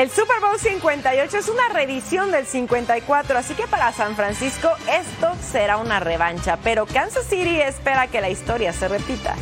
El 0.01 0.09
Super 0.09 0.39
Bowl 0.39 0.57
58 0.57 1.37
es 1.37 1.47
una 1.47 1.69
reedición 1.69 2.31
del 2.31 2.47
54, 2.47 3.37
así 3.37 3.53
que 3.53 3.67
para 3.67 3.91
San 3.91 4.15
Francisco 4.15 4.71
esto 4.91 5.31
será 5.39 5.77
una 5.77 5.99
revancha, 5.99 6.57
pero 6.63 6.87
Kansas 6.87 7.27
City 7.27 7.61
espera 7.61 8.07
que 8.07 8.19
la 8.19 8.31
historia 8.31 8.73
se 8.73 8.87
repita. 8.87 9.35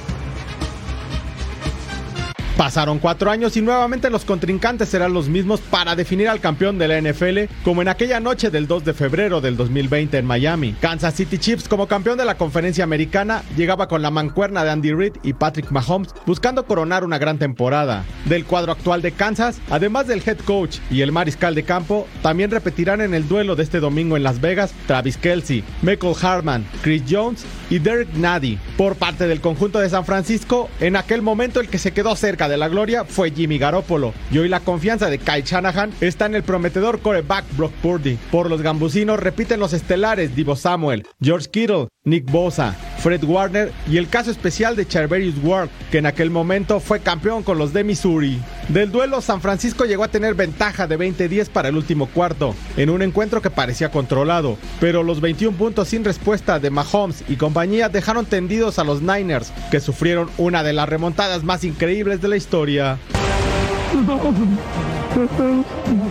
Pasaron 2.60 3.00
cuatro 3.00 3.32
años 3.32 3.56
y 3.56 3.62
nuevamente 3.62 4.10
los 4.10 4.26
contrincantes 4.26 4.90
serán 4.90 5.14
los 5.14 5.30
mismos 5.30 5.62
para 5.62 5.96
definir 5.96 6.28
al 6.28 6.42
campeón 6.42 6.78
de 6.78 6.90
la 6.90 7.00
NFL, 7.00 7.54
como 7.64 7.82
en 7.82 7.88
aquella 7.88 8.20
noche 8.20 8.50
del 8.50 8.68
2 8.68 8.84
de 8.84 8.94
febrero 8.94 9.40
del 9.40 9.56
2020 9.56 10.18
en 10.18 10.26
Miami. 10.26 10.76
Kansas 10.82 11.14
City 11.14 11.38
Chiefs, 11.38 11.70
como 11.70 11.88
campeón 11.88 12.18
de 12.18 12.26
la 12.26 12.36
conferencia 12.36 12.84
americana, 12.84 13.44
llegaba 13.56 13.88
con 13.88 14.02
la 14.02 14.12
mancuerna 14.12 14.66
de 14.66 14.72
Andy 14.72 14.92
Reid 14.92 15.14
y 15.24 15.32
Patrick 15.32 15.72
Mahomes, 15.72 16.14
buscando 16.26 16.66
coronar 16.66 17.06
una 17.06 17.18
gran 17.18 17.38
temporada. 17.38 18.04
Del 18.26 18.44
cuadro 18.44 18.74
actual 18.74 19.02
de 19.02 19.14
Kansas, 19.14 19.62
además 19.70 20.08
del 20.08 20.22
head 20.26 20.40
coach 20.40 20.80
y 20.92 21.00
el 21.00 21.14
mariscal 21.14 21.56
de 21.56 21.64
campo, 21.64 22.10
también 22.22 22.52
repetirán 22.52 23.00
en 23.00 23.14
el 23.14 23.26
duelo 23.30 23.56
de 23.56 23.64
este 23.64 23.80
domingo 23.80 24.18
en 24.18 24.24
Las 24.24 24.42
Vegas 24.42 24.74
Travis 24.86 25.16
Kelsey, 25.16 25.64
Michael 25.82 26.16
Harman, 26.22 26.66
Chris 26.82 27.04
Jones 27.10 27.46
y 27.70 27.80
Derek 27.80 28.14
Nady. 28.14 28.58
Por 28.78 28.96
parte 28.96 29.28
del 29.28 29.42
conjunto 29.42 29.80
de 29.80 29.90
San 29.90 30.06
Francisco, 30.06 30.70
en 30.80 30.96
aquel 30.96 31.22
momento 31.22 31.60
el 31.60 31.70
que 31.70 31.78
se 31.78 31.92
quedó 31.92 32.16
cerca 32.16 32.50
de 32.50 32.58
la 32.58 32.70
gloria 32.70 33.06
fue 33.06 33.32
Jimmy 33.32 33.58
Garoppolo. 33.58 34.14
Y 34.32 34.38
hoy 34.40 34.50
la 34.50 34.60
confianza 34.60 35.10
de 35.10 35.20
Kyle 35.20 35.44
Shanahan 35.44 35.92
está 36.02 36.26
en 36.26 36.36
el 36.36 36.44
prometedor 36.44 37.00
coreback 37.00 37.46
Brock 37.56 37.74
Purdy. 37.82 38.18
Por 38.32 38.50
los 38.50 38.62
gambusinos 38.62 39.20
repiten 39.20 39.60
los 39.60 39.74
estelares 39.74 40.36
Divo 40.36 40.56
Samuel, 40.56 41.06
George 41.22 41.50
Kittle, 41.50 41.88
Nick 42.06 42.32
Bosa, 42.32 42.74
Fred 43.00 43.24
Warner 43.26 43.74
y 43.86 43.98
el 43.98 44.08
caso 44.08 44.32
especial 44.32 44.78
de 44.78 44.88
Charverius 44.88 45.36
Ward, 45.44 45.70
que 45.92 45.98
en 45.98 46.06
aquel 46.06 46.30
momento 46.30 46.80
fue 46.80 47.02
campeón 47.02 47.44
con 47.44 47.58
los 47.58 47.74
de 47.74 47.84
Missouri. 47.84 48.40
Del 48.70 48.90
duelo, 48.90 49.20
San 49.20 49.42
Francisco 49.42 49.84
llegó 49.84 50.06
a 50.06 50.08
tener 50.08 50.34
ventaja 50.34 50.88
de 50.88 50.98
20-10 50.98 51.50
para 51.50 51.68
el 51.68 51.76
último 51.76 52.08
cuarto, 52.08 52.56
en 52.78 52.90
un 52.90 53.02
encuentro 53.02 53.42
que 53.42 53.50
parecía 53.50 53.92
controlado, 53.92 54.58
pero 54.80 55.04
los 55.04 55.20
21 55.20 55.58
puntos 55.58 55.90
sin 55.90 56.06
respuesta 56.06 56.58
de 56.60 56.70
Mahomes 56.70 57.24
y 57.28 57.36
compañía 57.36 57.90
dejaron 57.90 58.26
tendidos 58.26 58.80
a 58.80 58.86
los 58.86 59.02
Niners, 59.02 59.52
que 59.70 59.82
sufrieron 59.82 60.30
una 60.38 60.64
de 60.64 60.72
las 60.72 60.88
remontadas 60.88 61.44
más 61.44 61.66
increíbles 61.66 62.22
de 62.22 62.28
la 62.30 62.38
historia. 62.38 62.98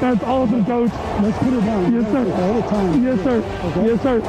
That's 0.00 0.22
awesome, 0.24 0.64
coach. 0.64 0.90
Let's 1.22 1.38
put 1.38 1.52
it 1.52 1.64
down. 1.64 1.94
Yes, 1.94 2.10
sir. 2.10 2.24
Yes, 3.04 3.22
sir. 3.22 3.42
Yes, 3.84 4.02
sir. 4.02 4.22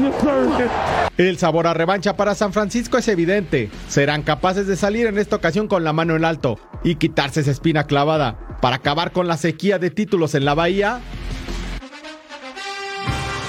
Yes, 0.00 0.14
sir. 0.20 0.70
El 1.16 1.38
sabor 1.38 1.66
a 1.66 1.74
revancha 1.74 2.16
para 2.16 2.34
San 2.34 2.52
Francisco 2.52 2.98
es 2.98 3.06
evidente. 3.08 3.70
Serán 3.88 4.22
capaces 4.22 4.66
de 4.66 4.76
salir 4.76 5.06
en 5.06 5.18
esta 5.18 5.36
ocasión 5.36 5.68
con 5.68 5.84
la 5.84 5.92
mano 5.92 6.16
en 6.16 6.24
alto 6.24 6.58
y 6.82 6.96
quitarse 6.96 7.40
esa 7.40 7.50
espina 7.50 7.84
clavada 7.84 8.58
para 8.60 8.76
acabar 8.76 9.12
con 9.12 9.28
la 9.28 9.36
sequía 9.36 9.78
de 9.78 9.90
títulos 9.90 10.34
en 10.34 10.44
la 10.44 10.54
Bahía. 10.54 11.00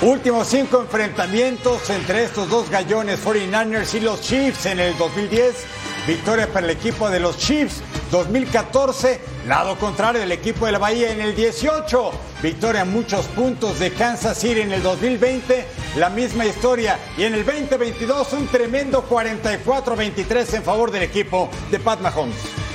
Últimos 0.02 0.48
cinco 0.48 0.82
enfrentamientos 0.82 1.89
entre 1.89 2.24
estos 2.24 2.50
dos 2.50 2.70
gallones, 2.70 3.24
49ers 3.24 3.94
y 3.96 4.00
los 4.00 4.22
Chiefs 4.22 4.66
en 4.66 4.80
el 4.80 4.98
2010. 4.98 5.66
Victoria 6.08 6.48
para 6.48 6.66
el 6.66 6.72
equipo 6.72 7.10
de 7.10 7.20
los 7.20 7.38
Chiefs. 7.38 7.84
2014 8.12 9.22
Lado 9.47 9.76
contrario, 9.76 10.22
el 10.22 10.32
equipo 10.32 10.68
de 10.68 10.72
la 10.72 10.78
Bahía 10.78 11.12
en 11.12 11.20
el 11.20 11.36
18. 11.36 12.12
Victoria 12.43 12.82
en 12.82 12.91
muchos 12.91 13.26
puntos 13.28 13.80
de 13.80 13.91
Kansas 13.91 14.38
City 14.38 14.62
en 14.62 14.72
el 14.72 14.84
2020. 14.84 15.66
La 15.95 16.12
misma 16.12 16.45
historia. 16.45 16.99
Y 17.18 17.24
en 17.24 17.34
el 17.34 17.43
2022 17.43 18.34
un 18.34 18.47
tremendo 18.47 19.07
44-23 19.09 20.53
en 20.53 20.64
favor 20.64 20.91
del 20.91 21.03
equipo 21.03 21.49
de 21.72 21.80
Pat 21.80 22.01
Mahomes. 22.01 22.70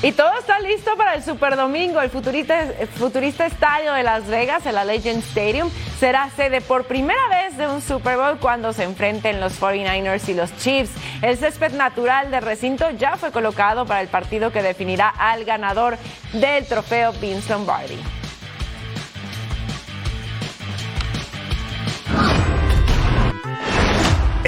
Y 0.00 0.12
todo 0.12 0.30
está 0.38 0.60
listo 0.60 0.96
para 0.96 1.14
el 1.14 1.24
Super 1.24 1.56
Domingo. 1.56 2.00
El 2.00 2.10
futurista, 2.10 2.62
el 2.62 2.86
futurista 2.86 3.46
estadio 3.46 3.92
de 3.94 4.04
Las 4.04 4.28
Vegas, 4.28 4.64
el 4.64 4.76
Legend 4.86 5.24
Stadium, 5.24 5.70
será 5.98 6.30
sede 6.30 6.60
por 6.60 6.84
primera 6.84 7.20
vez 7.28 7.56
de 7.56 7.66
un 7.66 7.82
Super 7.82 8.16
Bowl 8.16 8.38
cuando 8.38 8.72
se 8.72 8.84
enfrenten 8.84 9.40
los 9.40 9.60
49ers 9.60 10.28
y 10.28 10.34
los 10.34 10.56
Chiefs. 10.58 10.92
El 11.20 11.36
césped 11.36 11.72
natural 11.72 12.30
del 12.30 12.42
recinto 12.42 12.88
ya 12.90 13.16
fue 13.16 13.32
colocado 13.32 13.86
para 13.86 14.00
el 14.00 14.06
partido 14.06 14.52
que 14.52 14.62
definirá 14.62 15.08
al 15.08 15.44
ganador 15.44 15.98
del 16.32 16.64
trofeo 16.66 17.12
Vince 17.14 17.52
Lombardi. 17.52 17.98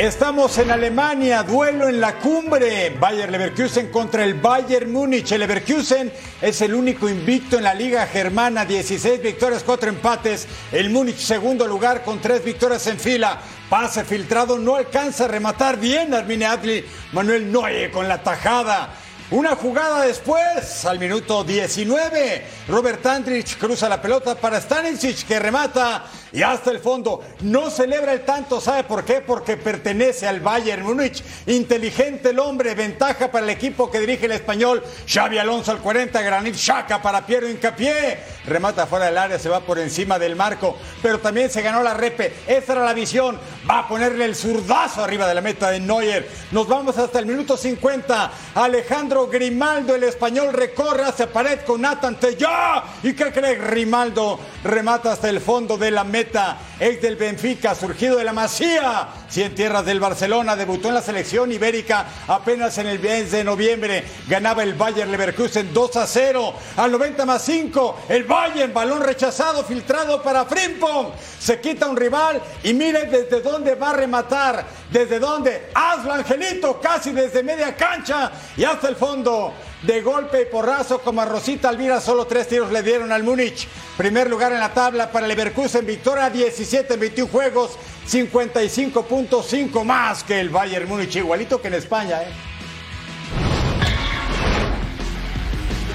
Estamos 0.01 0.57
en 0.57 0.70
Alemania, 0.70 1.42
duelo 1.42 1.86
en 1.86 2.01
la 2.01 2.14
cumbre. 2.14 2.88
Bayer 2.98 3.30
Leverkusen 3.30 3.90
contra 3.90 4.24
el 4.24 4.32
Bayern 4.32 4.90
Múnich. 4.90 5.30
El 5.32 5.40
Leverkusen 5.40 6.11
es 6.40 6.62
el 6.62 6.72
único 6.72 7.07
invicto 7.07 7.59
en 7.59 7.64
la 7.64 7.74
Liga 7.74 8.07
Germana, 8.07 8.64
16 8.64 9.20
victorias, 9.20 9.62
4 9.62 9.90
empates. 9.90 10.48
El 10.72 10.88
Múnich 10.88 11.18
segundo 11.18 11.66
lugar 11.66 12.03
con 12.03 12.18
3 12.18 12.42
victorias 12.42 12.86
en 12.86 12.98
fila. 12.98 13.42
Pase 13.68 14.03
filtrado, 14.07 14.59
no 14.59 14.76
alcanza 14.76 15.26
a 15.26 15.28
rematar 15.28 15.78
bien 15.78 16.14
Armine 16.14 16.46
Adli. 16.46 16.82
Manuel 17.12 17.53
Noye 17.53 17.90
con 17.90 18.09
la 18.09 18.22
tajada. 18.22 18.94
Una 19.30 19.54
jugada 19.54 20.06
después, 20.06 20.84
al 20.84 20.98
minuto 20.98 21.44
19, 21.44 22.44
Robert 22.66 23.06
Andrich 23.06 23.56
cruza 23.58 23.88
la 23.88 24.02
pelota 24.02 24.34
para 24.34 24.60
Stanisic 24.60 25.24
que 25.24 25.38
remata 25.38 26.04
y 26.32 26.42
hasta 26.42 26.72
el 26.72 26.80
fondo. 26.80 27.22
No 27.42 27.70
celebra 27.70 28.12
el 28.12 28.24
tanto, 28.24 28.60
¿sabe 28.60 28.82
por 28.82 29.04
qué? 29.04 29.20
Porque 29.20 29.56
pertenece 29.56 30.26
al 30.26 30.40
Bayern 30.40 30.82
Múnich. 30.82 31.22
Inteligente 31.46 32.30
el 32.30 32.40
hombre, 32.40 32.74
ventaja 32.74 33.30
para 33.30 33.44
el 33.44 33.50
equipo 33.50 33.88
que 33.88 34.00
dirige 34.00 34.26
el 34.26 34.32
español. 34.32 34.82
Xavi 35.06 35.38
Alonso 35.38 35.70
al 35.70 35.78
40, 35.78 36.20
Granit 36.22 36.56
Xhaka 36.56 37.00
para 37.00 37.24
Piero 37.24 37.48
Incapié. 37.48 38.18
Remata 38.46 38.88
fuera 38.88 39.06
del 39.06 39.18
área, 39.18 39.38
se 39.38 39.48
va 39.48 39.60
por 39.60 39.78
encima 39.78 40.18
del 40.18 40.34
marco, 40.34 40.76
pero 41.02 41.20
también 41.20 41.50
se 41.50 41.62
ganó 41.62 41.84
la 41.84 41.94
repe. 41.94 42.34
Esa 42.48 42.72
era 42.72 42.84
la 42.84 42.94
visión. 42.94 43.38
Va 43.68 43.80
a 43.80 43.88
ponerle 43.88 44.24
el 44.24 44.34
zurdazo 44.34 45.04
arriba 45.04 45.28
de 45.28 45.34
la 45.34 45.42
meta 45.42 45.70
de 45.70 45.80
Neuer. 45.80 46.28
Nos 46.50 46.66
vamos 46.66 46.96
hasta 46.96 47.18
el 47.18 47.26
minuto 47.26 47.58
50. 47.58 48.32
Alejandro 48.54 49.26
Grimaldo, 49.26 49.94
el 49.94 50.04
español, 50.04 50.52
recorre 50.54 51.04
hacia 51.04 51.30
pared 51.30 51.61
con 51.66 51.82
Nathan 51.82 52.18
Tellá. 52.18 52.82
¿Y 53.02 53.12
qué 53.12 53.30
cree? 53.30 53.56
Grimaldo 53.56 54.40
remata 54.64 55.12
hasta 55.12 55.28
el 55.28 55.40
fondo 55.40 55.76
de 55.76 55.90
la 55.90 56.04
meta. 56.04 56.56
Ex 56.78 57.02
del 57.02 57.16
Benfica, 57.16 57.74
surgido 57.74 58.16
de 58.16 58.24
la 58.24 58.32
Masía. 58.32 59.08
Cien 59.28 59.54
tierras 59.54 59.84
del 59.84 60.00
Barcelona, 60.00 60.56
debutó 60.56 60.88
en 60.88 60.94
la 60.94 61.02
selección 61.02 61.52
ibérica 61.52 62.06
apenas 62.28 62.78
en 62.78 62.86
el 62.86 62.98
mes 62.98 63.30
de 63.30 63.44
noviembre. 63.44 64.04
Ganaba 64.26 64.62
el 64.62 64.74
Bayern 64.74 65.11
Leverkusen 65.11 65.72
2 65.74 65.96
a 65.96 66.06
0. 66.06 66.54
Al 66.78 66.90
90 66.90 67.26
más 67.26 67.42
5, 67.42 68.04
el 68.08 68.24
Bayern, 68.24 68.72
balón 68.72 69.02
rechazado, 69.02 69.62
filtrado 69.64 70.22
para 70.22 70.46
Frimpong. 70.46 71.08
Se 71.38 71.61
quita 71.61 71.88
un 71.88 71.96
rival 71.96 72.40
y 72.64 72.72
miren 72.72 73.11
desde 73.11 73.40
dónde 73.51 73.74
va 73.74 73.90
a 73.90 73.94
rematar. 73.94 74.64
Desde 74.90 75.18
dónde. 75.18 75.70
Hazlo, 75.74 76.12
Angelito, 76.12 76.80
casi 76.80 77.12
desde 77.12 77.42
media 77.42 77.76
cancha 77.76 78.32
y 78.57 78.64
hasta 78.64 78.88
el 78.88 78.96
fondo. 78.96 79.53
De 79.82 80.03
golpe 80.03 80.42
y 80.42 80.44
porrazo 80.44 81.01
como 81.01 81.22
a 81.22 81.24
Rosita 81.24 81.70
Alvira, 81.70 82.01
solo 82.01 82.26
tres 82.26 82.48
tiros 82.48 82.70
le 82.70 82.82
dieron 82.82 83.12
al 83.12 83.22
Múnich. 83.22 83.66
Primer 83.96 84.28
lugar 84.28 84.53
en 84.53 84.61
la 84.61 84.74
tabla 84.74 85.11
para 85.11 85.26
Leverkusen, 85.26 85.86
victoria 85.86 86.28
17 86.28 86.94
en 86.94 87.01
21 87.01 87.30
juegos, 87.30 87.78
55.5 88.07 89.84
más 89.84 90.22
que 90.22 90.38
el 90.38 90.51
Bayern 90.51 90.86
Múnich, 90.86 91.16
igualito 91.16 91.62
que 91.62 91.68
en 91.68 91.74
España. 91.74 92.22
¿eh? 92.22 92.26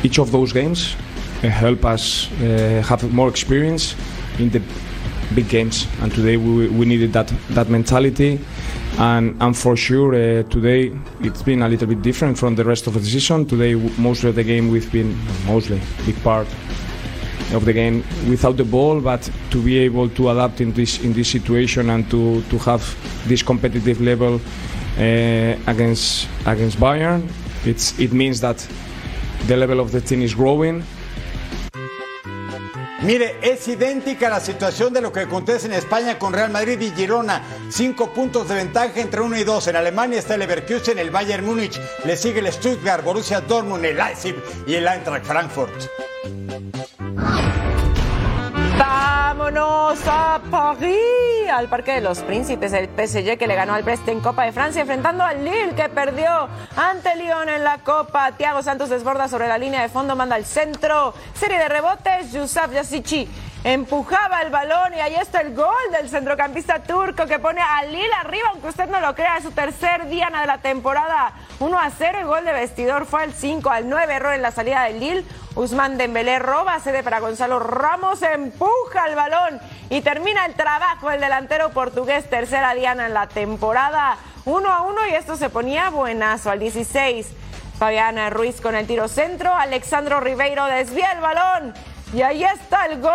Each 0.03 0.19
of 0.19 0.31
those 0.31 0.51
games 0.51 0.95
uh, 1.43 1.47
help 1.47 1.85
us 1.85 2.29
uh, 2.41 2.81
have 2.87 3.03
more 3.11 3.29
experience 3.29 3.95
in 4.39 4.49
the 4.49 4.61
big 5.33 5.49
games, 5.49 5.87
and 6.01 6.13
today 6.13 6.37
we, 6.37 6.67
we 6.69 6.85
needed 6.85 7.13
that 7.13 7.33
that 7.51 7.69
mentality. 7.69 8.39
And, 8.97 9.35
and 9.41 9.57
for 9.57 9.75
sure, 9.75 10.13
uh, 10.13 10.43
today 10.43 10.97
it's 11.19 11.41
been 11.41 11.61
a 11.61 11.67
little 11.67 11.87
bit 11.87 12.01
different 12.01 12.37
from 12.37 12.55
the 12.55 12.63
rest 12.63 12.87
of 12.87 12.93
the 12.93 13.03
season. 13.03 13.45
Today, 13.45 13.75
most 13.97 14.23
of 14.23 14.35
the 14.35 14.43
game 14.43 14.69
we've 14.69 14.89
been 14.91 15.17
mostly 15.45 15.81
big 16.05 16.21
part 16.23 16.47
of 17.53 17.65
the 17.65 17.73
game 17.73 18.03
without 18.29 18.55
the 18.57 18.63
ball, 18.63 19.01
but 19.01 19.29
to 19.51 19.61
be 19.61 19.77
able 19.79 20.09
to 20.09 20.29
adapt 20.29 20.61
in 20.61 20.71
this 20.73 21.03
in 21.03 21.13
this 21.13 21.29
situation 21.29 21.89
and 21.89 22.09
to, 22.09 22.41
to 22.43 22.57
have 22.59 22.83
this 23.27 23.43
competitive 23.43 23.99
level 24.01 24.39
uh, 24.97 25.55
against 25.67 26.27
against 26.45 26.77
Bayern, 26.77 27.27
it's 27.65 27.97
it 27.99 28.13
means 28.13 28.39
that 28.41 28.65
the 29.47 29.57
level 29.57 29.79
of 29.79 29.91
the 29.91 30.01
team 30.01 30.21
is 30.21 30.33
growing. 30.33 30.83
Mire, 33.05 33.35
es 33.43 33.67
idéntica 33.67 34.29
la 34.29 34.39
situación 34.39 34.91
de 34.91 34.99
lo 34.99 35.13
que 35.13 35.19
acontece 35.19 35.67
en 35.67 35.73
España 35.73 36.17
con 36.17 36.33
Real 36.33 36.49
Madrid 36.49 36.81
y 36.81 36.89
Girona. 36.89 37.43
Cinco 37.69 38.11
puntos 38.11 38.49
de 38.49 38.55
ventaja 38.55 38.99
entre 38.99 39.21
uno 39.21 39.37
y 39.37 39.43
dos. 39.43 39.67
En 39.67 39.75
Alemania 39.75 40.17
está 40.17 40.33
el 40.33 40.39
Leverkusen, 40.39 40.97
el 40.97 41.11
Bayern 41.11 41.45
Múnich. 41.45 41.79
Le 42.03 42.17
sigue 42.17 42.39
el 42.39 42.51
Stuttgart, 42.51 43.03
Borussia 43.03 43.41
Dortmund, 43.41 43.85
el 43.85 43.97
Leipzig 43.97 44.35
y 44.65 44.73
el 44.73 44.87
Eintracht 44.87 45.23
Frankfurt. 45.23 45.87
Vámonos 49.45 49.99
a 50.07 50.41
París, 50.49 50.97
al 51.53 51.67
Parque 51.67 51.91
de 51.91 52.01
los 52.01 52.21
Príncipes, 52.21 52.73
el 52.73 52.87
PSG 52.87 53.37
que 53.37 53.45
le 53.45 53.53
ganó 53.53 53.75
al 53.75 53.83
Brest 53.83 54.07
en 54.07 54.19
Copa 54.19 54.43
de 54.43 54.51
Francia, 54.51 54.81
enfrentando 54.81 55.23
al 55.23 55.45
Lille 55.45 55.75
que 55.75 55.87
perdió 55.87 56.49
ante 56.75 57.15
Lyon 57.15 57.49
en 57.49 57.63
la 57.63 57.77
Copa. 57.77 58.31
Thiago 58.31 58.63
Santos 58.63 58.89
desborda 58.89 59.27
sobre 59.27 59.47
la 59.47 59.59
línea 59.59 59.83
de 59.83 59.89
fondo, 59.89 60.15
manda 60.15 60.35
al 60.35 60.45
centro. 60.45 61.13
Serie 61.35 61.59
de 61.59 61.69
rebotes, 61.69 62.31
Yusuf 62.33 62.71
Yassichi 62.73 63.29
empujaba 63.63 64.41
el 64.41 64.49
balón 64.49 64.95
y 64.95 64.99
ahí 64.99 65.13
está 65.13 65.41
el 65.41 65.53
gol 65.53 65.91
del 65.91 66.09
centrocampista 66.09 66.81
turco 66.81 67.27
que 67.27 67.37
pone 67.37 67.61
a 67.61 67.83
Lille 67.83 68.13
arriba, 68.19 68.49
aunque 68.51 68.69
usted 68.69 68.89
no 68.89 68.99
lo 68.99 69.13
crea, 69.13 69.37
es 69.37 69.43
su 69.43 69.51
tercer 69.51 70.07
diana 70.07 70.41
de 70.41 70.47
la 70.47 70.57
temporada. 70.57 71.33
1 71.59 71.79
a 71.79 71.89
0, 71.89 72.19
el 72.19 72.25
gol 72.25 72.43
de 72.43 72.51
vestidor 72.51 73.05
fue 73.05 73.23
al 73.23 73.33
5 73.33 73.69
al 73.69 73.87
9, 73.87 74.13
error 74.13 74.33
en 74.33 74.41
la 74.41 74.51
salida 74.51 74.83
del 74.83 74.99
Lille. 74.99 75.25
Usman 75.55 75.97
Dembélé 75.97 76.37
roba 76.39 76.79
sede 76.79 77.01
para 77.01 77.21
Gonzalo 77.21 77.59
Ramos, 77.59 78.21
empuja 78.21 79.07
el 79.07 79.15
balón 79.15 79.61
y 79.89 80.01
termina 80.01 80.45
el 80.45 80.53
trabajo 80.53 81.11
el 81.11 81.21
delantero 81.21 81.69
portugués, 81.69 82.29
tercera 82.29 82.73
diana 82.73 83.05
en 83.05 83.13
la 83.13 83.27
temporada. 83.27 84.17
1 84.43 84.69
a 84.69 84.81
1 84.81 85.07
y 85.07 85.13
esto 85.13 85.37
se 85.37 85.49
ponía 85.49 85.89
buenazo 85.89 86.51
al 86.51 86.59
16. 86.59 87.27
Fabiana 87.79 88.29
Ruiz 88.29 88.59
con 88.59 88.75
el 88.75 88.85
tiro 88.85 89.07
centro, 89.07 89.53
Alexandro 89.53 90.19
Ribeiro 90.19 90.65
desvía 90.65 91.11
el 91.11 91.21
balón 91.21 91.73
y 92.15 92.21
ahí 92.21 92.45
está 92.45 92.85
el 92.85 93.01
gol, 93.01 93.11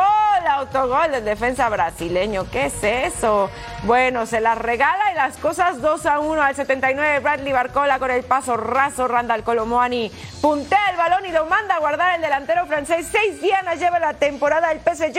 autogol 0.46 1.11
del 1.11 1.24
defensa 1.24 1.70
brasileño. 1.70 2.44
¿Qué 2.51 2.66
es 2.66 2.84
eso? 2.84 3.48
Bueno, 3.84 4.26
se 4.26 4.42
las 4.42 4.59
regala 4.59 5.12
y 5.12 5.14
las 5.14 5.38
cosas 5.38 5.80
2 5.80 6.05
a 6.05 6.18
1 6.18 6.42
al 6.42 6.55
79. 6.55 7.20
Bradley 7.20 7.51
Barcola 7.51 7.98
con 7.98 8.11
el 8.11 8.22
paso 8.24 8.59
raso. 8.59 9.09
Randall 9.09 9.42
Colomoani 9.42 10.12
puntea 10.42 10.90
el 10.90 10.98
balón 10.98 11.24
y 11.24 11.32
lo 11.32 11.46
manda 11.46 11.76
a 11.76 11.78
guardar 11.78 12.14
el 12.14 12.20
delantero 12.20 12.66
francés. 12.66 13.09
Seis 13.11 13.40
dianas 13.40 13.80
lleva 13.80 13.98
la 14.01 14.12
temporada 14.12 14.70
el 14.70 14.80
PSG. 14.80 15.18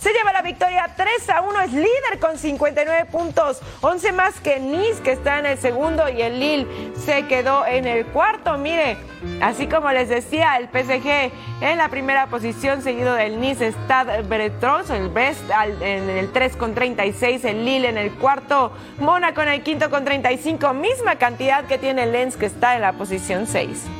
Se 0.00 0.12
lleva 0.12 0.32
la 0.32 0.42
victoria 0.42 0.90
3 0.96 1.30
a 1.30 1.42
1. 1.42 1.60
Es 1.60 1.72
líder 1.72 2.18
con 2.20 2.36
59 2.36 3.04
puntos. 3.12 3.60
11 3.80 4.10
más 4.10 4.40
que 4.40 4.58
Nice, 4.58 5.02
que 5.04 5.12
está 5.12 5.38
en 5.38 5.46
el 5.46 5.58
segundo. 5.58 6.08
Y 6.08 6.20
el 6.20 6.40
Lille 6.40 6.92
se 6.96 7.28
quedó 7.28 7.64
en 7.64 7.86
el 7.86 8.06
cuarto. 8.06 8.58
Mire, 8.58 8.96
así 9.40 9.68
como 9.68 9.88
les 9.92 10.08
decía, 10.08 10.56
el 10.56 10.64
PSG 10.64 11.30
en 11.60 11.78
la 11.78 11.90
primera 11.90 12.26
posición, 12.26 12.82
seguido 12.82 13.19
del 13.20 13.38
Nice 13.38 13.72
Stade 13.72 14.22
Breton, 14.22 14.82
el 14.90 15.08
Brest 15.08 15.42
en 15.80 16.08
el 16.08 16.32
3 16.32 16.56
con 16.56 16.74
36, 16.74 17.44
el 17.44 17.64
Lille 17.64 17.88
en 17.88 17.98
el 17.98 18.12
cuarto, 18.12 18.72
Mónaco 18.98 19.42
en 19.42 19.48
el 19.48 19.62
quinto 19.62 19.90
con 19.90 20.04
35, 20.04 20.72
misma 20.72 21.16
cantidad 21.16 21.64
que 21.66 21.76
tiene 21.76 22.06
Lens 22.06 22.36
que 22.36 22.46
está 22.46 22.76
en 22.76 22.82
la 22.82 22.94
posición 22.94 23.46
6. 23.46 23.99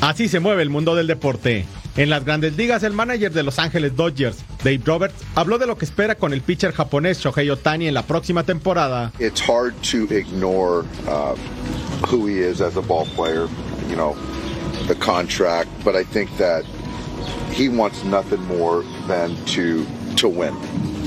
Así 0.00 0.28
se 0.28 0.38
mueve 0.38 0.62
el 0.62 0.70
mundo 0.70 0.94
del 0.94 1.06
deporte. 1.06 1.64
En 1.96 2.10
las 2.10 2.24
grandes 2.24 2.56
ligas, 2.56 2.84
el 2.84 2.92
manager 2.92 3.32
de 3.32 3.42
Los 3.42 3.58
Ángeles 3.58 3.96
Dodgers, 3.96 4.44
Dave 4.62 4.80
Roberts, 4.84 5.24
habló 5.34 5.58
de 5.58 5.66
lo 5.66 5.76
que 5.76 5.84
espera 5.84 6.14
con 6.14 6.32
el 6.32 6.42
pitcher 6.42 6.72
japonés 6.72 7.18
Shohei 7.18 7.50
Otani 7.50 7.88
en 7.88 7.94
la 7.94 8.04
próxima 8.04 8.44
temporada. 8.44 9.12
It's 9.18 9.40
hard 9.40 9.74
to 9.90 10.04
ignore 10.14 10.84
uh, 11.08 11.34
who 12.06 12.26
he 12.26 12.38
is 12.38 12.60
as 12.60 12.76
a 12.76 12.80
ball 12.80 13.06
player, 13.16 13.48
you 13.88 13.96
know, 13.96 14.14
the 14.86 14.94
contract, 14.94 15.68
but 15.84 15.96
I 15.96 16.04
think 16.04 16.30
that 16.38 16.64
he 17.50 17.68
wants 17.68 18.04
nothing 18.04 18.44
more 18.44 18.84
than 19.08 19.34
to 19.46 19.84
to 20.16 20.28
win 20.28 20.54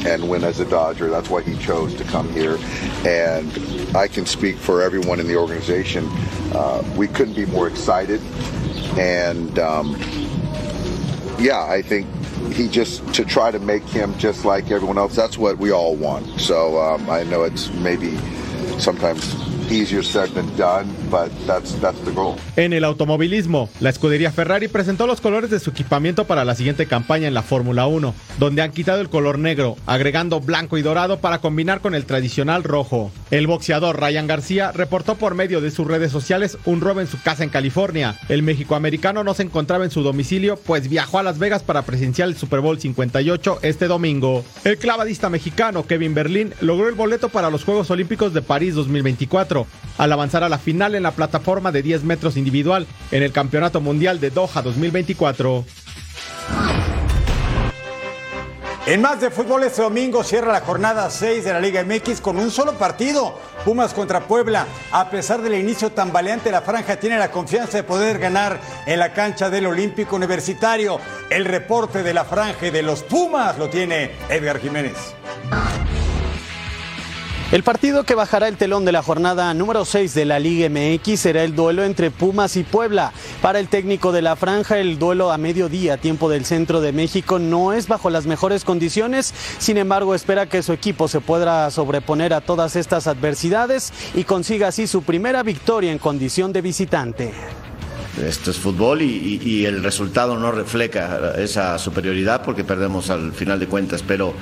and 0.06 0.30
win 0.30 0.44
as 0.44 0.60
a 0.60 0.66
Dodger. 0.66 1.10
That's 1.10 1.30
why 1.30 1.42
he 1.42 1.56
chose 1.58 1.94
to 1.96 2.04
come 2.04 2.30
here. 2.34 2.58
And 3.06 3.50
I 3.96 4.08
can 4.08 4.26
speak 4.26 4.58
for 4.58 4.82
everyone 4.82 5.20
in 5.20 5.28
the 5.28 5.38
organization. 5.38 6.06
Uh, 6.54 6.84
we 6.98 7.08
couldn't 7.08 7.36
be 7.36 7.46
more 7.46 7.68
excited. 7.68 8.20
And 9.00 9.58
um, 9.60 9.96
yeah, 11.39 11.64
I 11.64 11.82
think 11.82 12.08
he 12.54 12.68
just 12.68 13.14
to 13.14 13.26
try 13.26 13.52
to 13.52 13.60
make 13.60 13.84
him 13.84 14.18
just 14.18 14.46
like 14.46 14.72
everyone 14.72 14.98
else. 14.98 15.16
That's 15.16 15.38
what 15.38 15.58
we 15.58 15.72
all 15.72 15.96
want. 15.96 16.39
So 16.39 16.80
um, 16.82 17.10
I 17.10 17.24
know 17.24 17.44
it's 17.44 17.72
maybe 17.76 18.18
sometimes 18.80 19.34
En 22.57 22.74
el 22.74 22.84
automovilismo, 22.84 23.69
la 23.80 23.89
escudería 23.89 24.30
Ferrari 24.30 24.67
presentó 24.67 25.07
los 25.07 25.22
colores 25.22 25.49
de 25.49 25.61
su 25.61 25.69
equipamiento 25.69 26.28
para 26.28 26.43
la 26.43 26.55
siguiente 26.55 26.88
campaña 26.88 27.30
en 27.30 27.34
la 27.34 27.41
Fórmula 27.41 27.88
1, 27.88 28.13
donde 28.38 28.61
han 28.63 28.72
quitado 28.72 28.99
el 28.99 29.07
color 29.07 29.39
negro, 29.39 29.78
agregando 29.86 30.41
blanco 30.41 30.78
y 30.78 30.82
dorado 30.82 31.22
para 31.22 31.39
combinar 31.39 31.80
con 31.80 31.95
el 31.95 32.05
tradicional 32.05 32.65
rojo. 32.65 33.13
El 33.30 33.47
boxeador 33.47 33.97
Ryan 33.97 34.28
García 34.28 34.74
reportó 34.74 35.15
por 35.15 35.36
medio 35.36 35.61
de 35.61 35.72
sus 35.72 35.88
redes 35.88 36.11
sociales 36.11 36.57
un 36.65 36.82
robo 36.82 36.99
en 36.99 37.07
su 37.07 37.22
casa 37.22 37.45
en 37.45 37.49
California. 37.49 38.17
El 38.28 38.43
mexicoamericano 38.43 39.24
no 39.24 39.34
se 39.34 39.43
encontraba 39.43 39.86
en 39.86 39.91
su 39.91 40.03
domicilio, 40.03 40.57
pues 40.57 40.89
viajó 40.89 41.19
a 41.19 41.24
Las 41.24 41.39
Vegas 41.39 41.63
para 41.63 41.84
presenciar 41.84 42.28
el 42.28 42.36
Super 42.36 42.59
Bowl 42.59 42.78
58 42.78 43.59
este 43.61 43.88
domingo. 43.88 44.43
El 44.65 44.78
clavadista 44.78 45.30
mexicano 45.30 45.88
Kevin 45.88 46.13
Berlín 46.13 46.53
logró 46.59 46.89
el 46.89 46.95
boleto 46.95 47.30
para 47.30 47.49
los 47.49 47.63
Juegos 47.63 47.89
Olímpicos 47.89 48.34
de 48.34 48.41
París 48.41 48.76
2024 48.76 49.61
al 49.97 50.12
avanzar 50.12 50.43
a 50.43 50.49
la 50.49 50.57
final 50.57 50.95
en 50.95 51.03
la 51.03 51.12
plataforma 51.12 51.72
de 51.72 51.82
10 51.82 52.03
metros 52.03 52.38
individual 52.38 52.88
en 53.12 53.24
el 53.24 53.32
Campeonato 53.32 53.82
Mundial 53.82 54.20
de 54.20 54.30
Doha 54.30 54.62
2024. 54.62 55.66
En 58.88 58.99
más 58.99 59.22
de 59.22 59.30
fútbol 59.30 59.64
este 59.64 59.84
domingo 59.84 60.24
cierra 60.24 60.51
la 60.51 60.62
jornada 60.62 61.07
6 61.12 61.45
de 61.45 61.53
la 61.53 61.59
Liga 61.59 61.84
MX 61.84 62.20
con 62.20 62.38
un 62.38 62.49
solo 62.49 62.74
partido. 62.74 63.38
Pumas 63.64 63.93
contra 63.93 64.22
Puebla. 64.28 64.66
A 64.91 65.12
pesar 65.12 65.41
del 65.43 65.53
inicio 65.53 65.91
tan 65.91 66.12
valiente, 66.12 66.49
la 66.49 66.62
franja 66.62 66.99
tiene 66.99 67.20
la 67.20 67.30
confianza 67.30 67.78
de 67.78 67.84
poder 67.84 68.18
ganar 68.18 68.59
en 68.88 68.97
la 68.97 69.14
cancha 69.14 69.51
del 69.51 69.68
Olímpico 69.68 70.16
Universitario. 70.16 70.99
El 71.30 71.45
reporte 71.45 72.01
de 72.01 72.14
la 72.16 72.26
franja 72.26 72.72
de 72.72 72.82
los 72.82 73.03
Pumas 73.03 73.59
lo 73.59 73.70
tiene 73.70 74.12
Edgar 74.30 74.59
Jiménez. 74.59 75.20
El 77.52 77.64
partido 77.64 78.06
que 78.06 78.16
bajará 78.16 78.47
el 78.47 78.56
telón 78.56 78.86
de 78.86 78.93
la 78.93 79.04
jornada 79.04 79.54
número 79.54 79.84
6 79.84 80.14
de 80.14 80.24
la 80.24 80.39
Liga 80.39 80.70
MX 80.70 81.20
será 81.20 81.43
el 81.43 81.54
duelo 81.54 81.84
entre 81.84 82.10
Pumas 82.10 82.56
y 82.56 82.64
Puebla. 82.64 83.12
Para 83.41 83.60
el 83.60 83.68
técnico 83.68 84.14
de 84.14 84.22
la 84.22 84.38
franja, 84.38 84.78
el 84.80 84.97
duelo 84.97 85.34
a 85.34 85.38
mediodía, 85.38 85.97
tiempo 85.97 86.30
del 86.30 86.45
centro 86.45 86.80
de 86.80 86.93
México, 86.93 87.39
no 87.39 87.74
es 87.74 87.89
bajo 87.89 88.10
las 88.10 88.26
mejores 88.26 88.64
condiciones. 88.64 89.34
Sin 89.58 89.76
embargo, 89.78 90.16
espera 90.16 90.45
que 90.47 90.64
su 90.64 90.72
equipo 90.72 91.10
se 91.10 91.20
pueda 91.20 91.70
sobreponer 91.72 92.34
a 92.34 92.39
todas 92.39 92.78
estas 92.78 93.08
adversidades 93.08 93.91
y 94.16 94.24
consiga 94.24 94.70
así 94.70 94.88
su 94.88 95.04
primera 95.04 95.43
victoria 95.43 95.91
en 95.91 95.97
condición 95.97 96.54
de 96.54 96.62
visitante. 96.62 97.34
Esto 98.26 98.52
es 98.52 98.58
fútbol 98.60 99.02
y, 99.02 99.39
y- 99.43 99.49
y 99.49 99.66
el 99.66 99.84
resultado 99.84 100.38
no 100.38 100.54
refleja 100.54 101.34
esa 101.38 101.78
superioridad 101.80 102.43
porque 102.43 102.64
perdemos 102.64 103.10
al 103.10 103.34
final 103.34 103.60
de 103.60 103.68
cuentas, 103.68 104.04
pero 104.06 104.34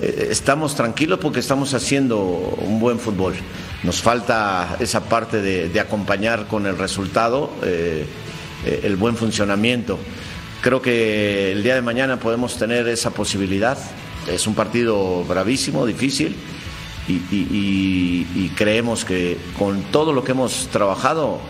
eh, 0.00 0.28
estamos 0.30 0.74
tranquilos 0.74 1.18
porque 1.18 1.40
estamos 1.40 1.74
haciendo 1.74 2.18
un 2.18 2.80
buen 2.80 2.98
fútbol. 2.98 3.34
Nos 3.82 4.00
falta 4.00 4.76
esa 4.80 5.04
parte 5.04 5.42
de, 5.42 5.80
acompañar 5.80 6.46
con 6.46 6.66
el 6.66 6.78
resultado, 6.78 7.50
eh, 7.62 8.06
eh, 8.64 8.80
el 8.84 8.96
buen 8.96 9.16
funcionamiento. 9.16 9.98
Creo 10.62 10.80
que 10.80 11.52
el 11.52 11.62
día 11.62 11.74
de 11.74 11.82
mañana 11.82 12.18
podemos 12.18 12.56
tener 12.56 12.88
esa 12.88 13.10
posibilidad. 13.10 13.78
Es 14.26 14.46
un 14.46 14.54
partido 14.54 15.24
bravísimo, 15.24 15.86
difícil. 15.86 16.36
Y 17.08 18.50
creemos 18.50 19.04
que 19.04 19.36
con 19.58 19.82
todo 19.90 20.12
lo 20.12 20.22
que 20.22 20.30
hemos 20.30 20.68
trabajado, 20.70 21.40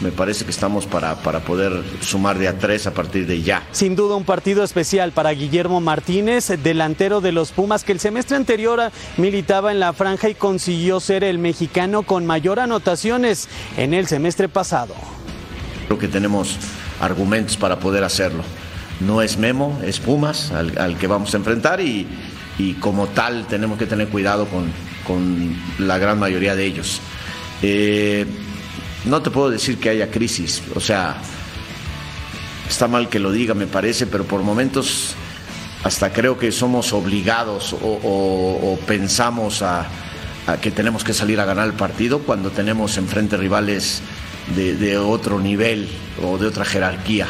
me 0.00 0.10
parece 0.10 0.44
que 0.44 0.50
estamos 0.50 0.86
para, 0.86 1.16
para 1.16 1.40
poder 1.40 1.82
sumar 2.00 2.38
de 2.38 2.48
a 2.48 2.58
tres 2.58 2.86
a 2.86 2.94
partir 2.94 3.26
de 3.26 3.42
ya. 3.42 3.62
Sin 3.72 3.96
duda 3.96 4.16
un 4.16 4.24
partido 4.24 4.64
especial 4.64 5.12
para 5.12 5.30
Guillermo 5.30 5.80
Martínez, 5.80 6.48
delantero 6.62 7.20
de 7.20 7.32
los 7.32 7.52
Pumas, 7.52 7.84
que 7.84 7.92
el 7.92 8.00
semestre 8.00 8.36
anterior 8.36 8.90
militaba 9.16 9.72
en 9.72 9.80
la 9.80 9.92
franja 9.92 10.28
y 10.28 10.34
consiguió 10.34 11.00
ser 11.00 11.24
el 11.24 11.38
mexicano 11.38 12.02
con 12.02 12.26
mayor 12.26 12.60
anotaciones 12.60 13.48
en 13.76 13.94
el 13.94 14.06
semestre 14.06 14.48
pasado. 14.48 14.94
Creo 15.86 15.98
que 15.98 16.08
tenemos 16.08 16.56
argumentos 17.00 17.56
para 17.56 17.78
poder 17.78 18.04
hacerlo. 18.04 18.42
No 19.00 19.22
es 19.22 19.38
Memo, 19.38 19.78
es 19.84 19.98
Pumas 19.98 20.50
al, 20.50 20.76
al 20.78 20.98
que 20.98 21.06
vamos 21.06 21.32
a 21.34 21.38
enfrentar 21.38 21.80
y, 21.80 22.06
y 22.58 22.74
como 22.74 23.06
tal 23.08 23.46
tenemos 23.46 23.78
que 23.78 23.86
tener 23.86 24.08
cuidado 24.08 24.46
con, 24.46 24.70
con 25.06 25.56
la 25.78 25.98
gran 25.98 26.18
mayoría 26.18 26.54
de 26.54 26.64
ellos. 26.66 27.00
Eh, 27.62 28.26
no 29.04 29.22
te 29.22 29.30
puedo 29.30 29.50
decir 29.50 29.78
que 29.78 29.90
haya 29.90 30.10
crisis, 30.10 30.62
o 30.74 30.80
sea, 30.80 31.16
está 32.68 32.88
mal 32.88 33.08
que 33.08 33.18
lo 33.18 33.32
diga, 33.32 33.54
me 33.54 33.66
parece, 33.66 34.06
pero 34.06 34.24
por 34.24 34.42
momentos 34.42 35.14
hasta 35.82 36.12
creo 36.12 36.38
que 36.38 36.52
somos 36.52 36.92
obligados 36.92 37.74
o, 37.82 38.78
pensamos 38.86 39.62
a, 39.62 39.86
que 40.60 40.70
tenemos 40.70 41.04
que 41.04 41.14
salir 41.14 41.40
a 41.40 41.44
ganar 41.44 41.66
el 41.66 41.74
partido 41.74 42.20
cuando 42.20 42.50
tenemos 42.50 42.96
enfrente 42.98 43.36
rivales 43.36 44.02
de 44.54 44.98
otro 44.98 45.38
nivel 45.38 45.88
o 46.22 46.38
de 46.38 46.46
otra 46.46 46.64
jerarquía. 46.64 47.28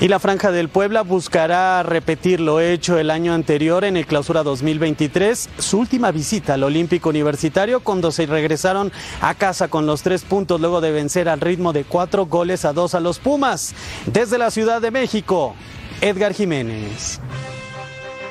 Y 0.00 0.08
la 0.08 0.18
Franja 0.18 0.50
del 0.50 0.70
Puebla 0.70 1.02
buscará 1.02 1.82
repetir 1.82 2.40
lo 2.40 2.58
hecho 2.58 2.98
el 2.98 3.10
año 3.10 3.34
anterior 3.34 3.84
en 3.84 3.98
el 3.98 4.06
Clausura 4.06 4.42
2023, 4.42 5.50
su 5.58 5.78
última 5.78 6.10
visita 6.10 6.54
al 6.54 6.62
Olímpico 6.62 7.10
Universitario 7.10 7.80
cuando 7.80 8.10
se 8.10 8.24
regresaron 8.24 8.90
a 9.20 9.34
casa 9.34 9.68
con 9.68 9.84
los 9.84 10.02
tres 10.02 10.22
puntos 10.22 10.58
luego 10.58 10.80
de 10.80 10.90
vencer 10.90 11.28
al 11.28 11.42
ritmo 11.42 11.74
de 11.74 11.84
cuatro 11.84 12.24
goles 12.24 12.64
a 12.64 12.72
dos 12.72 12.94
a 12.94 13.00
los 13.00 13.18
Pumas. 13.18 13.74
Desde 14.06 14.38
la 14.38 14.50
Ciudad 14.50 14.80
de 14.80 14.90
México, 14.90 15.54
Edgar 16.00 16.32
Jiménez. 16.32 17.20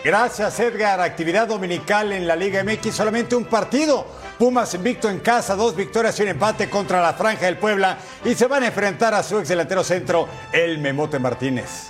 Gracias, 0.04 0.60
Edgar. 0.60 1.02
Actividad 1.02 1.48
dominical 1.48 2.14
en 2.14 2.26
la 2.26 2.36
Liga 2.36 2.64
MX, 2.64 2.96
solamente 2.96 3.36
un 3.36 3.46
partido. 3.46 4.08
Pumas 4.40 4.74
invicto 4.74 5.10
en 5.10 5.20
casa, 5.20 5.54
dos 5.54 5.76
victorias 5.76 6.18
y 6.18 6.24
un 6.24 6.30
empate 6.30 6.70
contra 6.70 7.02
la 7.02 7.14
Franja 7.14 7.46
del 7.46 7.58
Puebla 7.58 7.98
y 8.24 8.36
se 8.36 8.48
van 8.48 8.64
a 8.64 8.68
enfrentar 8.68 9.14
a 9.14 9.22
su 9.22 9.38
ex 9.38 9.50
delantero 9.50 9.84
centro, 9.84 10.30
el 10.54 10.78
Memote 10.78 11.20
Martínez. 11.20 11.90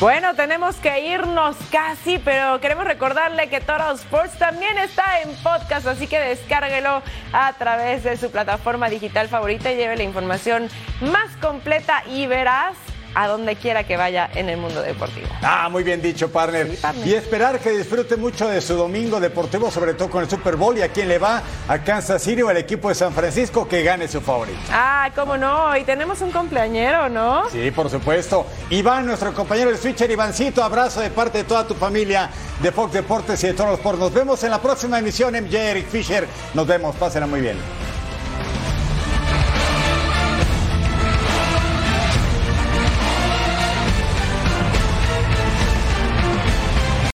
Bueno, 0.00 0.34
tenemos 0.34 0.74
que 0.76 1.06
irnos 1.06 1.54
casi, 1.70 2.18
pero 2.18 2.58
queremos 2.60 2.84
recordarle 2.84 3.48
que 3.48 3.60
Total 3.60 3.94
Sports 3.94 4.38
también 4.38 4.76
está 4.78 5.20
en 5.20 5.32
podcast, 5.36 5.86
así 5.86 6.08
que 6.08 6.18
descárguelo 6.18 7.00
a 7.32 7.52
través 7.52 8.02
de 8.02 8.16
su 8.16 8.32
plataforma 8.32 8.88
digital 8.88 9.28
favorita 9.28 9.70
y 9.70 9.76
lleve 9.76 9.96
la 9.96 10.02
información 10.02 10.68
más 11.00 11.36
completa 11.40 12.02
y 12.08 12.26
veraz 12.26 12.74
a 13.14 13.28
donde 13.28 13.56
quiera 13.56 13.84
que 13.84 13.96
vaya 13.96 14.30
en 14.34 14.48
el 14.48 14.56
mundo 14.56 14.82
deportivo. 14.82 15.28
Ah, 15.42 15.68
muy 15.70 15.82
bien 15.82 16.00
dicho, 16.02 16.30
partner. 16.30 16.68
Y 17.04 17.14
esperar 17.14 17.58
que 17.58 17.70
disfrute 17.70 18.16
mucho 18.16 18.48
de 18.48 18.60
su 18.60 18.74
domingo 18.74 19.20
deportivo, 19.20 19.70
sobre 19.70 19.94
todo 19.94 20.10
con 20.10 20.22
el 20.22 20.30
Super 20.30 20.56
Bowl 20.56 20.76
y 20.76 20.82
a 20.82 20.88
quien 20.88 21.08
le 21.08 21.18
va 21.18 21.42
a 21.68 21.78
Kansas 21.78 22.22
City 22.22 22.42
o 22.42 22.48
al 22.48 22.56
equipo 22.56 22.88
de 22.88 22.94
San 22.94 23.12
Francisco 23.12 23.66
que 23.68 23.82
gane 23.82 24.08
su 24.08 24.20
favorito. 24.20 24.60
Ah, 24.70 25.10
cómo 25.14 25.36
no, 25.36 25.76
y 25.76 25.84
tenemos 25.84 26.20
un 26.20 26.30
cumpleañero, 26.30 27.08
¿no? 27.08 27.48
Sí, 27.50 27.70
por 27.70 27.90
supuesto. 27.90 28.46
Iván, 28.70 29.06
nuestro 29.06 29.32
compañero 29.34 29.70
del 29.70 29.78
switcher, 29.78 30.10
Ivancito, 30.10 30.62
abrazo 30.62 31.00
de 31.00 31.10
parte 31.10 31.38
de 31.38 31.44
toda 31.44 31.66
tu 31.66 31.74
familia 31.74 32.30
de 32.60 32.72
Fox 32.72 32.92
Deportes 32.92 33.42
y 33.44 33.48
de 33.48 33.54
todos 33.54 33.70
los 33.70 33.80
por. 33.80 33.98
Nos 33.98 34.12
vemos 34.12 34.42
en 34.44 34.50
la 34.50 34.60
próxima 34.60 34.98
emisión, 34.98 35.34
MJ 35.34 35.56
Eric 35.58 35.88
Fisher. 35.88 36.26
Nos 36.54 36.66
vemos, 36.66 36.94
pásenla 36.96 37.26
muy 37.26 37.40
bien. 37.40 37.56